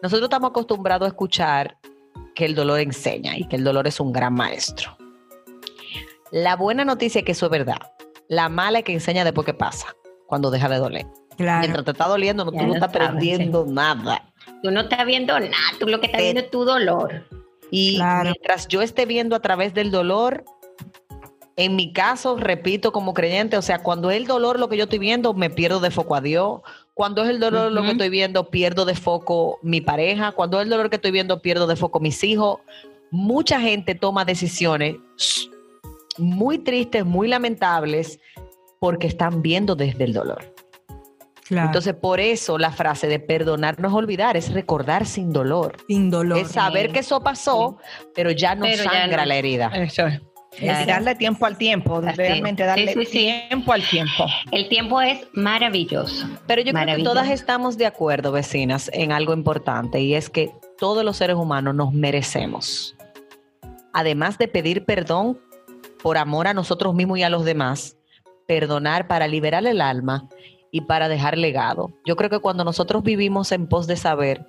Nosotros 0.02 0.26
estamos 0.26 0.50
acostumbrados 0.50 1.06
a 1.06 1.10
escuchar 1.10 1.78
que 2.34 2.46
el 2.46 2.56
dolor 2.56 2.80
enseña 2.80 3.38
y 3.38 3.48
que 3.48 3.58
el 3.58 3.64
dolor 3.64 3.88
es 3.88 4.00
un 4.00 4.12
gran 4.12 4.34
maestro. 4.34 4.98
La 6.32 6.56
buena 6.56 6.86
noticia 6.86 7.20
es 7.20 7.26
que 7.26 7.34
eso 7.34 7.46
es 7.46 7.52
verdad. 7.52 7.78
La 8.28 8.50
mala 8.50 8.80
es 8.80 8.86
que 8.86 8.94
enseña 8.94 9.24
después 9.24 9.46
que 9.46 9.54
pasa, 9.54 9.88
cuando 10.28 10.50
deja 10.52 10.70
de 10.70 10.78
doler. 10.78 11.06
Claro. 11.38 11.60
Mientras 11.62 11.86
te 11.86 11.92
está 11.92 12.08
doliendo, 12.08 12.46
no, 12.46 12.52
tú 12.52 12.58
no 12.66 12.74
estás 12.76 12.92
sabes, 12.92 13.08
aprendiendo 13.08 13.66
nada. 13.68 14.32
Tú 14.64 14.72
no 14.72 14.82
estás 14.82 15.06
viendo 15.06 15.40
nada, 15.40 15.54
tú 15.80 15.88
lo 15.88 16.00
que 16.00 16.06
estás 16.08 16.20
Pero- 16.20 16.24
viendo 16.24 16.42
es 16.42 16.52
tu 16.52 16.64
dolor. 16.66 17.26
Y 17.70 17.96
Claro. 17.98 18.24
mientras 18.32 18.68
yo 18.68 18.82
esté 18.82 19.06
viendo 19.06 19.36
a 19.36 19.40
través 19.42 19.74
del 19.74 19.92
dolor, 19.92 20.44
en 21.58 21.76
mi 21.76 21.94
caso, 21.94 22.38
repito 22.38 22.92
como 22.92 23.14
creyente, 23.14 23.58
o 23.58 23.62
sea, 23.62 23.80
cuando 23.84 24.10
es 24.12 24.18
el 24.18 24.26
dolor 24.28 24.60
lo 24.60 24.68
que 24.70 24.78
yo 24.78 24.84
estoy 24.84 25.00
viendo, 25.00 25.34
me 25.34 25.50
pierdo 25.50 25.80
de 25.80 25.92
foco 25.92 26.16
a 26.16 26.22
Dios. 26.22 26.62
Cuando 26.94 27.24
es 27.24 27.30
el 27.30 27.40
dolor 27.40 27.72
lo 27.72 27.82
que 27.84 27.92
estoy 27.92 28.10
viendo, 28.10 28.50
pierdo 28.50 28.86
de 28.86 28.96
foco 28.96 29.60
mi 29.62 29.82
pareja. 29.82 30.32
Cuando 30.32 30.60
es 30.60 30.64
el 30.64 30.70
dolor 30.70 30.90
que 30.90 30.96
estoy 30.98 31.12
viendo, 31.12 31.42
pierdo 31.42 31.68
de 31.68 31.76
foco 31.76 32.00
mis 32.00 32.24
hijos. 32.24 32.60
Mucha 33.12 33.60
gente 33.60 33.96
toma 33.96 34.24
decisiones 34.26 34.96
muy 36.22 36.60
tristes, 36.60 37.06
muy 37.06 37.28
lamentables, 37.28 38.20
porque 38.80 39.08
están 39.08 39.42
viendo 39.42 39.76
desde 39.76 40.04
el 40.06 40.14
dolor. 40.14 40.54
claro. 41.48 41.68
Entonces, 41.68 41.94
por 41.96 42.20
eso 42.22 42.58
la 42.58 42.72
frase 42.72 43.08
de 43.08 43.20
perdonar 43.20 43.80
no 43.80 43.90
es 43.90 43.94
olvidar, 43.94 44.38
es 44.38 44.54
recordar 44.54 45.06
sin 45.06 45.34
dolor. 45.34 45.76
sin 45.88 46.10
dolor. 46.10 46.38
Es 46.40 46.52
saber 46.52 46.88
Sí. 46.88 46.94
que 46.94 47.00
eso 47.00 47.22
pasó, 47.22 47.78
pero 48.16 48.32
ya 48.32 48.56
no 48.56 48.64
Pero 48.64 48.84
ya 48.86 48.90
sangra 48.92 49.24
no. 49.24 49.26
la 49.26 49.36
herida. 49.36 49.68
Eso 49.74 50.08
es. 50.08 50.22
Claro. 50.58 50.84
Y 50.84 50.86
darle 50.86 51.16
tiempo 51.16 51.46
al 51.46 51.58
tiempo, 51.58 52.02
realmente 52.02 52.64
darle 52.64 52.94
Sí, 52.94 53.00
sí, 53.00 53.06
sí. 53.06 53.12
tiempo 53.50 53.72
al 53.72 53.84
tiempo. 53.88 54.26
El 54.52 54.68
tiempo 54.68 55.00
es 55.02 55.26
maravilloso. 55.34 56.28
Pero 56.46 56.62
yo 56.62 56.74
creo 56.74 56.98
que 56.98 57.04
todas 57.04 57.30
estamos 57.30 57.78
de 57.78 57.86
acuerdo, 57.86 58.32
vecinas, 58.34 58.90
en 58.94 59.12
algo 59.14 59.34
importante 59.34 60.02
y 60.02 60.14
es 60.16 60.30
que 60.30 60.52
todos 60.78 61.06
los 61.06 61.16
seres 61.18 61.38
humanos 61.38 61.74
nos 61.76 61.94
merecemos. 61.94 62.96
Además 63.94 64.38
de 64.38 64.48
pedir 64.50 64.84
perdón 64.86 65.40
por 66.02 66.18
amor 66.18 66.48
a 66.48 66.54
nosotros 66.54 66.94
mismos 66.96 67.20
y 67.20 67.24
a 67.24 67.30
los 67.30 67.46
demás, 67.46 67.98
perdonar 68.48 69.08
para 69.08 69.28
liberar 69.28 69.66
el 69.66 69.82
alma 69.82 70.28
y 70.72 70.82
para 70.82 71.08
dejar 71.10 71.38
legado. 71.38 71.92
Yo 72.06 72.16
creo 72.16 72.30
que 72.30 72.40
cuando 72.40 72.64
nosotros 72.64 73.04
vivimos 73.04 73.52
en 73.52 73.68
pos 73.68 73.88
de 73.88 73.96
saber 73.98 74.46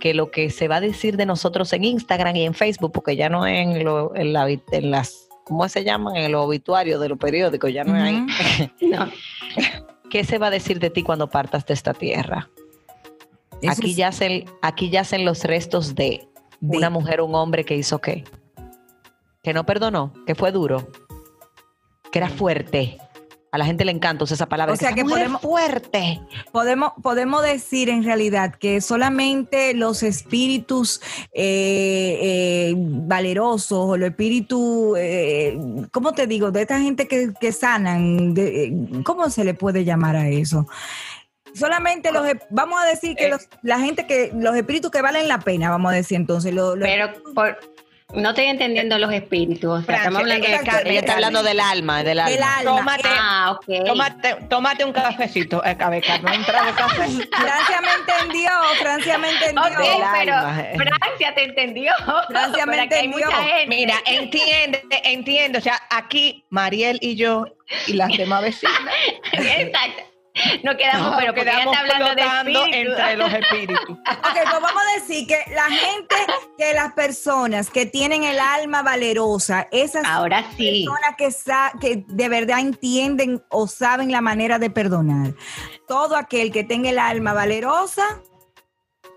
que 0.00 0.14
lo 0.14 0.30
que 0.30 0.50
se 0.50 0.68
va 0.68 0.76
a 0.76 0.80
decir 0.80 1.16
de 1.16 1.26
nosotros 1.26 1.72
en 1.72 1.84
Instagram 1.84 2.36
y 2.36 2.44
en 2.44 2.54
Facebook, 2.54 2.92
porque 2.92 3.16
ya 3.16 3.28
no 3.28 3.46
es 3.46 3.58
en, 3.66 3.84
lo- 3.84 4.14
en 4.14 4.32
la- 4.32 4.50
en 4.50 4.90
las, 4.90 5.28
¿cómo 5.44 5.66
se 5.68 5.84
llaman? 5.84 6.16
En 6.16 6.32
los 6.32 6.44
obituarios 6.44 7.00
de 7.00 7.08
los 7.08 7.18
periódicos, 7.18 7.72
ya 7.72 7.84
no. 7.84 7.92
Ujú. 7.92 8.26
No. 8.82 9.08
¿Qué 10.10 10.22
se 10.24 10.38
va 10.38 10.48
a 10.48 10.50
decir 10.50 10.78
de 10.80 10.90
ti 10.90 11.02
cuando 11.02 11.28
partas 11.30 11.64
de 11.66 11.74
esta 11.74 11.92
tierra? 11.94 12.48
Eso 13.62 13.72
Aquí, 13.72 13.90
es- 13.90 13.96
yacen, 13.96 14.44
aquí 14.62 14.90
yacen 14.90 15.24
los 15.24 15.44
restos 15.44 15.94
de 15.94 16.28
De- 16.60 16.76
una 16.76 16.90
mujer 16.90 17.20
o 17.20 17.24
un 17.26 17.34
hombre 17.34 17.64
que 17.64 17.74
hizo 17.76 17.98
qué? 18.00 18.24
Que 19.46 19.54
no 19.54 19.64
perdonó, 19.64 20.12
que 20.26 20.34
fue 20.34 20.50
duro, 20.50 20.88
que 22.10 22.18
era 22.18 22.28
fuerte. 22.28 22.98
A 23.52 23.58
la 23.58 23.64
gente 23.64 23.84
le 23.84 23.92
encanta 23.92 24.24
usar 24.24 24.34
esa 24.34 24.48
palabra. 24.48 24.74
O 24.74 24.76
sea 24.76 24.92
que 24.92 25.04
podemos- 25.04 25.40
fuerte. 25.40 26.20
Podemos, 26.50 26.90
podemos 27.00 27.44
decir 27.44 27.88
en 27.88 28.02
realidad 28.02 28.56
que 28.56 28.80
solamente 28.80 29.72
los 29.74 30.02
espíritus 30.02 31.00
eh, 31.32 32.18
eh, 32.20 32.74
valerosos 32.76 33.78
o 33.78 33.96
los 33.96 34.08
espíritus, 34.10 34.96
eh, 34.98 35.56
¿cómo 35.92 36.10
te 36.12 36.26
digo? 36.26 36.50
De 36.50 36.62
esta 36.62 36.80
gente 36.80 37.06
que, 37.06 37.32
que 37.40 37.52
sanan, 37.52 38.34
de- 38.34 38.64
eh, 38.64 38.72
¿cómo 39.04 39.30
se 39.30 39.44
le 39.44 39.54
puede 39.54 39.84
llamar 39.84 40.16
a 40.16 40.28
eso? 40.28 40.66
solamente 41.54 42.10
los, 42.12 42.26
e- 42.28 42.40
vamos 42.50 42.78
a 42.82 42.84
decir 42.86 43.14
que 43.16 43.26
Eh. 43.26 43.30
los, 43.30 43.48
la 43.62 43.78
gente 43.78 44.06
que, 44.08 44.30
los 44.36 44.54
espíritus 44.56 44.90
que 44.90 45.00
valen 45.00 45.26
la 45.28 45.38
pena, 45.38 45.70
vamos 45.70 45.92
a 45.92 45.94
decir 45.94 46.16
entonces. 46.16 46.52
lo- 46.52 46.74
lo- 46.76 46.84
Pero 46.84 47.10
por, 47.32 47.56
no 48.14 48.28
estoy 48.30 48.44
entendiendo 48.46 48.98
los 48.98 49.12
espíritus. 49.12 49.70
O 49.70 49.76
sea, 49.78 49.84
Francia, 49.84 50.04
estamos 50.04 50.20
hablando 50.20 50.46
eh, 50.46 50.50
de 50.50 50.56
Exacto. 50.56 50.88
Ella 50.88 51.00
está 51.00 51.14
hablando 51.14 51.42
del 51.42 51.60
alma, 51.60 52.02
del 52.04 52.18
alma. 52.20 52.30
del 52.30 52.42
alma. 52.42 52.76
Tómate, 52.78 53.08
Ah, 53.18 53.50
ok. 53.52 53.86
tómate, 53.86 54.34
tómate 54.48 54.84
un 54.84 54.92
cafecito. 54.92 55.64
Eh, 55.64 55.76
a 55.78 55.90
ver, 55.90 56.04
Carmen, 56.04 56.38
un 56.40 56.44
trago 56.46 56.66
de 56.66 56.72
café. 56.72 57.02
Francia 57.36 57.80
me 57.80 57.92
entendió, 57.92 58.50
Francia 58.80 59.18
me 59.18 59.30
entendió. 59.30 59.62
Ok, 59.62 59.78
Del 59.78 60.02
pero 60.20 60.34
alma. 60.36 60.64
Francia 60.76 61.34
te 61.34 61.44
entendió. 61.44 61.92
Francia 62.28 62.66
me 62.66 62.82
entendió. 62.82 63.26
Mira, 63.66 63.96
entiende, 64.06 64.82
entiende. 65.04 65.58
O 65.58 65.62
sea, 65.62 65.80
aquí 65.90 66.44
Mariel 66.50 66.98
y 67.02 67.16
yo 67.16 67.44
y 67.86 67.94
las 67.94 68.16
demás 68.16 68.42
vecinas 68.42 68.72
Exacto. 69.32 70.02
No 70.64 70.76
quedamos, 70.76 71.16
pero 71.18 71.34
porque 71.34 71.40
ella 71.42 71.52
quedamos 71.52 71.74
está 71.74 71.80
hablando 71.80 72.14
de 72.44 72.80
entre 72.80 73.16
los 73.16 73.32
espíritus. 73.32 73.98
Ok, 74.26 74.32
pues 74.32 74.60
vamos 74.62 74.82
a 74.82 75.00
decir 75.00 75.26
que 75.26 75.38
la 75.54 75.64
gente, 75.64 76.14
que 76.58 76.74
las 76.74 76.92
personas 76.92 77.70
que 77.70 77.86
tienen 77.86 78.24
el 78.24 78.38
alma 78.38 78.82
valerosa, 78.82 79.66
esas 79.70 80.04
Ahora 80.06 80.44
sí. 80.56 80.84
personas 80.86 81.16
que, 81.16 81.30
sa- 81.30 81.72
que 81.80 82.04
de 82.06 82.28
verdad 82.28 82.60
entienden 82.60 83.42
o 83.50 83.66
saben 83.66 84.12
la 84.12 84.20
manera 84.20 84.58
de 84.58 84.68
perdonar. 84.70 85.32
Todo 85.88 86.16
aquel 86.16 86.52
que 86.52 86.64
tenga 86.64 86.90
el 86.90 86.98
alma 86.98 87.32
valerosa 87.32 88.04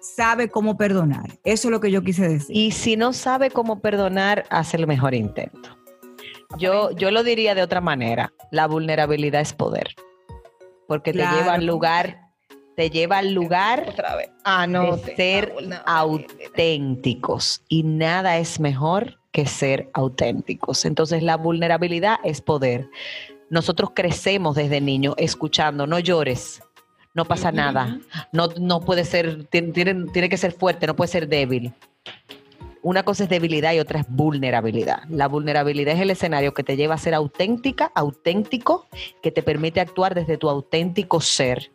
sabe 0.01 0.49
cómo 0.49 0.77
perdonar. 0.77 1.25
Eso 1.43 1.67
es 1.67 1.71
lo 1.71 1.79
que 1.81 1.91
yo 1.91 2.01
quise 2.03 2.27
decir. 2.27 2.55
Y 2.55 2.71
si 2.71 2.95
no 2.95 3.11
sabe 3.13 3.49
cómo 3.51 3.81
perdonar, 3.81 4.45
hace 4.49 4.77
el 4.77 4.87
mejor 4.87 5.13
intento. 5.13 5.77
Yo, 6.57 6.91
yo 6.91 7.11
lo 7.11 7.23
diría 7.23 7.53
de 7.55 7.61
otra 7.63 7.81
manera. 7.81 8.31
La 8.51 8.67
vulnerabilidad 8.67 9.41
es 9.41 9.53
poder. 9.53 9.95
Porque 10.89 11.13
Claro. 11.13 11.37
te 11.37 11.41
lleva 11.43 11.53
al 11.53 11.65
lugar, 11.65 12.19
te 12.75 12.89
lleva 12.89 13.19
al 13.19 13.33
lugar 13.33 13.85
Otra 13.87 14.15
vez. 14.17 14.29
Ah, 14.43 14.67
no. 14.67 14.97
de 14.97 15.15
ser 15.15 15.53
no, 15.61 15.69
no, 15.69 15.75
auténticos. 15.85 17.61
Y 17.69 17.83
nada 17.83 18.37
es 18.39 18.59
mejor 18.59 19.19
que 19.31 19.45
ser 19.45 19.89
auténticos. 19.93 20.83
Entonces 20.85 21.23
la 21.23 21.37
vulnerabilidad 21.37 22.17
es 22.23 22.41
poder. 22.41 22.89
Nosotros 23.49 23.91
crecemos 23.95 24.55
desde 24.55 24.81
niños 24.81 25.15
escuchando, 25.17 25.87
no 25.87 25.99
llores, 25.99 26.61
no 27.13 27.25
pasa 27.25 27.51
nada, 27.51 27.99
no, 28.31 28.47
no 28.59 28.79
puede 28.81 29.05
ser, 29.05 29.45
tiene, 29.45 29.71
tiene- 29.71 30.05
tiene 30.11 30.29
que 30.29 30.37
ser 30.37 30.51
fuerte, 30.51 30.85
no 30.87 30.95
puede 30.95 31.07
ser 31.07 31.27
débil. 31.27 31.73
Una 32.81 33.03
cosa 33.03 33.23
es 33.23 33.29
debilidad 33.29 33.73
y 33.73 33.79
otra 33.79 33.99
es 33.99 34.05
vulnerabilidad. 34.09 35.03
La 35.09 35.27
vulnerabilidad 35.27 35.95
es 35.95 36.01
el 36.01 36.11
escenario 36.11 36.53
que 36.53 36.63
te 36.63 36.77
lleva 36.77 36.95
a 36.95 36.97
ser 36.97 37.13
auténtica, 37.13 37.91
auténtico, 37.93 38.87
que 39.21 39.31
te 39.31 39.43
permite 39.43 39.81
actuar 39.81 40.15
desde 40.15 40.37
tu 40.37 40.49
auténtico 40.49 41.19
ser. 41.19 41.71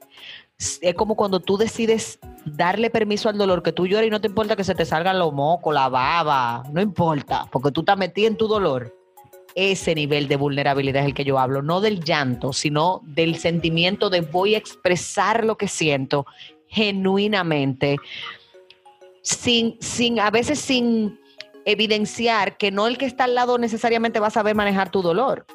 Es 0.81 0.95
como 0.95 1.15
cuando 1.15 1.41
tú 1.41 1.59
decides 1.59 2.19
darle 2.47 2.89
permiso 2.89 3.29
al 3.29 3.37
dolor, 3.37 3.63
que 3.63 3.73
tú 3.73 3.87
llores 3.87 4.07
y 4.07 4.11
no 4.11 4.21
te 4.21 4.29
importa 4.29 4.57
que 4.57 4.65
se 4.65 4.75
te 4.75 4.87
salgan 4.87 5.19
los 5.19 5.33
mocos, 5.33 5.75
la 5.75 5.89
baba, 5.89 6.63
no 6.73 6.81
importa, 6.81 7.47
porque 7.51 7.71
tú 7.71 7.81
estás 7.81 7.99
metida 7.99 8.29
en 8.29 8.37
tu 8.37 8.47
dolor. 8.47 8.97
Ese 9.55 9.95
nivel 9.95 10.27
de 10.27 10.37
vulnerabilidad 10.37 11.03
es 11.03 11.09
el 11.09 11.15
que 11.15 11.25
yo 11.25 11.39
hablo, 11.39 11.61
no 11.61 11.81
del 11.81 12.03
llanto, 12.03 12.53
sino 12.53 13.03
del 13.05 13.37
sentimiento 13.37 14.11
de 14.11 14.23
voy 14.23 14.55
a 14.55 14.59
expresar 14.59 15.45
lo 15.45 15.57
que 15.57 15.69
siento 15.69 16.27
genuinamente, 16.67 17.99
sin, 19.25 19.77
sin, 19.81 20.21
a 20.21 20.31
veces 20.31 20.61
sin 20.61 21.19
evidenciar 21.65 22.57
que 22.57 22.71
no 22.71 22.87
el 22.87 22.99
que 22.99 23.07
está 23.07 23.25
al 23.25 23.35
lado 23.35 23.59
necesariamente 23.59 24.21
va 24.21 24.29
a 24.29 24.31
saber 24.31 24.55
manejar 24.55 24.91
tu 24.91 25.03
dolor. 25.03 25.47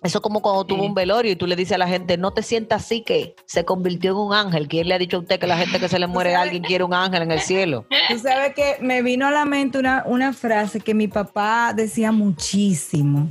Eso 0.00 0.22
como 0.22 0.40
cuando 0.40 0.64
tuvo 0.64 0.84
un 0.84 0.94
velorio 0.94 1.32
y 1.32 1.36
tú 1.36 1.48
le 1.48 1.56
dices 1.56 1.72
a 1.72 1.78
la 1.78 1.88
gente, 1.88 2.16
no 2.16 2.32
te 2.32 2.44
sientas 2.44 2.84
así 2.84 3.02
que 3.02 3.34
se 3.46 3.64
convirtió 3.64 4.12
en 4.12 4.16
un 4.18 4.32
ángel. 4.32 4.68
¿Quién 4.68 4.86
le 4.86 4.94
ha 4.94 4.98
dicho 4.98 5.16
a 5.16 5.20
usted 5.20 5.40
que 5.40 5.48
la 5.48 5.58
gente 5.58 5.80
que 5.80 5.88
se 5.88 5.98
le 5.98 6.06
muere 6.06 6.36
a 6.36 6.42
alguien 6.42 6.62
quiere 6.62 6.84
un 6.84 6.94
ángel 6.94 7.22
en 7.22 7.32
el 7.32 7.40
cielo? 7.40 7.84
Tú 8.08 8.16
sabes 8.20 8.54
que 8.54 8.76
me 8.80 9.02
vino 9.02 9.26
a 9.26 9.32
la 9.32 9.44
mente 9.44 9.76
una, 9.76 10.04
una 10.06 10.32
frase 10.32 10.78
que 10.78 10.94
mi 10.94 11.08
papá 11.08 11.72
decía 11.74 12.12
muchísimo. 12.12 13.28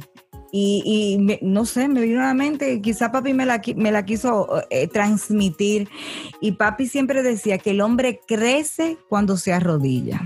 Y, 0.52 0.82
y 0.86 1.18
me- 1.22 1.40
no 1.42 1.66
sé, 1.66 1.88
me 1.88 2.02
vino 2.02 2.22
a 2.22 2.28
la 2.28 2.34
mente, 2.34 2.82
quizá 2.82 3.12
papi 3.12 3.34
me 3.34 3.46
la, 3.46 3.62
qui- 3.62 3.76
me 3.76 3.92
la 3.92 4.06
quiso 4.06 4.64
eh, 4.70 4.88
transmitir. 4.88 5.90
Y 6.42 6.54
papi 6.54 6.88
siempre 6.88 7.22
decía 7.24 7.58
que 7.58 7.72
el 7.72 7.82
hombre 7.82 8.22
crece 8.28 8.98
cuando 9.10 9.36
se 9.38 9.52
arrodilla. 9.54 10.22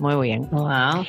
Muy 0.00 0.16
bien. 0.26 0.48
Wow. 0.50 1.04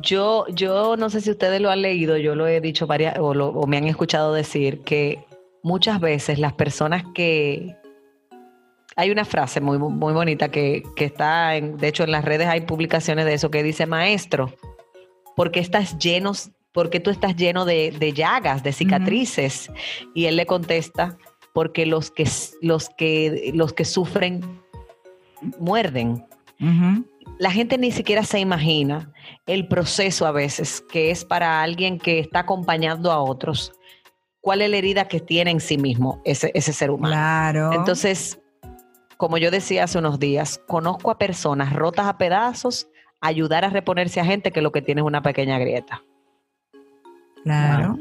Yo, 0.00 0.46
yo 0.48 0.96
no 0.96 1.10
sé 1.10 1.20
si 1.20 1.30
ustedes 1.32 1.60
lo 1.60 1.70
han 1.70 1.82
leído, 1.82 2.16
yo 2.16 2.36
lo 2.36 2.46
he 2.46 2.60
dicho 2.60 2.86
varias, 2.86 3.18
o, 3.18 3.34
lo- 3.34 3.48
o 3.48 3.66
me 3.66 3.76
han 3.76 3.84
escuchado 3.84 4.32
decir 4.32 4.82
que 4.82 5.18
muchas 5.64 6.00
veces 6.00 6.38
las 6.38 6.52
personas 6.52 7.02
que 7.12 7.74
hay 8.96 9.10
una 9.10 9.24
frase 9.24 9.60
muy, 9.60 9.78
muy 9.78 10.12
bonita 10.12 10.50
que, 10.52 10.84
que 10.94 11.06
está 11.06 11.56
en, 11.56 11.76
de 11.76 11.88
hecho 11.88 12.04
en 12.04 12.12
las 12.12 12.24
redes 12.24 12.46
hay 12.46 12.60
publicaciones 12.60 13.24
de 13.24 13.34
eso 13.34 13.50
que 13.50 13.64
dice 13.64 13.86
maestro, 13.86 14.52
porque 15.36 15.60
estás 15.60 15.98
llenos, 15.98 16.50
porque 16.72 17.00
tú 17.00 17.10
estás 17.10 17.36
lleno 17.36 17.64
de, 17.64 17.92
de 17.98 18.12
llagas, 18.12 18.62
de 18.62 18.72
cicatrices, 18.72 19.70
y 20.14 20.26
él 20.26 20.36
le 20.36 20.46
contesta, 20.46 21.16
porque 21.52 21.86
los 21.86 22.10
que 22.10 22.28
los 22.62 22.88
que 22.90 23.52
los 23.54 23.72
que 23.72 23.84
sufren 23.84 24.40
muerden 25.58 26.24
la 27.38 27.50
gente 27.50 27.78
ni 27.78 27.90
siquiera 27.90 28.22
se 28.22 28.38
imagina 28.38 29.12
el 29.46 29.66
proceso 29.66 30.26
a 30.26 30.32
veces 30.32 30.80
que 30.80 31.10
es 31.10 31.24
para 31.24 31.62
alguien 31.62 31.98
que 31.98 32.20
está 32.20 32.40
acompañando 32.40 33.10
a 33.10 33.20
otros. 33.20 33.72
¿Cuál 34.40 34.62
es 34.62 34.70
la 34.70 34.76
herida 34.76 35.08
que 35.08 35.20
tiene 35.20 35.50
en 35.50 35.60
sí 35.60 35.78
mismo 35.78 36.20
ese, 36.24 36.50
ese 36.54 36.72
ser 36.72 36.90
humano? 36.90 37.14
Claro. 37.14 37.72
Entonces, 37.72 38.40
como 39.16 39.38
yo 39.38 39.50
decía 39.50 39.84
hace 39.84 39.98
unos 39.98 40.18
días, 40.18 40.60
conozco 40.66 41.10
a 41.10 41.18
personas 41.18 41.72
rotas 41.72 42.06
a 42.06 42.18
pedazos, 42.18 42.88
ayudar 43.26 43.64
a 43.64 43.70
reponerse 43.70 44.20
a 44.20 44.24
gente 44.24 44.52
que 44.52 44.60
lo 44.60 44.70
que 44.70 44.82
tiene 44.82 45.00
es 45.00 45.06
una 45.06 45.22
pequeña 45.22 45.58
grieta. 45.58 46.02
claro. 47.42 47.98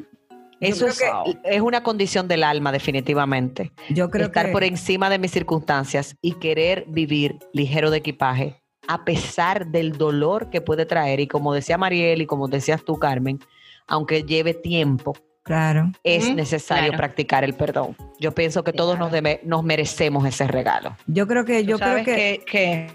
Eso 0.59 0.87
es, 0.87 1.61
una 1.61 1.83
condición 1.83 2.29
del 2.29 2.41
alma, 2.41 2.71
definitivamente. 2.71 3.73
Yo 3.89 4.09
creo 4.09 4.27
Estar 4.27 4.45
que 4.45 4.51
por 4.53 4.63
encima 4.63 5.09
de 5.09 5.19
mis 5.19 5.31
circunstancias 5.31 6.15
y 6.21 6.33
querer 6.35 6.85
vivir 6.87 7.37
ligero 7.51 7.91
de 7.91 7.97
equipaje, 7.97 8.63
a 8.87 9.03
pesar 9.03 9.67
del 9.67 9.97
dolor 9.97 10.49
que 10.49 10.61
puede 10.61 10.85
traer. 10.85 11.19
Y 11.19 11.27
como 11.27 11.53
decía 11.53 11.77
Mariel 11.77 12.21
y 12.21 12.25
como 12.27 12.47
decías 12.47 12.85
tú, 12.85 12.97
Carmen, 12.97 13.39
aunque 13.87 14.23
lleve 14.23 14.53
tiempo, 14.53 15.17
claro. 15.43 15.91
es 16.01 16.33
necesario 16.33 16.91
claro. 16.91 16.97
practicar 16.97 17.43
el 17.43 17.55
perdón. 17.55 17.97
Yo 18.17 18.31
pienso 18.33 18.63
que 18.63 18.71
todos 18.71 18.97
nos, 18.97 19.11
debe- 19.11 19.41
nos 19.43 19.65
merecemos 19.65 20.25
ese 20.25 20.47
regalo. 20.47 20.95
Yo 21.07 21.27
creo 21.27 21.43
que 21.43 21.65
yo 21.65 21.77
creo 21.77 22.05
que, 22.05 22.41
que 22.49 22.87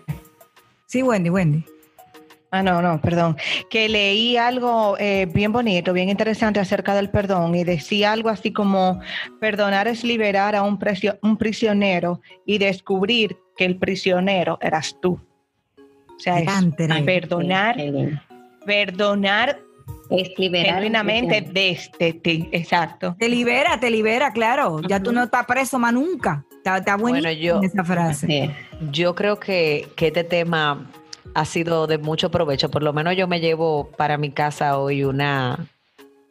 sí, 0.86 1.02
Wendy, 1.02 1.28
Wendy. 1.28 1.66
Ah, 2.50 2.62
no, 2.62 2.80
no, 2.80 2.98
perdón. 3.00 3.36
Que 3.68 3.88
leí 3.90 4.36
algo 4.38 4.96
eh, 4.98 5.26
bien 5.32 5.52
bonito, 5.52 5.92
bien 5.92 6.08
interesante 6.08 6.58
acerca 6.60 6.94
del 6.94 7.10
perdón 7.10 7.54
y 7.54 7.62
decía 7.64 8.12
algo 8.12 8.30
así 8.30 8.52
como, 8.52 9.00
perdonar 9.38 9.86
es 9.86 10.02
liberar 10.02 10.56
a 10.56 10.62
un, 10.62 10.78
presio- 10.78 11.18
un 11.22 11.36
prisionero 11.36 12.20
y 12.46 12.56
descubrir 12.58 13.36
que 13.56 13.66
el 13.66 13.76
prisionero 13.76 14.58
eras 14.62 14.96
tú. 15.02 15.20
O 16.16 16.18
sea, 16.20 16.38
es 16.40 16.50
perdonar, 17.04 17.76
perdonar 18.64 19.60
Es 20.10 20.30
liberar. 20.38 20.74
genuinamente 20.74 21.42
desde 21.42 22.12
ti. 22.14 22.48
Exacto. 22.52 23.14
Te 23.18 23.28
libera, 23.28 23.78
te 23.78 23.90
libera, 23.90 24.32
claro. 24.32 24.80
Ya 24.88 25.00
tú 25.02 25.12
no 25.12 25.24
estás 25.24 25.44
preso 25.46 25.78
más 25.78 25.92
nunca. 25.92 26.44
Está, 26.56 26.78
está 26.78 26.96
Bueno, 26.96 27.30
yo- 27.30 27.60
esa 27.62 27.84
frase. 27.84 28.26
Sí. 28.26 28.50
Yo 28.90 29.14
creo 29.14 29.38
que, 29.38 29.86
que 29.96 30.08
este 30.08 30.24
tema 30.24 30.90
ha 31.34 31.44
sido 31.44 31.86
de 31.86 31.98
mucho 31.98 32.30
provecho. 32.30 32.70
Por 32.70 32.82
lo 32.82 32.92
menos 32.92 33.16
yo 33.16 33.26
me 33.26 33.40
llevo 33.40 33.90
para 33.96 34.18
mi 34.18 34.30
casa 34.30 34.78
hoy 34.78 35.04
una, 35.04 35.68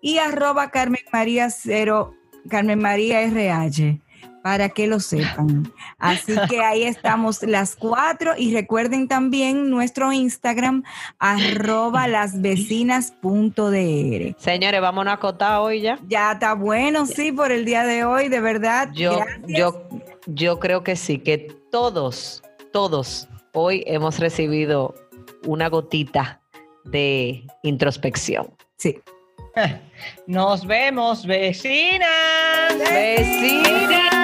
y 0.00 0.18
arroba 0.18 0.70
Carmen 0.70 1.02
María 1.12 1.50
0, 1.50 2.14
Carmen 2.48 2.80
María 2.80 3.20
RH, 3.22 4.00
para 4.42 4.68
que 4.68 4.86
lo 4.86 5.00
sepan. 5.00 5.72
Así 5.98 6.34
que 6.50 6.60
ahí 6.60 6.82
estamos 6.82 7.42
las 7.42 7.74
cuatro 7.76 8.32
y 8.36 8.52
recuerden 8.52 9.08
también 9.08 9.70
nuestro 9.70 10.12
Instagram, 10.12 10.84
arroba 11.18 12.06
lasvecinas.dr. 12.08 14.36
Señores, 14.38 14.80
vamos 14.80 15.06
a 15.06 15.12
acotar 15.12 15.60
hoy 15.60 15.80
ya. 15.80 15.98
Ya 16.06 16.32
está 16.32 16.54
bueno, 16.54 17.06
sí, 17.06 17.32
por 17.32 17.52
el 17.52 17.64
día 17.64 17.84
de 17.84 18.04
hoy, 18.04 18.28
de 18.28 18.40
verdad. 18.40 18.90
Yo, 18.92 19.18
gracias. 19.18 19.40
yo, 19.46 19.88
yo 20.26 20.58
creo 20.58 20.82
que 20.82 20.96
sí, 20.96 21.18
que 21.18 21.56
todos, 21.70 22.42
todos 22.72 23.28
hoy 23.54 23.82
hemos 23.86 24.18
recibido 24.18 24.94
una 25.46 25.68
gotita 25.68 26.40
de 26.84 27.46
introspección. 27.62 28.54
Sí. 28.76 29.00
Nos 30.26 30.66
vemos, 30.66 31.24
vecinas. 31.26 32.08
Vecinas. 32.78 34.14